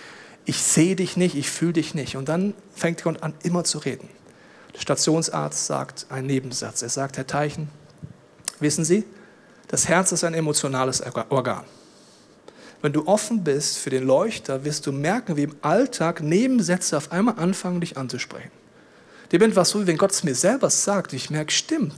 ich 0.45 0.61
sehe 0.61 0.95
dich 0.95 1.15
nicht, 1.15 1.35
ich 1.35 1.49
fühle 1.49 1.73
dich 1.73 1.93
nicht. 1.93 2.17
Und 2.17 2.29
dann 2.29 2.53
fängt 2.75 3.03
Gott 3.03 3.21
an, 3.21 3.33
immer 3.43 3.63
zu 3.63 3.77
reden. 3.77 4.09
Der 4.73 4.79
Stationsarzt 4.79 5.65
sagt 5.67 6.07
einen 6.09 6.27
Nebensatz. 6.27 6.81
Er 6.81 6.89
sagt, 6.89 7.17
Herr 7.17 7.27
Teichen, 7.27 7.69
wissen 8.59 8.83
Sie, 8.83 9.05
das 9.67 9.87
Herz 9.87 10.11
ist 10.11 10.23
ein 10.23 10.33
emotionales 10.33 11.03
Organ. 11.29 11.63
Wenn 12.81 12.91
du 12.91 13.07
offen 13.07 13.43
bist 13.43 13.77
für 13.77 13.91
den 13.91 14.03
Leuchter, 14.03 14.65
wirst 14.65 14.87
du 14.87 14.91
merken, 14.91 15.37
wie 15.37 15.43
im 15.43 15.55
Alltag 15.61 16.21
Nebensätze 16.21 16.97
auf 16.97 17.11
einmal 17.11 17.39
anfangen, 17.39 17.79
dich 17.79 17.97
anzusprechen. 17.97 18.51
Dir 19.31 19.39
bin 19.39 19.55
was 19.55 19.69
so, 19.69 19.81
wie 19.81 19.87
wenn 19.87 19.97
Gott 19.97 20.11
es 20.11 20.23
mir 20.23 20.35
selber 20.35 20.69
sagt. 20.69 21.13
Ich 21.13 21.29
merke, 21.29 21.51
stimmt. 21.51 21.95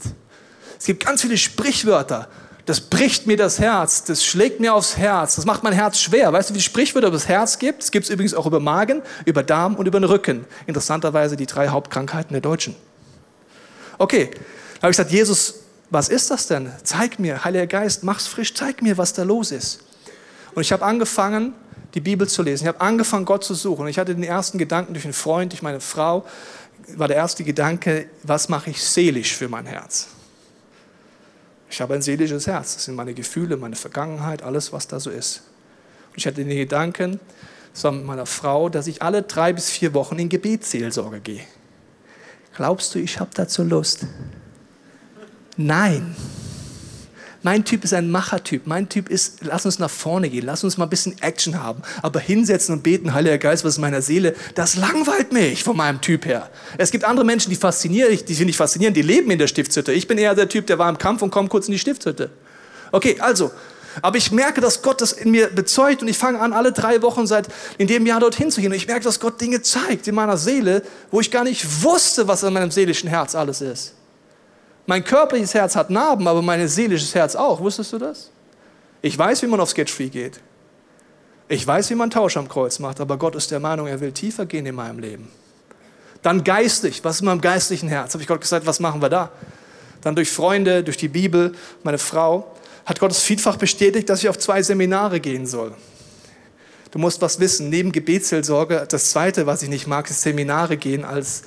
Es 0.77 0.85
gibt 0.85 1.05
ganz 1.05 1.21
viele 1.21 1.37
Sprichwörter 1.37 2.29
das 2.65 2.81
bricht 2.81 3.27
mir 3.27 3.37
das 3.37 3.59
Herz, 3.59 4.03
das 4.03 4.25
schlägt 4.25 4.59
mir 4.59 4.73
aufs 4.73 4.97
Herz, 4.97 5.35
das 5.35 5.45
macht 5.45 5.63
mein 5.63 5.73
Herz 5.73 5.99
schwer. 5.99 6.33
Weißt 6.33 6.49
du, 6.49 6.53
wie 6.55 6.57
die 6.57 6.63
Sprichwörter 6.63 7.07
über 7.07 7.17
das 7.17 7.27
Herz 7.27 7.59
gibt? 7.59 7.83
Es 7.83 7.91
gibt 7.91 8.05
es 8.05 8.09
übrigens 8.09 8.33
auch 8.33 8.47
über 8.47 8.59
Magen, 8.59 9.03
über 9.25 9.43
Darm 9.43 9.75
und 9.75 9.87
über 9.87 9.99
den 9.99 10.05
Rücken. 10.05 10.45
Interessanterweise 10.65 11.35
die 11.35 11.45
drei 11.45 11.67
Hauptkrankheiten 11.67 12.33
der 12.33 12.41
Deutschen. 12.41 12.75
Okay, 13.97 14.31
da 14.33 14.81
habe 14.81 14.91
ich 14.91 14.97
gesagt, 14.97 15.11
Jesus, 15.11 15.55
was 15.91 16.09
ist 16.09 16.31
das 16.31 16.47
denn? 16.47 16.71
Zeig 16.83 17.19
mir, 17.19 17.45
Heiliger 17.45 17.67
Geist, 17.67 18.03
mach's 18.03 18.25
frisch, 18.25 18.53
zeig 18.55 18.81
mir, 18.81 18.97
was 18.97 19.13
da 19.13 19.23
los 19.23 19.51
ist. 19.51 19.81
Und 20.55 20.61
ich 20.61 20.71
habe 20.71 20.83
angefangen, 20.83 21.53
die 21.93 22.01
Bibel 22.01 22.27
zu 22.27 22.41
lesen. 22.41 22.63
Ich 22.63 22.67
habe 22.67 22.81
angefangen, 22.81 23.25
Gott 23.25 23.43
zu 23.43 23.53
suchen. 23.53 23.83
Und 23.83 23.87
ich 23.87 23.99
hatte 23.99 24.15
den 24.15 24.23
ersten 24.23 24.57
Gedanken 24.57 24.93
durch 24.93 25.05
einen 25.05 25.13
Freund, 25.13 25.51
durch 25.51 25.61
meine 25.61 25.79
Frau, 25.79 26.25
war 26.97 27.07
der 27.07 27.17
erste 27.17 27.43
Gedanke, 27.43 28.09
was 28.23 28.49
mache 28.49 28.69
ich 28.71 28.83
seelisch 28.83 29.35
für 29.35 29.47
mein 29.47 29.65
Herz? 29.65 30.07
Ich 31.69 31.81
habe 31.81 31.93
ein 31.93 32.01
seelisches 32.01 32.47
Herz. 32.47 32.75
Das 32.75 32.85
sind 32.85 32.95
meine 32.95 33.13
Gefühle, 33.13 33.57
meine 33.57 33.75
Vergangenheit, 33.75 34.43
alles, 34.43 34.71
was 34.71 34.87
da 34.87 34.99
so 34.99 35.09
ist. 35.09 35.41
Und 36.11 36.17
ich 36.17 36.27
hatte 36.27 36.43
den 36.43 36.49
Gedanken, 36.49 37.19
zusammen 37.73 37.99
mit 37.99 38.07
meiner 38.07 38.25
Frau, 38.25 38.69
dass 38.69 38.87
ich 38.87 39.01
alle 39.01 39.23
drei 39.23 39.53
bis 39.53 39.69
vier 39.69 39.93
Wochen 39.93 40.17
in 40.17 40.29
Gebetsseelsorge 40.29 41.19
gehe. 41.19 41.41
Glaubst 42.55 42.95
du, 42.95 42.99
ich 42.99 43.19
habe 43.19 43.31
dazu 43.33 43.63
Lust? 43.63 44.05
Nein. 45.57 46.15
Mein 47.45 47.63
Typ 47.63 47.83
ist 47.83 47.93
ein 47.93 48.09
Machertyp. 48.09 48.65
Mein 48.65 48.89
Typ 48.89 49.07
ist, 49.07 49.41
lass 49.41 49.67
uns 49.67 49.77
nach 49.77 49.91
vorne 49.91 50.31
gehen, 50.31 50.47
lass 50.47 50.63
uns 50.63 50.77
mal 50.77 50.85
ein 50.85 50.89
bisschen 50.89 51.15
Action 51.21 51.61
haben. 51.61 51.83
Aber 52.01 52.19
hinsetzen 52.19 52.73
und 52.73 52.81
beten, 52.81 53.13
Heiliger 53.13 53.37
Geist, 53.37 53.63
was 53.63 53.73
ist 53.73 53.77
in 53.77 53.81
meiner 53.81 54.01
Seele, 54.01 54.33
das 54.55 54.77
langweilt 54.77 55.31
mich 55.31 55.63
von 55.63 55.77
meinem 55.77 56.01
Typ 56.01 56.25
her. 56.25 56.49
Es 56.79 56.89
gibt 56.89 57.03
andere 57.03 57.23
Menschen, 57.23 57.51
die 57.51 57.55
faszinieren, 57.55 58.17
die 58.27 58.33
finde 58.33 58.49
ich 58.49 58.57
faszinierend, 58.57 58.97
die 58.97 59.03
leben 59.03 59.29
in 59.29 59.37
der 59.37 59.45
Stiftshütte. 59.45 59.93
Ich 59.93 60.07
bin 60.07 60.17
eher 60.17 60.33
der 60.33 60.49
Typ, 60.49 60.65
der 60.65 60.79
war 60.79 60.89
im 60.89 60.97
Kampf 60.97 61.21
und 61.21 61.29
kommt 61.29 61.51
kurz 61.51 61.67
in 61.67 61.73
die 61.73 61.77
Stiftshütte. 61.77 62.31
Okay, 62.91 63.17
also, 63.19 63.51
aber 64.01 64.17
ich 64.17 64.31
merke, 64.31 64.59
dass 64.59 64.81
Gott 64.81 64.99
das 65.01 65.11
in 65.11 65.29
mir 65.29 65.49
bezeugt 65.49 66.01
und 66.01 66.07
ich 66.07 66.17
fange 66.17 66.39
an, 66.39 66.51
alle 66.51 66.71
drei 66.71 67.03
Wochen 67.03 67.27
seit 67.27 67.47
in 67.77 67.85
dem 67.85 68.07
Jahr 68.07 68.21
dorthin 68.21 68.49
zu 68.49 68.59
gehen. 68.59 68.71
Und 68.71 68.77
ich 68.77 68.87
merke, 68.87 69.03
dass 69.03 69.19
Gott 69.19 69.39
Dinge 69.39 69.61
zeigt 69.61 70.07
in 70.07 70.15
meiner 70.15 70.37
Seele, 70.37 70.81
wo 71.11 71.21
ich 71.21 71.29
gar 71.29 71.43
nicht 71.43 71.83
wusste, 71.83 72.27
was 72.27 72.41
in 72.41 72.53
meinem 72.53 72.71
seelischen 72.71 73.07
Herz 73.07 73.35
alles 73.35 73.61
ist. 73.61 73.93
Mein 74.85 75.03
körperliches 75.03 75.53
Herz 75.53 75.75
hat 75.75 75.89
Narben, 75.89 76.27
aber 76.27 76.41
mein 76.41 76.67
seelisches 76.67 77.15
Herz 77.15 77.35
auch. 77.35 77.59
Wusstest 77.59 77.93
du 77.93 77.97
das? 77.97 78.31
Ich 79.01 79.17
weiß, 79.17 79.41
wie 79.41 79.47
man 79.47 79.59
auf 79.59 79.69
Sketchfree 79.69 80.09
geht. 80.09 80.39
Ich 81.47 81.65
weiß, 81.65 81.89
wie 81.89 81.95
man 81.95 82.09
Tausch 82.09 82.37
am 82.37 82.47
Kreuz 82.47 82.79
macht, 82.79 82.99
aber 82.99 83.17
Gott 83.17 83.35
ist 83.35 83.51
der 83.51 83.59
Meinung, 83.59 83.87
er 83.87 83.99
will 83.99 84.11
tiefer 84.11 84.45
gehen 84.45 84.65
in 84.65 84.75
meinem 84.75 84.99
Leben. 84.99 85.29
Dann 86.23 86.43
geistig. 86.43 87.03
Was 87.03 87.15
ist 87.15 87.21
in 87.21 87.27
meinem 87.27 87.41
geistlichen 87.41 87.87
Herz? 87.87 88.13
Habe 88.13 88.23
ich 88.23 88.27
Gott 88.27 88.41
gesagt, 88.41 88.65
was 88.65 88.79
machen 88.79 89.01
wir 89.01 89.09
da? 89.09 89.31
Dann 90.01 90.15
durch 90.15 90.31
Freunde, 90.31 90.83
durch 90.83 90.97
die 90.97 91.07
Bibel, 91.07 91.53
meine 91.83 91.99
Frau, 91.99 92.51
hat 92.85 92.99
Gott 92.99 93.11
es 93.11 93.19
vielfach 93.19 93.57
bestätigt, 93.57 94.09
dass 94.09 94.23
ich 94.23 94.29
auf 94.29 94.39
zwei 94.39 94.61
Seminare 94.63 95.19
gehen 95.19 95.45
soll. 95.45 95.73
Du 96.91 96.99
musst 96.99 97.21
was 97.21 97.39
wissen. 97.39 97.69
Neben 97.69 97.91
Gebetsseelsorge, 97.91 98.85
das 98.89 99.11
Zweite, 99.11 99.45
was 99.45 99.61
ich 99.61 99.69
nicht 99.69 99.85
mag, 99.85 100.09
ist 100.09 100.21
Seminare 100.21 100.77
gehen 100.77 101.03
als 101.03 101.43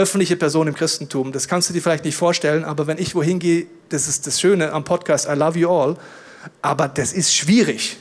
öffentliche 0.00 0.36
Person 0.36 0.66
im 0.66 0.74
Christentum. 0.74 1.32
Das 1.32 1.46
kannst 1.46 1.68
du 1.68 1.74
dir 1.74 1.82
vielleicht 1.82 2.04
nicht 2.04 2.16
vorstellen, 2.16 2.64
aber 2.64 2.86
wenn 2.86 2.98
ich 2.98 3.14
wohin 3.14 3.38
gehe, 3.38 3.66
das 3.88 4.08
ist 4.08 4.26
das 4.26 4.40
Schöne 4.40 4.72
am 4.72 4.84
Podcast, 4.84 5.28
I 5.28 5.34
love 5.34 5.58
you 5.58 5.70
all, 5.70 5.96
aber 6.62 6.88
das 6.88 7.12
ist 7.12 7.34
schwierig. 7.34 7.96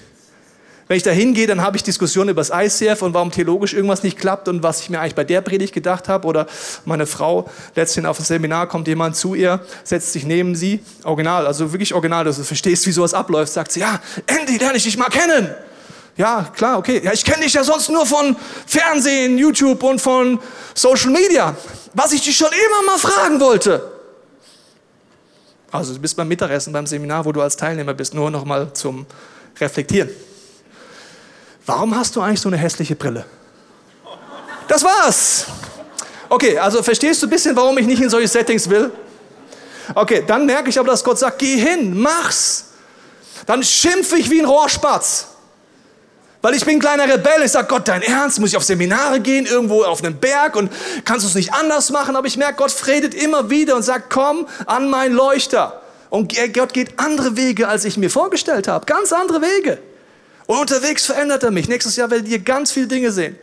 Wenn 0.89 0.97
ich 0.97 1.03
da 1.03 1.11
hingehe, 1.11 1.45
dann 1.45 1.61
habe 1.61 1.77
ich 1.77 1.83
Diskussionen 1.83 2.29
über 2.29 2.41
das 2.41 2.49
ICF 2.51 3.03
und 3.03 3.13
warum 3.13 3.29
theologisch 3.29 3.75
irgendwas 3.75 4.01
nicht 4.01 4.17
klappt 4.17 4.47
und 4.47 4.63
was 4.63 4.81
ich 4.81 4.89
mir 4.89 4.99
eigentlich 4.99 5.13
bei 5.13 5.23
der 5.23 5.41
Predigt 5.41 5.71
gedacht 5.71 6.09
habe. 6.09 6.25
Oder 6.25 6.47
meine 6.83 7.05
Frau, 7.05 7.47
letztens 7.75 8.07
auf 8.07 8.17
ein 8.17 8.25
Seminar 8.25 8.67
kommt 8.67 8.87
jemand 8.87 9.15
zu 9.15 9.35
ihr, 9.35 9.59
setzt 9.83 10.13
sich 10.13 10.25
neben 10.25 10.55
sie, 10.55 10.79
original, 11.03 11.45
also 11.45 11.71
wirklich 11.73 11.93
original, 11.93 12.23
dass 12.23 12.37
du 12.37 12.43
verstehst, 12.43 12.87
wie 12.87 12.91
sowas 12.91 13.13
abläuft, 13.13 13.53
sagt 13.53 13.71
sie, 13.71 13.81
ja, 13.81 14.01
Andy, 14.25 14.57
lerne 14.57 14.77
ich 14.77 14.83
dich 14.83 14.97
mal 14.97 15.09
kennen. 15.09 15.53
Ja, 16.19 16.51
klar, 16.53 16.77
okay. 16.77 16.99
Ja, 17.01 17.13
ich 17.13 17.23
kenne 17.23 17.45
dich 17.45 17.53
ja 17.53 17.63
sonst 17.63 17.89
nur 17.89 18.05
von 18.05 18.35
Fernsehen, 18.67 19.37
YouTube 19.37 19.81
und 19.83 20.01
von 20.01 20.37
Social 20.73 21.11
Media. 21.11 21.55
Was 21.93 22.11
ich 22.11 22.21
dich 22.21 22.35
schon 22.35 22.49
immer 22.49 22.91
mal 22.91 22.99
fragen 22.99 23.39
wollte. 23.39 23.89
Also 25.71 25.93
du 25.93 25.99
bist 25.99 26.17
beim 26.17 26.27
Mittagessen, 26.27 26.73
beim 26.73 26.85
Seminar, 26.85 27.23
wo 27.23 27.31
du 27.31 27.41
als 27.41 27.55
Teilnehmer 27.55 27.93
bist, 27.93 28.13
nur 28.13 28.29
noch 28.29 28.43
mal 28.43 28.73
zum 28.73 29.05
Reflektieren. 29.61 30.09
Warum 31.65 31.95
hast 31.95 32.17
du 32.17 32.21
eigentlich 32.21 32.41
so 32.41 32.49
eine 32.49 32.57
hässliche 32.57 32.97
Brille? 32.97 33.25
Das 34.67 34.83
war's. 34.83 35.45
Okay, 36.27 36.59
also 36.59 36.83
verstehst 36.83 37.23
du 37.23 37.27
ein 37.27 37.29
bisschen, 37.29 37.55
warum 37.55 37.77
ich 37.77 37.85
nicht 37.85 38.01
in 38.01 38.09
solche 38.09 38.27
Settings 38.27 38.69
will? 38.69 38.91
Okay, 39.95 40.25
dann 40.27 40.45
merke 40.45 40.69
ich 40.69 40.77
aber, 40.77 40.89
dass 40.89 41.01
Gott 41.01 41.17
sagt, 41.17 41.39
geh 41.39 41.55
hin, 41.55 41.97
mach's. 41.97 42.65
Dann 43.45 43.63
schimpfe 43.63 44.17
ich 44.17 44.29
wie 44.29 44.41
ein 44.41 44.45
Rohrspatz. 44.45 45.27
Weil 46.41 46.53
ich 46.53 46.63
bin 46.63 46.75
ein 46.75 46.79
kleiner 46.79 47.03
Rebell. 47.03 47.43
Ich 47.43 47.51
sage, 47.51 47.67
Gott, 47.67 47.87
dein 47.87 48.01
Ernst? 48.01 48.39
Muss 48.39 48.51
ich 48.51 48.57
auf 48.57 48.63
Seminare 48.63 49.19
gehen, 49.19 49.45
irgendwo 49.45 49.83
auf 49.83 50.03
einen 50.03 50.15
Berg 50.17 50.55
und 50.55 50.71
kannst 51.03 51.25
du 51.25 51.29
es 51.29 51.35
nicht 51.35 51.53
anders 51.53 51.89
machen? 51.89 52.15
Aber 52.15 52.27
ich 52.27 52.37
merke, 52.37 52.55
Gott 52.55 52.73
redet 52.87 53.13
immer 53.13 53.49
wieder 53.49 53.75
und 53.75 53.83
sagt, 53.83 54.09
komm 54.09 54.47
an 54.65 54.89
mein 54.89 55.11
Leuchter. 55.11 55.81
Und 56.09 56.33
Gott 56.53 56.73
geht 56.73 56.97
andere 56.97 57.35
Wege, 57.35 57.67
als 57.67 57.85
ich 57.85 57.97
mir 57.97 58.09
vorgestellt 58.09 58.67
habe. 58.67 58.85
Ganz 58.85 59.11
andere 59.11 59.41
Wege. 59.41 59.79
Und 60.47 60.57
unterwegs 60.57 61.05
verändert 61.05 61.43
er 61.43 61.51
mich. 61.51 61.67
Nächstes 61.67 61.97
Jahr 61.97 62.09
werdet 62.09 62.27
ihr 62.29 62.39
ganz 62.39 62.71
viele 62.71 62.87
Dinge 62.87 63.11
sehen, 63.11 63.35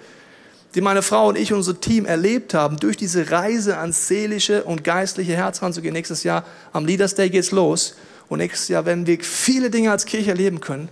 die 0.75 0.81
meine 0.81 1.03
Frau 1.03 1.29
und 1.29 1.39
ich, 1.39 1.53
unser 1.53 1.79
Team 1.79 2.07
erlebt 2.07 2.55
haben, 2.55 2.79
durch 2.79 2.97
diese 2.97 3.31
Reise 3.31 3.77
ans 3.77 4.09
seelische 4.09 4.65
und 4.65 4.83
geistliche 4.83 5.37
Herz 5.37 5.63
ranzugehen. 5.63 5.93
Nächstes 5.93 6.25
Jahr 6.25 6.45
am 6.73 6.87
Leaders 6.87 7.15
Day 7.15 7.29
geht's 7.29 7.53
los. 7.53 7.95
Und 8.29 8.39
nächstes 8.39 8.69
Jahr 8.69 8.87
werden 8.87 9.07
wir 9.07 9.19
viele 9.21 9.71
Dinge 9.71 9.93
als 9.93 10.07
Kirche 10.07 10.31
erleben 10.31 10.61
können 10.61 10.89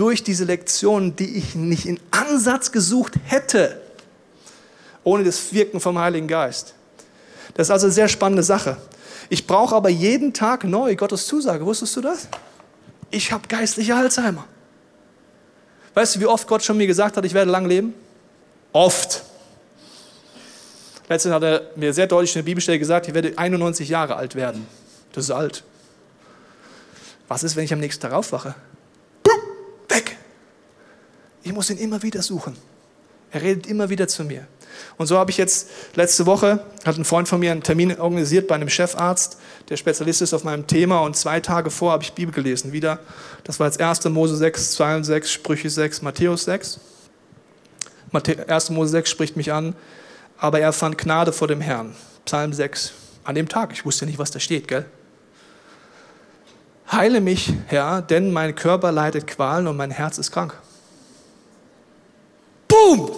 durch 0.00 0.24
diese 0.24 0.44
Lektionen, 0.44 1.14
die 1.14 1.36
ich 1.36 1.54
nicht 1.54 1.84
in 1.84 2.00
Ansatz 2.10 2.72
gesucht 2.72 3.16
hätte, 3.26 3.82
ohne 5.04 5.24
das 5.24 5.52
Wirken 5.52 5.78
vom 5.78 5.98
Heiligen 5.98 6.26
Geist. 6.26 6.72
Das 7.52 7.66
ist 7.66 7.70
also 7.70 7.86
eine 7.86 7.92
sehr 7.92 8.08
spannende 8.08 8.42
Sache. 8.42 8.78
Ich 9.28 9.46
brauche 9.46 9.76
aber 9.76 9.90
jeden 9.90 10.32
Tag 10.32 10.64
neu 10.64 10.96
Gottes 10.96 11.26
Zusage. 11.26 11.66
Wusstest 11.66 11.94
du 11.96 12.00
das? 12.00 12.28
Ich 13.10 13.30
habe 13.30 13.46
geistliche 13.46 13.94
Alzheimer. 13.94 14.46
Weißt 15.92 16.16
du, 16.16 16.20
wie 16.20 16.26
oft 16.26 16.48
Gott 16.48 16.62
schon 16.62 16.78
mir 16.78 16.86
gesagt 16.86 17.18
hat, 17.18 17.24
ich 17.26 17.34
werde 17.34 17.50
lang 17.50 17.66
leben? 17.66 17.92
Oft. 18.72 19.22
Letztens 21.10 21.34
hat 21.34 21.42
er 21.42 21.72
mir 21.76 21.92
sehr 21.92 22.06
deutlich 22.06 22.34
in 22.34 22.38
der 22.38 22.46
Bibelstelle 22.46 22.78
gesagt, 22.78 23.06
ich 23.06 23.12
werde 23.12 23.36
91 23.36 23.86
Jahre 23.90 24.16
alt 24.16 24.34
werden. 24.34 24.66
Das 25.12 25.24
ist 25.24 25.30
alt. 25.30 25.62
Was 27.28 27.42
ist, 27.42 27.54
wenn 27.54 27.64
ich 27.64 27.72
am 27.74 27.80
nächsten 27.80 28.00
Tag 28.00 28.12
aufwache? 28.12 28.54
Ich 31.42 31.52
muss 31.52 31.70
ihn 31.70 31.78
immer 31.78 32.02
wieder 32.02 32.22
suchen. 32.22 32.56
Er 33.30 33.42
redet 33.42 33.66
immer 33.66 33.88
wieder 33.88 34.08
zu 34.08 34.24
mir. 34.24 34.46
Und 34.96 35.06
so 35.06 35.18
habe 35.18 35.30
ich 35.30 35.36
jetzt 35.36 35.68
letzte 35.94 36.26
Woche, 36.26 36.64
hat 36.84 36.96
ein 36.96 37.04
Freund 37.04 37.28
von 37.28 37.40
mir 37.40 37.52
einen 37.52 37.62
Termin 37.62 37.98
organisiert 37.98 38.48
bei 38.48 38.54
einem 38.54 38.68
Chefarzt, 38.68 39.38
der 39.68 39.76
Spezialist 39.76 40.22
ist 40.22 40.34
auf 40.34 40.44
meinem 40.44 40.66
Thema 40.66 41.00
und 41.00 41.16
zwei 41.16 41.40
Tage 41.40 41.70
vor 41.70 41.92
habe 41.92 42.02
ich 42.02 42.12
Bibel 42.12 42.34
gelesen. 42.34 42.72
Wieder, 42.72 42.98
das 43.44 43.60
war 43.60 43.66
jetzt 43.66 43.80
1. 43.80 44.04
Mose 44.06 44.36
6, 44.36 44.72
2 44.72 44.96
und 44.96 45.04
6, 45.04 45.30
Sprüche 45.30 45.70
6, 45.70 46.02
Matthäus 46.02 46.44
6. 46.44 46.80
1. 48.12 48.70
Mose 48.70 48.90
6 48.90 49.10
spricht 49.10 49.36
mich 49.36 49.52
an, 49.52 49.74
aber 50.38 50.60
er 50.60 50.72
fand 50.72 50.98
Gnade 50.98 51.32
vor 51.32 51.48
dem 51.48 51.60
Herrn. 51.60 51.94
Psalm 52.24 52.52
6. 52.52 52.92
An 53.24 53.34
dem 53.34 53.48
Tag, 53.48 53.72
ich 53.72 53.84
wusste 53.84 54.06
nicht, 54.06 54.18
was 54.18 54.30
da 54.30 54.40
steht, 54.40 54.66
gell? 54.66 54.84
Heile 56.90 57.20
mich, 57.20 57.52
Herr, 57.66 58.02
denn 58.02 58.32
mein 58.32 58.54
Körper 58.56 58.90
leidet 58.90 59.28
Qualen 59.28 59.68
und 59.68 59.76
mein 59.76 59.92
Herz 59.92 60.18
ist 60.18 60.32
krank. 60.32 60.58
Boom! 62.70 63.10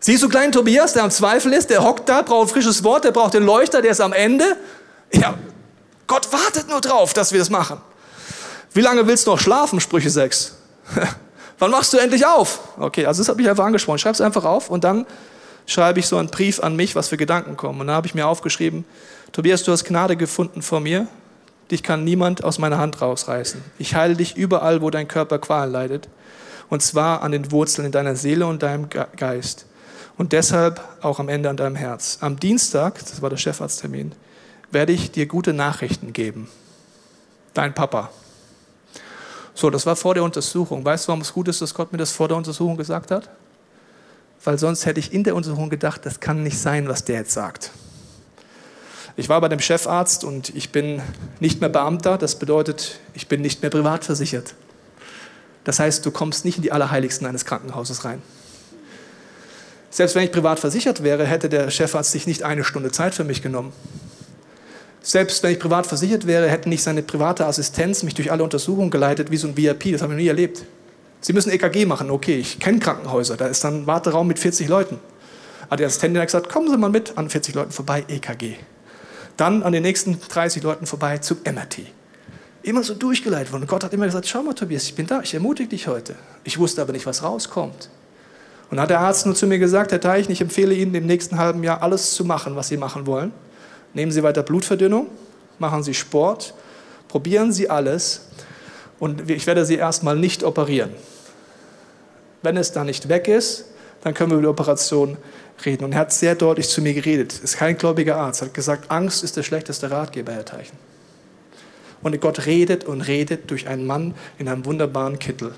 Siehst 0.00 0.22
du 0.22 0.28
kleinen 0.28 0.52
Tobias, 0.52 0.92
der 0.92 1.04
am 1.04 1.10
Zweifel 1.10 1.52
ist, 1.52 1.70
der 1.70 1.82
hockt 1.82 2.08
da, 2.08 2.22
braucht 2.22 2.48
ein 2.48 2.52
frisches 2.52 2.84
Wort, 2.84 3.04
der 3.04 3.12
braucht 3.12 3.32
den 3.34 3.44
Leuchter, 3.44 3.80
der 3.80 3.92
ist 3.92 4.00
am 4.00 4.12
Ende. 4.12 4.44
Ja, 5.12 5.34
Gott 6.06 6.30
wartet 6.32 6.68
nur 6.68 6.80
drauf, 6.80 7.14
dass 7.14 7.32
wir 7.32 7.38
das 7.38 7.50
machen. 7.50 7.80
Wie 8.74 8.82
lange 8.82 9.06
willst 9.06 9.26
du 9.26 9.30
noch 9.30 9.40
schlafen, 9.40 9.80
Sprüche 9.80 10.10
6? 10.10 10.56
Wann 11.58 11.70
machst 11.70 11.92
du 11.94 11.96
endlich 11.96 12.26
auf? 12.26 12.60
Okay, 12.78 13.06
also 13.06 13.22
das 13.22 13.30
habe 13.30 13.40
ich 13.40 13.48
einfach 13.48 13.64
angesprochen. 13.64 13.98
Schreib 13.98 14.14
es 14.14 14.20
einfach 14.20 14.44
auf 14.44 14.68
und 14.68 14.84
dann 14.84 15.06
schreibe 15.64 15.98
ich 15.98 16.06
so 16.06 16.18
einen 16.18 16.28
Brief 16.28 16.62
an 16.62 16.76
mich, 16.76 16.94
was 16.94 17.08
für 17.08 17.16
Gedanken 17.16 17.56
kommen. 17.56 17.80
Und 17.80 17.86
dann 17.86 17.96
habe 17.96 18.06
ich 18.06 18.14
mir 18.14 18.26
aufgeschrieben, 18.26 18.84
Tobias, 19.32 19.62
du 19.62 19.72
hast 19.72 19.84
Gnade 19.84 20.16
gefunden 20.16 20.60
vor 20.60 20.80
mir 20.80 21.08
Dich 21.70 21.82
kann 21.82 22.04
niemand 22.04 22.44
aus 22.44 22.58
meiner 22.58 22.78
Hand 22.78 23.00
rausreißen. 23.00 23.60
Ich 23.78 23.94
heile 23.94 24.14
dich 24.14 24.36
überall, 24.36 24.82
wo 24.82 24.90
dein 24.90 25.08
Körper 25.08 25.38
Qual 25.38 25.68
leidet. 25.68 26.08
Und 26.68 26.82
zwar 26.82 27.22
an 27.22 27.32
den 27.32 27.52
Wurzeln 27.52 27.86
in 27.86 27.92
deiner 27.92 28.16
Seele 28.16 28.46
und 28.46 28.62
deinem 28.62 28.88
Geist. 28.90 29.66
Und 30.18 30.32
deshalb 30.32 30.80
auch 31.02 31.20
am 31.20 31.28
Ende 31.28 31.50
an 31.50 31.56
deinem 31.56 31.76
Herz. 31.76 32.18
Am 32.20 32.40
Dienstag, 32.40 32.98
das 32.98 33.22
war 33.22 33.30
der 33.30 33.36
Chefarzttermin, 33.36 34.12
werde 34.70 34.92
ich 34.92 35.10
dir 35.10 35.26
gute 35.26 35.52
Nachrichten 35.52 36.12
geben. 36.12 36.48
Dein 37.54 37.74
Papa. 37.74 38.10
So, 39.54 39.70
das 39.70 39.86
war 39.86 39.96
vor 39.96 40.14
der 40.14 40.22
Untersuchung. 40.22 40.84
Weißt 40.84 41.04
du, 41.04 41.08
warum 41.08 41.22
es 41.22 41.32
gut 41.32 41.48
ist, 41.48 41.62
dass 41.62 41.72
Gott 41.72 41.92
mir 41.92 41.98
das 41.98 42.12
vor 42.12 42.28
der 42.28 42.36
Untersuchung 42.36 42.76
gesagt 42.76 43.10
hat? 43.10 43.30
Weil 44.44 44.58
sonst 44.58 44.84
hätte 44.86 45.00
ich 45.00 45.12
in 45.12 45.24
der 45.24 45.34
Untersuchung 45.34 45.70
gedacht, 45.70 46.04
das 46.04 46.20
kann 46.20 46.42
nicht 46.42 46.58
sein, 46.58 46.88
was 46.88 47.04
der 47.04 47.16
jetzt 47.20 47.32
sagt. 47.32 47.70
Ich 49.16 49.30
war 49.30 49.40
bei 49.40 49.48
dem 49.48 49.60
Chefarzt 49.60 50.24
und 50.24 50.50
ich 50.50 50.72
bin 50.72 51.00
nicht 51.40 51.60
mehr 51.60 51.70
Beamter. 51.70 52.18
Das 52.18 52.38
bedeutet, 52.38 53.00
ich 53.14 53.28
bin 53.28 53.40
nicht 53.40 53.62
mehr 53.62 53.70
privat 53.70 54.04
versichert. 54.04 54.54
Das 55.66 55.80
heißt, 55.80 56.06
du 56.06 56.12
kommst 56.12 56.44
nicht 56.44 56.58
in 56.58 56.62
die 56.62 56.70
Allerheiligsten 56.70 57.26
eines 57.26 57.44
Krankenhauses 57.44 58.04
rein. 58.04 58.22
Selbst 59.90 60.14
wenn 60.14 60.22
ich 60.22 60.30
privat 60.30 60.60
versichert 60.60 61.02
wäre, 61.02 61.26
hätte 61.26 61.48
der 61.48 61.72
Chefarzt 61.72 62.12
sich 62.12 62.28
nicht 62.28 62.44
eine 62.44 62.62
Stunde 62.62 62.92
Zeit 62.92 63.16
für 63.16 63.24
mich 63.24 63.42
genommen. 63.42 63.72
Selbst 65.02 65.42
wenn 65.42 65.50
ich 65.50 65.58
privat 65.58 65.88
versichert 65.88 66.28
wäre, 66.28 66.48
hätte 66.48 66.68
nicht 66.68 66.84
seine 66.84 67.02
private 67.02 67.46
Assistenz 67.46 68.04
mich 68.04 68.14
durch 68.14 68.30
alle 68.30 68.44
Untersuchungen 68.44 68.92
geleitet 68.92 69.32
wie 69.32 69.38
so 69.38 69.48
ein 69.48 69.56
VIP. 69.56 69.90
Das 69.90 70.02
haben 70.02 70.10
wir 70.10 70.16
nie 70.16 70.28
erlebt. 70.28 70.64
Sie 71.20 71.32
müssen 71.32 71.50
EKG 71.50 71.84
machen. 71.84 72.12
Okay, 72.12 72.36
ich 72.36 72.60
kenne 72.60 72.78
Krankenhäuser. 72.78 73.36
Da 73.36 73.48
ist 73.48 73.64
dann 73.64 73.82
ein 73.82 73.86
Warteraum 73.88 74.28
mit 74.28 74.38
40 74.38 74.68
Leuten. 74.68 75.00
Aber 75.66 75.78
die 75.78 75.84
Assistentin 75.84 76.20
hat 76.20 76.28
gesagt, 76.28 76.48
kommen 76.48 76.70
Sie 76.70 76.78
mal 76.78 76.90
mit 76.90 77.18
an 77.18 77.28
40 77.28 77.56
Leuten 77.56 77.72
vorbei, 77.72 78.04
EKG. 78.06 78.54
Dann 79.36 79.64
an 79.64 79.72
den 79.72 79.82
nächsten 79.82 80.20
30 80.20 80.62
Leuten 80.62 80.86
vorbei 80.86 81.18
zum 81.18 81.38
MRT. 81.44 81.95
Immer 82.66 82.82
so 82.82 82.94
durchgeleitet 82.94 83.52
worden. 83.52 83.62
Und 83.62 83.68
Gott 83.68 83.84
hat 83.84 83.92
immer 83.92 84.06
gesagt, 84.06 84.26
schau 84.26 84.42
mal 84.42 84.52
Tobias, 84.52 84.82
ich 84.82 84.94
bin 84.96 85.06
da, 85.06 85.20
ich 85.22 85.32
ermutige 85.32 85.68
dich 85.68 85.86
heute. 85.86 86.16
Ich 86.42 86.58
wusste 86.58 86.82
aber 86.82 86.92
nicht, 86.92 87.06
was 87.06 87.22
rauskommt. 87.22 87.90
Und 88.68 88.78
dann 88.78 88.80
hat 88.80 88.90
der 88.90 88.98
Arzt 88.98 89.24
nur 89.24 89.36
zu 89.36 89.46
mir 89.46 89.60
gesagt, 89.60 89.92
Herr 89.92 90.00
Teichen, 90.00 90.32
ich 90.32 90.40
empfehle 90.40 90.74
Ihnen 90.74 90.92
im 90.96 91.06
nächsten 91.06 91.38
halben 91.38 91.62
Jahr 91.62 91.80
alles 91.80 92.14
zu 92.14 92.24
machen, 92.24 92.56
was 92.56 92.66
Sie 92.66 92.76
machen 92.76 93.06
wollen. 93.06 93.30
Nehmen 93.94 94.10
Sie 94.10 94.24
weiter 94.24 94.42
Blutverdünnung, 94.42 95.06
machen 95.60 95.84
Sie 95.84 95.94
Sport, 95.94 96.54
probieren 97.06 97.52
Sie 97.52 97.70
alles 97.70 98.22
und 98.98 99.30
ich 99.30 99.46
werde 99.46 99.64
Sie 99.64 99.76
erstmal 99.76 100.16
nicht 100.16 100.42
operieren. 100.42 100.90
Wenn 102.42 102.56
es 102.56 102.72
da 102.72 102.82
nicht 102.82 103.08
weg 103.08 103.28
ist, 103.28 103.66
dann 104.02 104.12
können 104.12 104.32
wir 104.32 104.38
über 104.38 104.42
die 104.42 104.50
Operation 104.50 105.16
reden. 105.64 105.84
Und 105.84 105.92
er 105.92 106.00
hat 106.00 106.12
sehr 106.12 106.34
deutlich 106.34 106.68
zu 106.68 106.82
mir 106.82 106.94
geredet. 106.94 107.38
Ist 107.38 107.58
kein 107.58 107.78
gläubiger 107.78 108.16
Arzt. 108.16 108.42
Hat 108.42 108.52
gesagt, 108.54 108.90
Angst 108.90 109.22
ist 109.22 109.36
der 109.36 109.44
schlechteste 109.44 109.88
Ratgeber, 109.88 110.32
Herr 110.32 110.44
Teichen. 110.44 110.76
Und 112.06 112.20
Gott 112.20 112.46
redet 112.46 112.84
und 112.84 113.00
redet 113.00 113.50
durch 113.50 113.66
einen 113.66 113.84
Mann 113.84 114.14
in 114.38 114.46
einem 114.46 114.64
wunderbaren 114.64 115.18
Kittel. 115.18 115.52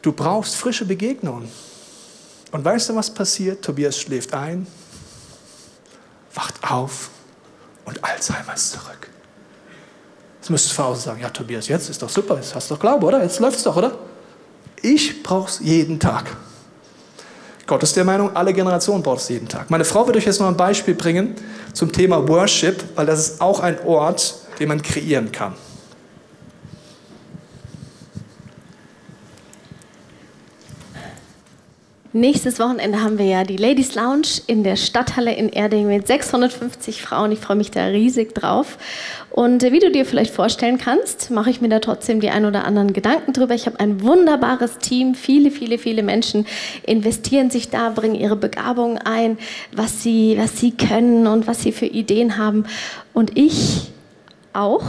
Du 0.00 0.12
brauchst 0.12 0.56
frische 0.56 0.86
Begegnungen. 0.86 1.50
Und 2.50 2.64
weißt 2.64 2.88
du, 2.88 2.96
was 2.96 3.12
passiert? 3.12 3.62
Tobias 3.62 3.98
schläft 3.98 4.32
ein, 4.32 4.66
wacht 6.32 6.54
auf 6.62 7.10
und 7.84 8.02
Alzheimer 8.02 8.54
ist 8.54 8.70
zurück. 8.70 9.10
Jetzt 10.40 10.48
müsstest 10.48 10.78
du 10.78 10.82
Hause 10.82 11.02
sagen, 11.02 11.20
ja 11.20 11.28
Tobias, 11.28 11.68
jetzt 11.68 11.90
ist 11.90 12.00
doch 12.00 12.08
super, 12.08 12.36
jetzt 12.36 12.54
hast 12.54 12.70
du 12.70 12.74
doch 12.76 12.80
Glaube, 12.80 13.04
oder? 13.04 13.22
Jetzt 13.22 13.38
läuft 13.38 13.58
es 13.58 13.64
doch, 13.64 13.76
oder? 13.76 13.98
Ich 14.80 15.22
brauche 15.22 15.50
es 15.50 15.58
jeden 15.58 16.00
Tag. 16.00 16.34
Gott 17.72 17.84
ist 17.84 17.96
der 17.96 18.04
Meinung, 18.04 18.36
alle 18.36 18.52
Generationen 18.52 19.02
braucht 19.02 19.22
es 19.22 19.30
jeden 19.30 19.48
Tag. 19.48 19.70
Meine 19.70 19.86
Frau 19.86 20.06
wird 20.06 20.18
euch 20.18 20.26
jetzt 20.26 20.40
noch 20.40 20.46
ein 20.46 20.58
Beispiel 20.58 20.92
bringen 20.92 21.34
zum 21.72 21.90
Thema 21.90 22.28
Worship, 22.28 22.84
weil 22.96 23.06
das 23.06 23.18
ist 23.18 23.40
auch 23.40 23.60
ein 23.60 23.82
Ort, 23.86 24.34
den 24.60 24.68
man 24.68 24.82
kreieren 24.82 25.32
kann. 25.32 25.54
Nächstes 32.14 32.60
Wochenende 32.60 33.02
haben 33.02 33.16
wir 33.16 33.24
ja 33.24 33.42
die 33.42 33.56
Ladies 33.56 33.94
Lounge 33.94 34.42
in 34.46 34.64
der 34.64 34.76
Stadthalle 34.76 35.34
in 35.34 35.48
Erding 35.48 35.86
mit 35.86 36.06
650 36.06 37.00
Frauen. 37.00 37.32
Ich 37.32 37.38
freue 37.38 37.56
mich 37.56 37.70
da 37.70 37.86
riesig 37.86 38.34
drauf. 38.34 38.76
Und 39.30 39.62
wie 39.62 39.78
du 39.78 39.90
dir 39.90 40.04
vielleicht 40.04 40.34
vorstellen 40.34 40.76
kannst, 40.76 41.30
mache 41.30 41.48
ich 41.48 41.62
mir 41.62 41.70
da 41.70 41.78
trotzdem 41.78 42.20
die 42.20 42.28
ein 42.28 42.44
oder 42.44 42.66
anderen 42.66 42.92
Gedanken 42.92 43.32
drüber. 43.32 43.54
Ich 43.54 43.64
habe 43.64 43.80
ein 43.80 44.02
wunderbares 44.02 44.76
Team. 44.76 45.14
Viele, 45.14 45.50
viele, 45.50 45.78
viele 45.78 46.02
Menschen 46.02 46.46
investieren 46.82 47.48
sich 47.48 47.70
da, 47.70 47.88
bringen 47.88 48.14
ihre 48.14 48.36
Begabungen 48.36 48.98
ein, 48.98 49.38
was 49.74 50.02
sie, 50.02 50.36
was 50.36 50.60
sie 50.60 50.72
können 50.72 51.26
und 51.26 51.46
was 51.46 51.62
sie 51.62 51.72
für 51.72 51.86
Ideen 51.86 52.36
haben. 52.36 52.66
Und 53.14 53.38
ich 53.38 53.90
auch 54.52 54.84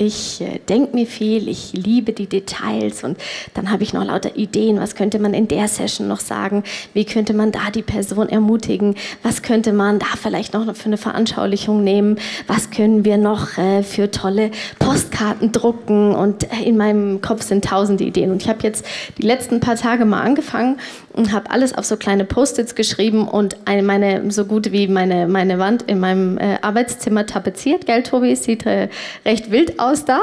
ich 0.00 0.40
äh, 0.40 0.58
denke 0.68 0.96
mir 0.96 1.06
viel, 1.06 1.46
ich 1.46 1.74
liebe 1.74 2.12
die 2.12 2.26
Details. 2.26 3.04
Und 3.04 3.18
dann 3.52 3.70
habe 3.70 3.82
ich 3.82 3.92
noch 3.92 4.04
lauter 4.04 4.34
Ideen, 4.34 4.80
was 4.80 4.94
könnte 4.94 5.18
man 5.18 5.34
in 5.34 5.46
der 5.46 5.68
Session 5.68 6.08
noch 6.08 6.20
sagen, 6.20 6.64
wie 6.94 7.04
könnte 7.04 7.34
man 7.34 7.52
da 7.52 7.70
die 7.70 7.82
Person 7.82 8.30
ermutigen, 8.30 8.94
was 9.22 9.42
könnte 9.42 9.74
man 9.74 9.98
da 9.98 10.06
vielleicht 10.20 10.54
noch 10.54 10.74
für 10.74 10.86
eine 10.86 10.96
Veranschaulichung 10.96 11.84
nehmen, 11.84 12.18
was 12.46 12.70
können 12.70 13.04
wir 13.04 13.18
noch 13.18 13.58
äh, 13.58 13.82
für 13.82 14.10
tolle 14.10 14.50
Postkarten 14.78 15.52
drucken? 15.52 16.14
Und 16.14 16.44
äh, 16.44 16.64
in 16.64 16.78
meinem 16.78 17.20
Kopf 17.20 17.42
sind 17.42 17.66
tausende 17.66 18.04
Ideen. 18.04 18.30
Und 18.30 18.42
ich 18.42 18.48
habe 18.48 18.60
jetzt 18.62 18.86
die 19.18 19.26
letzten 19.26 19.60
paar 19.60 19.76
Tage 19.76 20.06
mal 20.06 20.22
angefangen 20.22 20.78
und 21.12 21.32
habe 21.32 21.50
alles 21.50 21.76
auf 21.76 21.84
so 21.84 21.98
kleine 21.98 22.24
Post-its 22.24 22.74
geschrieben 22.74 23.28
und 23.28 23.56
eine, 23.66 23.82
meine 23.82 24.30
so 24.30 24.46
gut 24.46 24.72
wie 24.72 24.88
meine, 24.88 25.28
meine 25.28 25.58
Wand 25.58 25.82
in 25.82 26.00
meinem 26.00 26.38
äh, 26.38 26.56
Arbeitszimmer 26.62 27.26
tapeziert, 27.26 27.84
gell 27.84 28.02
Tobi, 28.02 28.34
sieht 28.36 28.64
äh, 28.64 28.88
recht 29.26 29.50
wild 29.50 29.78
aus 29.78 29.89
da. 30.04 30.20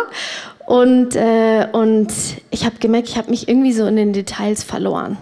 Und, 0.65 1.15
äh, 1.15 1.67
und 1.71 2.11
ich 2.51 2.65
habe 2.65 2.77
gemerkt, 2.79 3.07
ich 3.07 3.17
habe 3.17 3.29
mich 3.29 3.47
irgendwie 3.47 3.71
so 3.71 3.85
in 3.85 3.95
den 3.95 4.11
Details 4.11 4.63
verloren. 4.65 5.17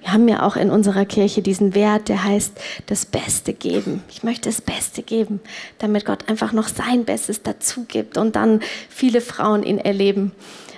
Wir 0.00 0.12
haben 0.12 0.28
ja 0.28 0.42
auch 0.42 0.56
in 0.56 0.70
unserer 0.70 1.06
Kirche 1.06 1.40
diesen 1.40 1.74
Wert, 1.74 2.10
der 2.10 2.22
heißt, 2.22 2.52
das 2.86 3.06
Beste 3.06 3.54
geben. 3.54 4.02
Ich 4.10 4.22
möchte 4.22 4.50
das 4.50 4.60
Beste 4.60 5.02
geben, 5.02 5.40
damit 5.78 6.04
Gott 6.04 6.28
einfach 6.28 6.52
noch 6.52 6.68
sein 6.68 7.06
Bestes 7.06 7.42
dazu 7.42 7.84
gibt 7.88 8.18
und 8.18 8.36
dann 8.36 8.60
viele 8.90 9.22
Frauen 9.22 9.62
ihn 9.62 9.78
erleben. 9.78 10.32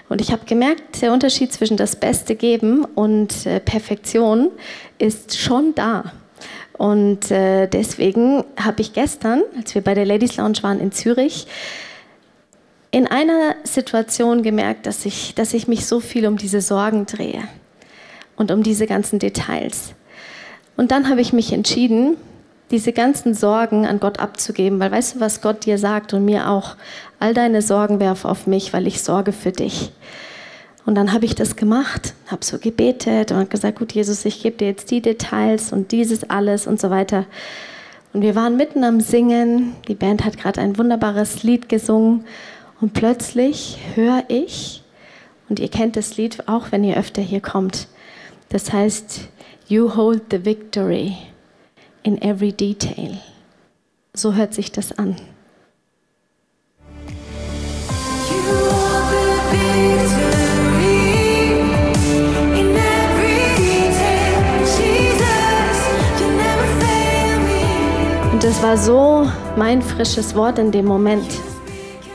Und 0.08 0.20
ich 0.20 0.30
habe 0.30 0.44
gemerkt, 0.44 1.02
der 1.02 1.12
Unterschied 1.12 1.52
zwischen 1.52 1.76
das 1.76 1.96
Beste 1.96 2.36
geben 2.36 2.84
und 2.84 3.46
äh, 3.46 3.58
Perfektion 3.58 4.50
ist 4.98 5.36
schon 5.38 5.74
da. 5.74 6.12
Und 6.78 7.30
äh, 7.30 7.66
deswegen 7.66 8.44
habe 8.56 8.82
ich 8.82 8.92
gestern, 8.92 9.42
als 9.56 9.74
wir 9.74 9.82
bei 9.82 9.94
der 9.94 10.04
Ladies 10.04 10.36
Lounge 10.36 10.58
waren 10.62 10.80
in 10.80 10.92
Zürich, 10.92 11.46
in 12.92 13.06
einer 13.06 13.56
Situation 13.64 14.42
gemerkt, 14.42 14.86
dass 14.86 15.06
ich, 15.06 15.34
dass 15.34 15.54
ich 15.54 15.66
mich 15.66 15.86
so 15.86 15.98
viel 15.98 16.26
um 16.26 16.36
diese 16.36 16.60
Sorgen 16.60 17.06
drehe 17.06 17.42
und 18.36 18.52
um 18.52 18.62
diese 18.62 18.86
ganzen 18.86 19.18
Details. 19.18 19.94
Und 20.76 20.90
dann 20.90 21.08
habe 21.08 21.22
ich 21.22 21.32
mich 21.32 21.52
entschieden, 21.52 22.16
diese 22.70 22.92
ganzen 22.92 23.34
Sorgen 23.34 23.86
an 23.86 23.98
Gott 23.98 24.20
abzugeben, 24.20 24.78
weil 24.78 24.92
weißt 24.92 25.16
du, 25.16 25.20
was 25.20 25.40
Gott 25.40 25.64
dir 25.64 25.78
sagt 25.78 26.12
und 26.12 26.24
mir 26.24 26.50
auch, 26.50 26.76
all 27.18 27.34
deine 27.34 27.62
Sorgen 27.62 27.98
werf 27.98 28.26
auf 28.26 28.46
mich, 28.46 28.72
weil 28.72 28.86
ich 28.86 29.02
sorge 29.02 29.32
für 29.32 29.52
dich. 29.52 29.90
Und 30.84 30.94
dann 30.94 31.12
habe 31.12 31.24
ich 31.24 31.34
das 31.34 31.56
gemacht, 31.56 32.12
habe 32.26 32.44
so 32.44 32.58
gebetet 32.58 33.32
und 33.32 33.48
gesagt, 33.48 33.78
gut 33.78 33.92
Jesus, 33.92 34.24
ich 34.26 34.42
gebe 34.42 34.56
dir 34.56 34.68
jetzt 34.68 34.90
die 34.90 35.00
Details 35.00 35.72
und 35.72 35.92
dieses 35.92 36.28
alles 36.28 36.66
und 36.66 36.80
so 36.80 36.90
weiter. 36.90 37.24
Und 38.12 38.20
wir 38.20 38.34
waren 38.34 38.56
mitten 38.56 38.84
am 38.84 39.00
Singen, 39.00 39.74
die 39.88 39.94
Band 39.94 40.24
hat 40.24 40.36
gerade 40.36 40.60
ein 40.60 40.76
wunderbares 40.76 41.42
Lied 41.42 41.70
gesungen 41.70 42.24
und 42.82 42.94
plötzlich 42.94 43.78
höre 43.94 44.24
ich, 44.26 44.82
und 45.48 45.60
ihr 45.60 45.68
kennt 45.68 45.96
das 45.96 46.16
Lied 46.16 46.48
auch, 46.48 46.72
wenn 46.72 46.82
ihr 46.82 46.96
öfter 46.96 47.22
hier 47.22 47.40
kommt, 47.40 47.86
das 48.48 48.72
heißt, 48.72 49.28
You 49.68 49.94
hold 49.94 50.24
the 50.30 50.44
victory 50.44 51.16
in 52.02 52.20
every 52.20 52.52
detail. 52.52 53.18
So 54.12 54.34
hört 54.34 54.52
sich 54.52 54.72
das 54.72 54.98
an. 54.98 55.16
Und 68.32 68.42
das 68.42 68.60
war 68.60 68.76
so 68.76 69.30
mein 69.56 69.80
frisches 69.80 70.34
Wort 70.34 70.58
in 70.58 70.72
dem 70.72 70.86
Moment, 70.86 71.28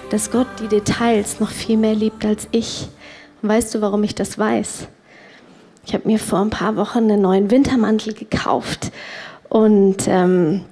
dass 0.10 0.32
Gott 0.32 0.48
die 0.62 0.68
Details 0.68 1.40
noch 1.40 1.50
viel 1.50 1.78
mehr 1.78 1.96
liebt 1.96 2.26
als 2.26 2.48
ich. 2.52 2.88
Und 3.42 3.50
weißt 3.50 3.76
du, 3.76 3.82
warum 3.82 4.04
ich 4.04 4.16
das 4.16 4.38
weiß? 4.38 4.88
Ich 5.86 5.94
habe 5.94 6.08
mir 6.08 6.20
vor 6.20 6.40
ein 6.40 6.50
paar 6.50 6.76
Wochen 6.76 7.00
einen 7.00 7.22
neuen 7.22 7.50
Wintermantel 7.50 8.14
gekauft 8.14 8.92
und 9.48 10.08
ähm, 10.08 10.66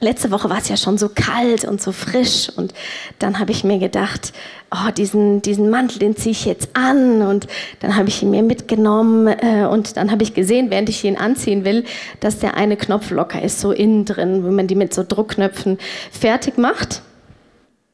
letzte 0.00 0.30
Woche 0.30 0.50
war 0.50 0.58
es 0.58 0.68
ja 0.68 0.76
schon 0.76 0.98
so 0.98 1.08
kalt 1.08 1.64
und 1.64 1.80
so 1.80 1.92
frisch 1.92 2.50
und 2.56 2.74
dann 3.20 3.38
habe 3.38 3.52
ich 3.52 3.62
mir 3.62 3.78
gedacht, 3.78 4.32
oh, 4.72 4.90
diesen, 4.90 5.40
diesen 5.40 5.70
Mantel, 5.70 6.00
den 6.00 6.16
ziehe 6.16 6.32
ich 6.32 6.44
jetzt 6.44 6.70
an 6.74 7.22
und 7.22 7.46
dann 7.80 7.96
habe 7.96 8.08
ich 8.08 8.22
ihn 8.22 8.30
mir 8.30 8.42
mitgenommen 8.42 9.28
äh, 9.28 9.66
und 9.66 9.96
dann 9.96 10.10
habe 10.10 10.24
ich 10.24 10.34
gesehen, 10.34 10.70
während 10.70 10.88
ich 10.88 11.04
ihn 11.04 11.16
anziehen 11.16 11.64
will, 11.64 11.84
dass 12.18 12.40
der 12.40 12.56
eine 12.56 12.76
Knopf 12.76 13.10
locker 13.10 13.40
ist, 13.40 13.60
so 13.60 13.70
innen 13.70 14.04
drin, 14.04 14.44
wenn 14.44 14.54
man 14.54 14.66
die 14.66 14.74
mit 14.74 14.92
so 14.92 15.04
Druckknöpfen 15.06 15.78
fertig 16.10 16.58
macht, 16.58 17.02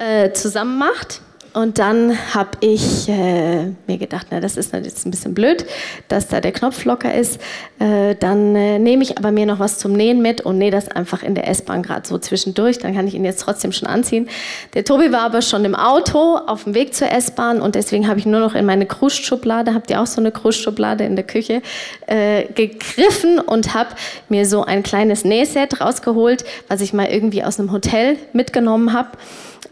äh, 0.02 0.32
zusammen 0.32 0.78
macht 0.78 1.20
und 1.54 1.78
dann 1.78 2.16
habe 2.34 2.50
ich 2.60 3.08
äh, 3.10 3.66
mir 3.86 3.98
gedacht, 3.98 4.28
na, 4.30 4.40
das 4.40 4.56
ist 4.56 4.72
jetzt 4.72 5.04
ein 5.04 5.10
bisschen 5.10 5.34
blöd, 5.34 5.66
dass 6.08 6.28
da 6.28 6.40
der 6.40 6.52
Knopf 6.52 6.86
locker 6.86 7.14
ist. 7.14 7.38
Äh, 7.78 8.14
dann 8.14 8.56
äh, 8.56 8.78
nehme 8.78 9.02
ich 9.02 9.18
aber 9.18 9.32
mir 9.32 9.44
noch 9.44 9.58
was 9.58 9.78
zum 9.78 9.92
Nähen 9.92 10.22
mit 10.22 10.40
und 10.40 10.56
nähe 10.56 10.70
das 10.70 10.88
einfach 10.88 11.22
in 11.22 11.34
der 11.34 11.48
S-Bahn 11.48 11.82
gerade 11.82 12.08
so 12.08 12.16
zwischendurch. 12.16 12.78
Dann 12.78 12.94
kann 12.94 13.06
ich 13.06 13.14
ihn 13.14 13.24
jetzt 13.24 13.42
trotzdem 13.42 13.72
schon 13.72 13.86
anziehen. 13.86 14.30
Der 14.72 14.84
Tobi 14.84 15.12
war 15.12 15.20
aber 15.20 15.42
schon 15.42 15.66
im 15.66 15.74
Auto 15.74 16.38
auf 16.38 16.64
dem 16.64 16.74
Weg 16.74 16.94
zur 16.94 17.10
S-Bahn 17.10 17.60
und 17.60 17.74
deswegen 17.74 18.08
habe 18.08 18.18
ich 18.18 18.24
nur 18.24 18.40
noch 18.40 18.54
in 18.54 18.64
meine 18.64 18.86
Krustschublade, 18.86 19.74
habt 19.74 19.90
ihr 19.90 20.00
auch 20.00 20.06
so 20.06 20.22
eine 20.22 20.32
Krustschublade 20.32 21.04
in 21.04 21.16
der 21.16 21.26
Küche, 21.26 21.60
äh, 22.06 22.44
gegriffen 22.54 23.38
und 23.38 23.74
habe 23.74 23.90
mir 24.30 24.46
so 24.46 24.64
ein 24.64 24.82
kleines 24.82 25.24
Nähset 25.24 25.82
rausgeholt, 25.82 26.44
was 26.68 26.80
ich 26.80 26.94
mal 26.94 27.08
irgendwie 27.08 27.44
aus 27.44 27.60
einem 27.60 27.72
Hotel 27.72 28.16
mitgenommen 28.32 28.94
habe. 28.94 29.10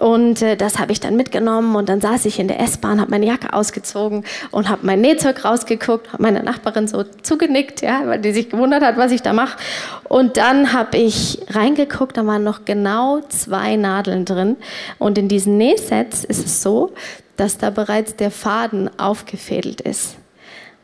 Und 0.01 0.40
äh, 0.40 0.57
das 0.57 0.78
habe 0.78 0.92
ich 0.92 1.01
dann 1.01 1.14
mitgenommen 1.14 1.76
und 1.76 1.90
dann 1.90 2.01
saß 2.01 2.24
ich 2.24 2.38
in 2.38 2.48
der 2.48 2.59
S-Bahn, 2.59 3.03
habe 3.03 3.11
meine 3.11 3.26
Jacke 3.26 3.53
ausgezogen 3.53 4.24
und 4.51 4.70
habe 4.70 4.86
mein 4.86 5.03
Nähzeug 5.03 5.44
rausgeguckt, 5.44 6.14
habe 6.14 6.22
meiner 6.22 6.42
Nachbarin 6.42 6.88
so 6.88 7.05
zugenickt, 7.05 7.82
ja, 7.82 8.07
weil 8.07 8.18
die 8.18 8.32
sich 8.32 8.48
gewundert 8.48 8.82
hat, 8.82 8.96
was 8.96 9.12
ich 9.12 9.20
da 9.20 9.34
mache. 9.34 9.59
Und 10.05 10.38
dann 10.38 10.72
habe 10.72 10.96
ich 10.96 11.42
reingeguckt, 11.51 12.16
da 12.16 12.26
waren 12.26 12.42
noch 12.42 12.64
genau 12.64 13.20
zwei 13.28 13.76
Nadeln 13.76 14.24
drin. 14.24 14.57
Und 14.98 15.18
in 15.18 15.28
diesen 15.28 15.59
Nähsets 15.59 16.24
ist 16.24 16.46
es 16.46 16.62
so, 16.62 16.92
dass 17.36 17.59
da 17.59 17.68
bereits 17.68 18.16
der 18.16 18.30
Faden 18.30 18.88
aufgefädelt 18.98 19.82
ist. 19.82 20.16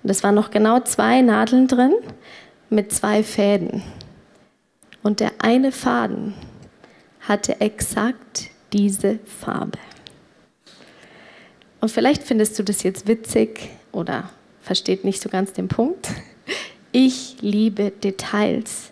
Und 0.02 0.10
es 0.10 0.22
waren 0.24 0.34
noch 0.34 0.50
genau 0.50 0.80
zwei 0.80 1.22
Nadeln 1.22 1.68
drin 1.68 1.94
mit 2.68 2.92
zwei 2.92 3.22
Fäden. 3.22 3.82
Und 5.02 5.20
der 5.20 5.32
eine 5.38 5.72
Faden 5.72 6.34
hatte 7.26 7.62
exakt 7.62 8.50
diese 8.72 9.18
Farbe. 9.24 9.78
Und 11.80 11.90
vielleicht 11.90 12.22
findest 12.22 12.58
du 12.58 12.62
das 12.62 12.82
jetzt 12.82 13.06
witzig 13.06 13.70
oder 13.92 14.30
versteht 14.62 15.04
nicht 15.04 15.22
so 15.22 15.28
ganz 15.28 15.52
den 15.52 15.68
Punkt. 15.68 16.08
Ich 16.92 17.36
liebe 17.40 17.90
Details. 17.90 18.90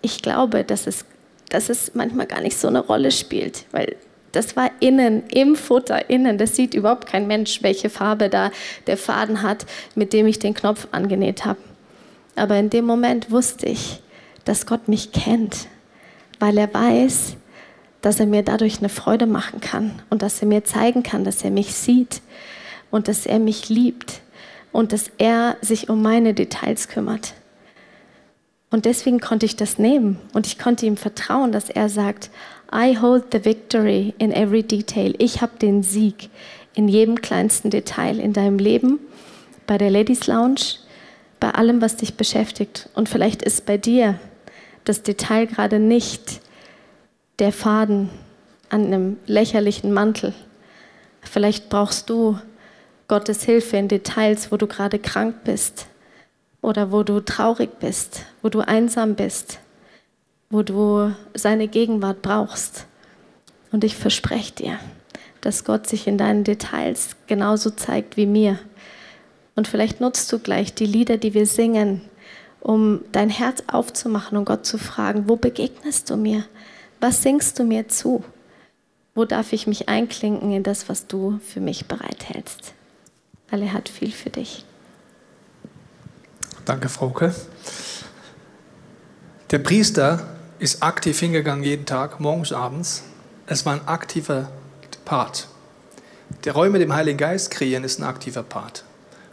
Ich 0.00 0.22
glaube, 0.22 0.64
dass 0.64 0.86
es, 0.86 1.04
dass 1.50 1.68
es 1.68 1.94
manchmal 1.94 2.26
gar 2.26 2.40
nicht 2.40 2.56
so 2.56 2.68
eine 2.68 2.80
Rolle 2.80 3.10
spielt, 3.10 3.66
weil 3.70 3.96
das 4.32 4.56
war 4.56 4.70
innen, 4.80 5.22
im 5.28 5.54
Futter, 5.54 6.10
innen. 6.10 6.38
Das 6.38 6.56
sieht 6.56 6.74
überhaupt 6.74 7.06
kein 7.06 7.26
Mensch, 7.26 7.62
welche 7.62 7.88
Farbe 7.88 8.28
da 8.28 8.50
der 8.86 8.96
Faden 8.96 9.42
hat, 9.42 9.66
mit 9.94 10.12
dem 10.12 10.26
ich 10.26 10.38
den 10.40 10.54
Knopf 10.54 10.88
angenäht 10.90 11.44
habe. 11.44 11.60
Aber 12.34 12.56
in 12.56 12.70
dem 12.70 12.84
Moment 12.84 13.30
wusste 13.30 13.66
ich, 13.66 14.02
dass 14.44 14.66
Gott 14.66 14.88
mich 14.88 15.12
kennt, 15.12 15.68
weil 16.40 16.58
er 16.58 16.72
weiß, 16.72 17.36
dass 18.04 18.20
er 18.20 18.26
mir 18.26 18.42
dadurch 18.42 18.78
eine 18.78 18.90
Freude 18.90 19.26
machen 19.26 19.60
kann 19.60 19.92
und 20.10 20.20
dass 20.20 20.42
er 20.42 20.48
mir 20.48 20.64
zeigen 20.64 21.02
kann, 21.02 21.24
dass 21.24 21.42
er 21.42 21.50
mich 21.50 21.74
sieht 21.74 22.20
und 22.90 23.08
dass 23.08 23.24
er 23.24 23.38
mich 23.38 23.70
liebt 23.70 24.20
und 24.72 24.92
dass 24.92 25.10
er 25.16 25.56
sich 25.62 25.88
um 25.88 26.02
meine 26.02 26.34
Details 26.34 26.88
kümmert. 26.88 27.32
Und 28.70 28.84
deswegen 28.84 29.20
konnte 29.20 29.46
ich 29.46 29.56
das 29.56 29.78
nehmen 29.78 30.18
und 30.34 30.46
ich 30.46 30.58
konnte 30.58 30.84
ihm 30.84 30.98
vertrauen, 30.98 31.50
dass 31.50 31.70
er 31.70 31.88
sagt, 31.88 32.30
I 32.74 32.98
hold 33.00 33.24
the 33.32 33.44
victory 33.44 34.12
in 34.18 34.32
every 34.32 34.62
detail. 34.62 35.14
Ich 35.18 35.40
habe 35.40 35.52
den 35.58 35.82
Sieg 35.82 36.28
in 36.74 36.88
jedem 36.88 37.22
kleinsten 37.22 37.70
Detail 37.70 38.18
in 38.18 38.34
deinem 38.34 38.58
Leben, 38.58 38.98
bei 39.66 39.78
der 39.78 39.90
Ladies 39.90 40.26
Lounge, 40.26 40.76
bei 41.40 41.52
allem, 41.52 41.80
was 41.80 41.96
dich 41.96 42.16
beschäftigt. 42.16 42.90
Und 42.94 43.08
vielleicht 43.08 43.42
ist 43.42 43.64
bei 43.64 43.78
dir 43.78 44.18
das 44.84 45.02
Detail 45.02 45.46
gerade 45.46 45.78
nicht 45.78 46.40
der 47.38 47.52
Faden 47.52 48.10
an 48.68 48.86
einem 48.86 49.18
lächerlichen 49.26 49.92
Mantel. 49.92 50.34
Vielleicht 51.22 51.68
brauchst 51.68 52.10
du 52.10 52.38
Gottes 53.08 53.44
Hilfe 53.44 53.76
in 53.76 53.88
Details, 53.88 54.50
wo 54.50 54.56
du 54.56 54.66
gerade 54.66 54.98
krank 54.98 55.36
bist 55.44 55.86
oder 56.62 56.92
wo 56.92 57.02
du 57.02 57.20
traurig 57.20 57.78
bist, 57.80 58.24
wo 58.42 58.48
du 58.48 58.60
einsam 58.60 59.14
bist, 59.14 59.58
wo 60.50 60.62
du 60.62 61.14
seine 61.34 61.68
Gegenwart 61.68 62.22
brauchst. 62.22 62.86
Und 63.72 63.84
ich 63.84 63.96
verspreche 63.96 64.54
dir, 64.54 64.78
dass 65.40 65.64
Gott 65.64 65.86
sich 65.86 66.06
in 66.06 66.16
deinen 66.16 66.44
Details 66.44 67.16
genauso 67.26 67.70
zeigt 67.70 68.16
wie 68.16 68.26
mir. 68.26 68.58
Und 69.56 69.68
vielleicht 69.68 70.00
nutzt 70.00 70.32
du 70.32 70.38
gleich 70.38 70.74
die 70.74 70.86
Lieder, 70.86 71.16
die 71.16 71.34
wir 71.34 71.46
singen, 71.46 72.00
um 72.60 73.00
dein 73.12 73.28
Herz 73.28 73.62
aufzumachen 73.66 74.38
und 74.38 74.46
Gott 74.46 74.64
zu 74.64 74.78
fragen, 74.78 75.28
wo 75.28 75.36
begegnest 75.36 76.08
du 76.08 76.16
mir? 76.16 76.44
Was 77.00 77.22
singst 77.22 77.58
du 77.58 77.64
mir 77.64 77.88
zu? 77.88 78.24
Wo 79.14 79.24
darf 79.24 79.52
ich 79.52 79.66
mich 79.66 79.88
einklinken 79.88 80.52
in 80.52 80.62
das, 80.62 80.88
was 80.88 81.06
du 81.06 81.38
für 81.46 81.60
mich 81.60 81.86
bereithältst? 81.86 82.74
Er 83.50 83.72
hat 83.72 83.88
viel 83.88 84.10
für 84.10 84.30
dich. 84.30 84.64
Danke, 86.64 86.88
Frauke. 86.88 87.32
Der 89.50 89.58
Priester 89.58 90.26
ist 90.58 90.82
aktiv 90.82 91.20
hingegangen 91.20 91.62
jeden 91.62 91.86
Tag, 91.86 92.18
morgens, 92.18 92.52
abends. 92.52 93.04
Es 93.46 93.64
war 93.64 93.74
ein 93.74 93.86
aktiver 93.86 94.50
Part. 95.04 95.46
Der 96.44 96.54
Räume 96.54 96.78
dem 96.78 96.92
Heiligen 96.94 97.18
Geist 97.18 97.50
kreieren 97.50 97.84
ist 97.84 98.00
ein 98.00 98.04
aktiver 98.04 98.42
Part. 98.42 98.84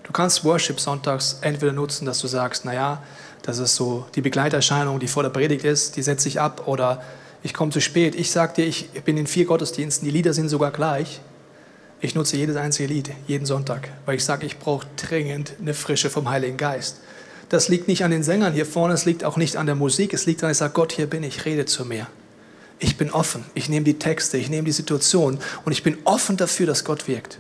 Du 0.04 0.12
kannst 0.12 0.44
Worship 0.44 0.80
sonntags 0.80 1.38
entweder 1.42 1.72
nutzen, 1.72 2.06
dass 2.06 2.20
du 2.20 2.28
sagst, 2.28 2.66
naja, 2.66 3.02
das 3.44 3.58
ist 3.58 3.76
so 3.76 4.06
die 4.14 4.22
Begleiterscheinung, 4.22 5.00
die 5.00 5.08
vor 5.08 5.24
der 5.24 5.30
Predigt 5.30 5.64
ist, 5.64 5.96
die 5.96 6.04
setze 6.04 6.28
ich 6.28 6.40
ab 6.40 6.68
oder 6.68 7.02
ich 7.44 7.54
komme 7.54 7.72
zu 7.72 7.82
spät. 7.82 8.16
Ich 8.16 8.32
sage 8.32 8.54
dir, 8.56 8.66
ich 8.66 8.90
bin 9.04 9.18
in 9.18 9.28
vier 9.28 9.46
Gottesdiensten, 9.46 10.06
die 10.06 10.12
Lieder 10.12 10.34
sind 10.34 10.50
sogar 10.50 10.72
gleich. 10.72 11.22
Ich 12.00 12.16
nutze 12.16 12.36
jedes 12.36 12.56
einzige 12.56 12.92
Lied, 12.92 13.12
jeden 13.28 13.46
Sonntag, 13.46 13.90
weil 14.06 14.16
ich 14.16 14.26
sage, 14.26 14.46
ich 14.46 14.58
brauche 14.58 14.88
dringend 14.96 15.54
eine 15.62 15.76
Frische 15.76 16.10
vom 16.10 16.30
Heiligen 16.30 16.58
Geist. 16.58 16.98
Das 17.50 17.70
liegt 17.70 17.88
nicht 17.88 18.04
an 18.04 18.12
den 18.12 18.24
Sängern 18.24 18.54
hier 18.54 18.66
vorne, 18.66 18.94
es 18.94 19.06
liegt 19.06 19.24
auch 19.24 19.38
nicht 19.38 19.56
an 19.58 19.68
der 19.68 19.76
Musik, 19.76 20.14
es 20.14 20.26
liegt 20.26 20.42
daran, 20.42 20.52
ich 20.52 20.58
sage, 20.58 20.74
Gott, 20.74 20.94
hier 20.94 21.06
bin 21.06 21.22
ich, 21.22 21.46
rede 21.46 21.66
zu 21.66 21.86
mir. 21.86 22.08
Ich 22.80 22.98
bin 22.98 23.12
offen, 23.12 23.46
ich 23.54 23.70
nehme 23.70 23.84
die 23.84 24.00
Texte, 24.00 24.38
ich 24.38 24.50
nehme 24.50 24.64
die 24.64 24.72
Situation 24.72 25.38
und 25.64 25.72
ich 25.72 25.84
bin 25.84 25.98
offen 26.04 26.38
dafür, 26.38 26.66
dass 26.66 26.84
Gott 26.84 27.08
wirkt. 27.08 27.38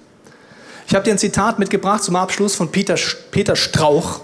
Ich 0.88 0.93
habe 0.93 1.06
dir 1.06 1.12
ein 1.12 1.18
Zitat 1.18 1.58
mitgebracht 1.58 2.04
zum 2.04 2.16
Abschluss 2.16 2.54
von 2.54 2.72
Peter, 2.72 2.95
Peter 3.32 3.56
Strauch. 3.56 4.22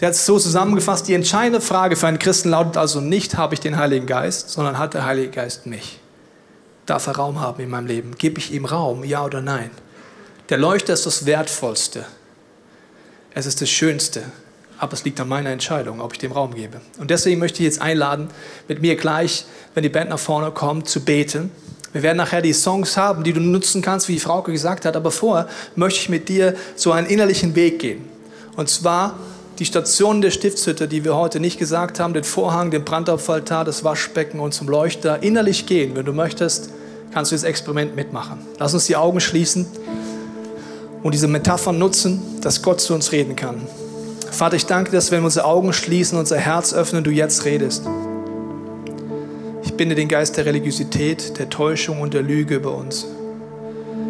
Der 0.00 0.08
hat 0.08 0.14
es 0.14 0.26
so 0.26 0.38
zusammengefasst, 0.38 1.08
die 1.08 1.14
entscheidende 1.14 1.60
Frage 1.60 1.96
für 1.96 2.06
einen 2.06 2.18
Christen 2.18 2.50
lautet 2.50 2.76
also 2.76 3.00
nicht, 3.00 3.36
habe 3.36 3.54
ich 3.54 3.60
den 3.60 3.78
Heiligen 3.78 4.06
Geist, 4.06 4.50
sondern 4.50 4.78
hat 4.78 4.94
der 4.94 5.06
Heilige 5.06 5.30
Geist 5.30 5.66
mich? 5.66 6.00
Darf 6.84 7.06
er 7.06 7.16
Raum 7.16 7.40
haben 7.40 7.62
in 7.62 7.70
meinem 7.70 7.86
Leben? 7.86 8.14
Gebe 8.16 8.38
ich 8.38 8.52
ihm 8.52 8.66
Raum, 8.66 9.04
ja 9.04 9.24
oder 9.24 9.40
nein? 9.40 9.70
Der 10.50 10.58
Leuchter 10.58 10.92
ist 10.92 11.06
das 11.06 11.26
Wertvollste. 11.26 12.04
Es 13.34 13.46
ist 13.46 13.60
das 13.60 13.70
Schönste. 13.70 14.22
Aber 14.78 14.92
es 14.92 15.04
liegt 15.04 15.18
an 15.20 15.28
meiner 15.28 15.50
Entscheidung, 15.50 16.00
ob 16.00 16.12
ich 16.12 16.18
dem 16.18 16.32
Raum 16.32 16.54
gebe. 16.54 16.80
Und 16.98 17.10
deswegen 17.10 17.40
möchte 17.40 17.60
ich 17.60 17.64
jetzt 17.64 17.80
einladen, 17.80 18.28
mit 18.68 18.82
mir 18.82 18.94
gleich, 18.96 19.46
wenn 19.74 19.82
die 19.82 19.88
Band 19.88 20.10
nach 20.10 20.18
vorne 20.18 20.50
kommt, 20.50 20.88
zu 20.88 21.00
beten. 21.00 21.50
Wir 21.92 22.02
werden 22.02 22.18
nachher 22.18 22.42
die 22.42 22.52
Songs 22.52 22.96
haben, 22.98 23.24
die 23.24 23.32
du 23.32 23.40
nutzen 23.40 23.80
kannst, 23.80 24.08
wie 24.08 24.12
die 24.12 24.20
Frauke 24.20 24.52
gesagt 24.52 24.84
hat. 24.84 24.94
Aber 24.94 25.10
vorher 25.10 25.48
möchte 25.74 26.00
ich 26.00 26.08
mit 26.10 26.28
dir 26.28 26.54
so 26.76 26.92
einen 26.92 27.06
innerlichen 27.06 27.54
Weg 27.54 27.78
gehen. 27.78 28.06
Und 28.54 28.68
zwar 28.68 29.18
die 29.58 29.64
Stationen 29.64 30.20
der 30.20 30.30
Stiftshütte, 30.30 30.86
die 30.86 31.04
wir 31.04 31.16
heute 31.16 31.40
nicht 31.40 31.58
gesagt 31.58 31.98
haben, 31.98 32.12
den 32.12 32.24
Vorhang, 32.24 32.70
den 32.70 32.84
Brandopferaltar, 32.84 33.64
das 33.64 33.84
Waschbecken 33.84 34.40
und 34.40 34.52
zum 34.52 34.68
Leuchter 34.68 35.22
innerlich 35.22 35.66
gehen. 35.66 35.96
Wenn 35.96 36.04
du 36.04 36.12
möchtest, 36.12 36.70
kannst 37.12 37.32
du 37.32 37.36
das 37.36 37.44
Experiment 37.44 37.96
mitmachen. 37.96 38.38
Lass 38.58 38.74
uns 38.74 38.84
die 38.86 38.96
Augen 38.96 39.20
schließen 39.20 39.66
und 41.02 41.14
diese 41.14 41.28
Metaphern 41.28 41.78
nutzen, 41.78 42.20
dass 42.42 42.62
Gott 42.62 42.80
zu 42.80 42.92
uns 42.92 43.12
reden 43.12 43.34
kann. 43.36 43.62
Vater, 44.30 44.56
ich 44.56 44.66
danke 44.66 44.90
dir, 44.90 44.98
dass 44.98 45.10
wenn 45.10 45.20
wir 45.20 45.26
unsere 45.26 45.46
Augen 45.46 45.72
schließen, 45.72 46.18
unser 46.18 46.36
Herz 46.36 46.74
öffnen, 46.74 47.04
du 47.04 47.10
jetzt 47.10 47.46
redest. 47.46 47.84
Ich 49.62 49.74
binde 49.74 49.94
den 49.94 50.08
Geist 50.08 50.36
der 50.36 50.44
Religiosität, 50.44 51.38
der 51.38 51.48
Täuschung 51.48 52.02
und 52.02 52.12
der 52.12 52.22
Lüge 52.22 52.56
über 52.56 52.74
uns. 52.74 53.06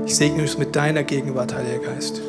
Ich 0.07 0.16
segne 0.16 0.42
uns 0.42 0.59
mit 0.59 0.74
deiner 0.74 1.05
Gegenwart, 1.05 1.55
Heiliger 1.55 1.92
Geist. 1.92 2.20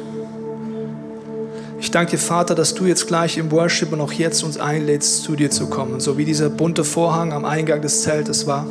Ich 1.80 1.92
danke 1.92 2.12
dir, 2.12 2.18
Vater, 2.18 2.56
dass 2.56 2.74
du 2.74 2.86
jetzt 2.86 3.08
gleich 3.08 3.38
im 3.38 3.52
Worship 3.52 3.94
und 3.94 4.02
auch 4.02 4.12
jetzt 4.12 4.44
uns 4.44 4.58
einlädst, 4.58 5.22
zu 5.22 5.36
dir 5.36 5.52
zu 5.52 5.68
kommen, 5.68 6.00
so 6.00 6.18
wie 6.18 6.26
dieser 6.26 6.50
bunte 6.50 6.84
Vorhang 6.84 7.34
am 7.34 7.46
Eingang 7.46 7.82
des 7.82 8.02
Zeltes 8.02 8.48
war, 8.48 8.66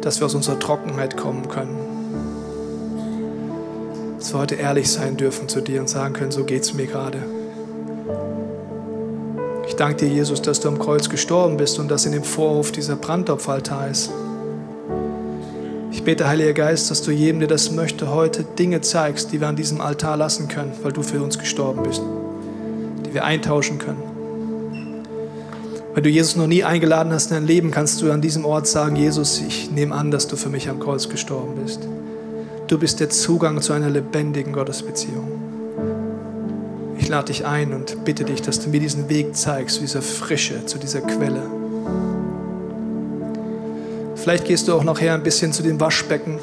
dass 0.00 0.20
wir 0.20 0.26
aus 0.26 0.34
unserer 0.34 0.58
Trockenheit 0.58 1.18
kommen 1.18 1.48
können. 1.48 1.76
Dass 4.18 4.32
wir 4.32 4.40
heute 4.40 4.54
ehrlich 4.54 4.90
sein 4.90 5.18
dürfen 5.18 5.48
zu 5.48 5.60
dir 5.60 5.80
und 5.80 5.88
sagen 5.88 6.14
können, 6.14 6.30
so 6.30 6.44
geht 6.44 6.62
es 6.62 6.72
mir 6.72 6.86
gerade. 6.86 7.18
Ich 9.66 9.76
danke 9.76 10.06
dir, 10.06 10.08
Jesus, 10.08 10.40
dass 10.40 10.60
du 10.60 10.68
am 10.68 10.78
Kreuz 10.78 11.08
gestorben 11.08 11.58
bist 11.58 11.78
und 11.78 11.90
dass 11.90 12.06
in 12.06 12.12
dem 12.12 12.24
Vorhof 12.24 12.72
dieser 12.72 12.96
Brandopferaltar 12.96 13.88
ist. 13.88 14.10
Ich 16.00 16.04
bete, 16.06 16.26
Heiliger 16.26 16.54
Geist, 16.54 16.90
dass 16.90 17.02
du 17.02 17.10
jedem, 17.10 17.40
der 17.40 17.48
das 17.48 17.72
möchte, 17.72 18.10
heute 18.10 18.42
Dinge 18.42 18.80
zeigst, 18.80 19.32
die 19.32 19.40
wir 19.42 19.48
an 19.48 19.56
diesem 19.56 19.82
Altar 19.82 20.16
lassen 20.16 20.48
können, 20.48 20.72
weil 20.82 20.92
du 20.92 21.02
für 21.02 21.22
uns 21.22 21.38
gestorben 21.38 21.82
bist, 21.82 22.00
die 23.04 23.12
wir 23.12 23.22
eintauschen 23.22 23.76
können. 23.76 24.02
Wenn 25.92 26.02
du 26.02 26.08
Jesus 26.08 26.36
noch 26.36 26.46
nie 26.46 26.64
eingeladen 26.64 27.12
hast 27.12 27.26
in 27.26 27.34
dein 27.34 27.46
Leben, 27.46 27.70
kannst 27.70 28.00
du 28.00 28.10
an 28.10 28.22
diesem 28.22 28.46
Ort 28.46 28.66
sagen, 28.66 28.96
Jesus, 28.96 29.42
ich 29.46 29.70
nehme 29.70 29.94
an, 29.94 30.10
dass 30.10 30.26
du 30.26 30.36
für 30.36 30.48
mich 30.48 30.70
am 30.70 30.80
Kreuz 30.80 31.10
gestorben 31.10 31.62
bist. 31.62 31.86
Du 32.66 32.78
bist 32.78 33.00
der 33.00 33.10
Zugang 33.10 33.60
zu 33.60 33.74
einer 33.74 33.90
lebendigen 33.90 34.54
Gottesbeziehung 34.54 35.28
ich 36.98 37.08
lade 37.08 37.26
dich 37.26 37.44
ein 37.44 37.74
und 37.74 38.04
bitte 38.04 38.24
dich, 38.24 38.40
dass 38.40 38.60
du 38.60 38.70
mir 38.70 38.80
diesen 38.80 39.08
Weg 39.08 39.34
zeigst, 39.34 39.74
zu 39.74 39.80
dieser 39.82 40.00
Frische, 40.00 40.64
zu 40.66 40.78
dieser 40.78 41.00
Quelle. 41.00 41.59
Vielleicht 44.22 44.44
gehst 44.44 44.68
du 44.68 44.74
auch 44.74 44.84
nachher 44.84 45.14
ein 45.14 45.22
bisschen 45.22 45.50
zu 45.52 45.62
dem 45.62 45.80
Waschbecken. 45.80 46.38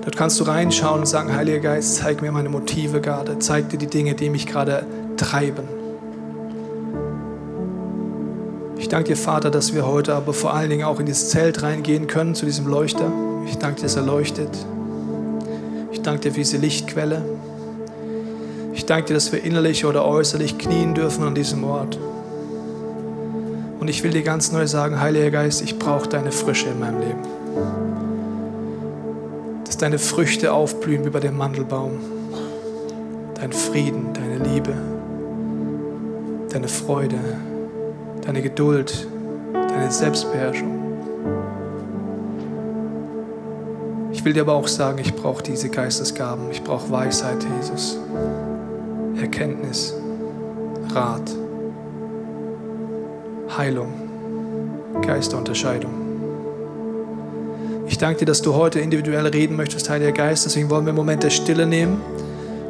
Dort 0.00 0.16
kannst 0.16 0.38
du 0.38 0.44
reinschauen 0.44 1.00
und 1.00 1.06
sagen, 1.06 1.34
Heiliger 1.34 1.58
Geist, 1.58 1.96
zeig 1.96 2.22
mir 2.22 2.30
meine 2.30 2.48
Motive 2.48 3.00
gerade, 3.00 3.38
zeig 3.40 3.68
dir 3.70 3.78
die 3.78 3.88
Dinge, 3.88 4.14
die 4.14 4.30
mich 4.30 4.46
gerade 4.46 4.86
treiben. 5.16 5.64
Ich 8.78 8.88
danke 8.88 9.08
dir, 9.08 9.16
Vater, 9.16 9.50
dass 9.50 9.74
wir 9.74 9.86
heute 9.86 10.14
aber 10.14 10.32
vor 10.32 10.54
allen 10.54 10.70
Dingen 10.70 10.84
auch 10.84 11.00
in 11.00 11.06
dieses 11.06 11.30
Zelt 11.30 11.62
reingehen 11.64 12.06
können, 12.06 12.36
zu 12.36 12.46
diesem 12.46 12.68
Leuchter. 12.68 13.10
Ich 13.46 13.58
danke 13.58 13.80
dir, 13.80 13.82
dass 13.82 13.96
er 13.96 14.02
leuchtet. 14.02 14.50
Ich 15.90 16.00
danke 16.02 16.20
dir 16.20 16.30
für 16.30 16.38
diese 16.38 16.58
Lichtquelle. 16.58 17.24
Ich 18.72 18.86
danke 18.86 19.08
dir, 19.08 19.14
dass 19.14 19.32
wir 19.32 19.42
innerlich 19.42 19.84
oder 19.84 20.06
äußerlich 20.06 20.58
knien 20.58 20.94
dürfen 20.94 21.24
an 21.24 21.34
diesem 21.34 21.64
Ort. 21.64 21.98
Und 23.80 23.88
ich 23.88 24.02
will 24.02 24.10
dir 24.10 24.22
ganz 24.22 24.50
neu 24.50 24.66
sagen, 24.66 25.00
Heiliger 25.00 25.30
Geist, 25.30 25.62
ich 25.62 25.78
brauche 25.78 26.08
deine 26.08 26.32
Frische 26.32 26.68
in 26.68 26.80
meinem 26.80 27.00
Leben. 27.00 27.22
Dass 29.64 29.76
deine 29.76 29.98
Früchte 29.98 30.52
aufblühen 30.52 31.04
wie 31.04 31.10
bei 31.10 31.20
dem 31.20 31.36
Mandelbaum. 31.36 32.00
Dein 33.34 33.52
Frieden, 33.52 34.12
deine 34.14 34.38
Liebe, 34.38 34.74
deine 36.50 36.66
Freude, 36.66 37.18
deine 38.26 38.42
Geduld, 38.42 39.06
deine 39.52 39.92
Selbstbeherrschung. 39.92 40.78
Ich 44.10 44.24
will 44.24 44.32
dir 44.32 44.42
aber 44.42 44.54
auch 44.54 44.66
sagen, 44.66 44.98
ich 44.98 45.14
brauche 45.14 45.44
diese 45.44 45.68
Geistesgaben. 45.68 46.50
Ich 46.50 46.64
brauche 46.64 46.90
Weisheit, 46.90 47.46
Jesus. 47.60 47.96
Erkenntnis, 49.20 49.94
Rat, 50.92 51.30
Heilung, 53.58 53.92
Geisterunterscheidung. 55.02 55.90
Ich 57.88 57.98
danke 57.98 58.20
dir, 58.20 58.26
dass 58.26 58.40
du 58.40 58.54
heute 58.54 58.78
individuell 58.78 59.26
reden 59.26 59.56
möchtest, 59.56 59.90
Heiliger 59.90 60.12
Geist. 60.12 60.46
Deswegen 60.46 60.70
wollen 60.70 60.84
wir 60.84 60.90
einen 60.90 60.96
Moment 60.96 61.24
der 61.24 61.30
Stille 61.30 61.66
nehmen, 61.66 62.00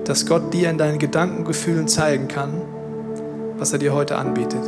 dass 0.07 0.24
Gott 0.24 0.55
dir 0.55 0.70
in 0.70 0.78
deinen 0.78 0.99
Gedankengefühlen 0.99 1.89
zeigen 1.89 2.26
kann, 2.26 2.62
was 3.59 3.70
er 3.74 3.78
dir 3.78 3.93
heute 3.93 4.16
anbietet. 4.16 4.62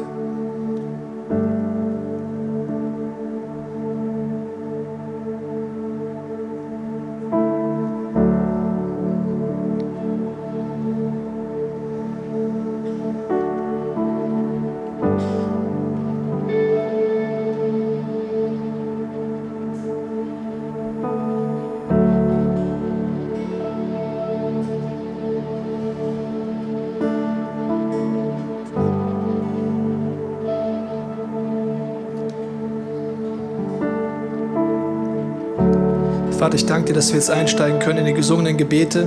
Vater, 36.50 36.62
ich 36.62 36.66
danke 36.66 36.86
dir, 36.88 36.94
dass 36.94 37.10
wir 37.10 37.14
jetzt 37.14 37.30
einsteigen 37.30 37.78
können 37.78 37.98
in 37.98 38.06
die 38.06 38.12
gesungenen 38.12 38.56
Gebete. 38.56 39.06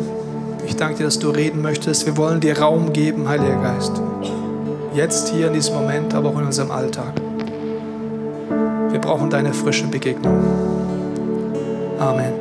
Ich 0.65 0.77
danke 0.77 0.99
dir, 0.99 1.03
dass 1.03 1.19
du 1.19 1.29
reden 1.29 1.61
möchtest. 1.61 2.05
Wir 2.05 2.15
wollen 2.15 2.39
dir 2.39 2.57
Raum 2.57 2.93
geben, 2.93 3.27
Heiliger 3.27 3.61
Geist. 3.61 3.91
Jetzt, 4.95 5.27
hier 5.27 5.47
in 5.47 5.53
diesem 5.53 5.75
Moment, 5.75 6.13
aber 6.13 6.29
auch 6.29 6.39
in 6.39 6.45
unserem 6.45 6.71
Alltag. 6.71 7.11
Wir 8.91 8.99
brauchen 9.01 9.29
deine 9.29 9.53
frische 9.53 9.87
Begegnung. 9.87 10.41
Amen. 11.99 12.31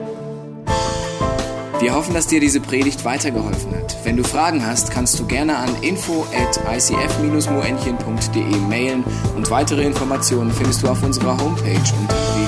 Wir 1.81 1.97
hoffen, 1.97 2.15
dass 2.15 2.29
dir 2.29 2.39
diese 2.39 2.61
Predigt 2.61 3.05
weitergeholfen 3.05 3.75
hat. 3.75 3.97
Wenn 4.05 4.17
du 4.17 4.23
Fragen 4.23 4.65
hast, 4.65 4.93
kannst 4.93 5.19
du 5.19 5.27
gerne 5.27 5.57
an 5.57 5.71
info 5.81 6.25
at 6.33 6.61
icf-moenchen.de 6.77 8.57
mailen 8.69 9.03
und 9.35 9.51
weitere 9.51 9.83
Informationen 9.83 10.53
findest 10.53 10.85
du 10.85 10.89
auf 10.89 11.03
unserer 11.03 11.37
Homepage 11.43 11.81
unter 12.01 12.32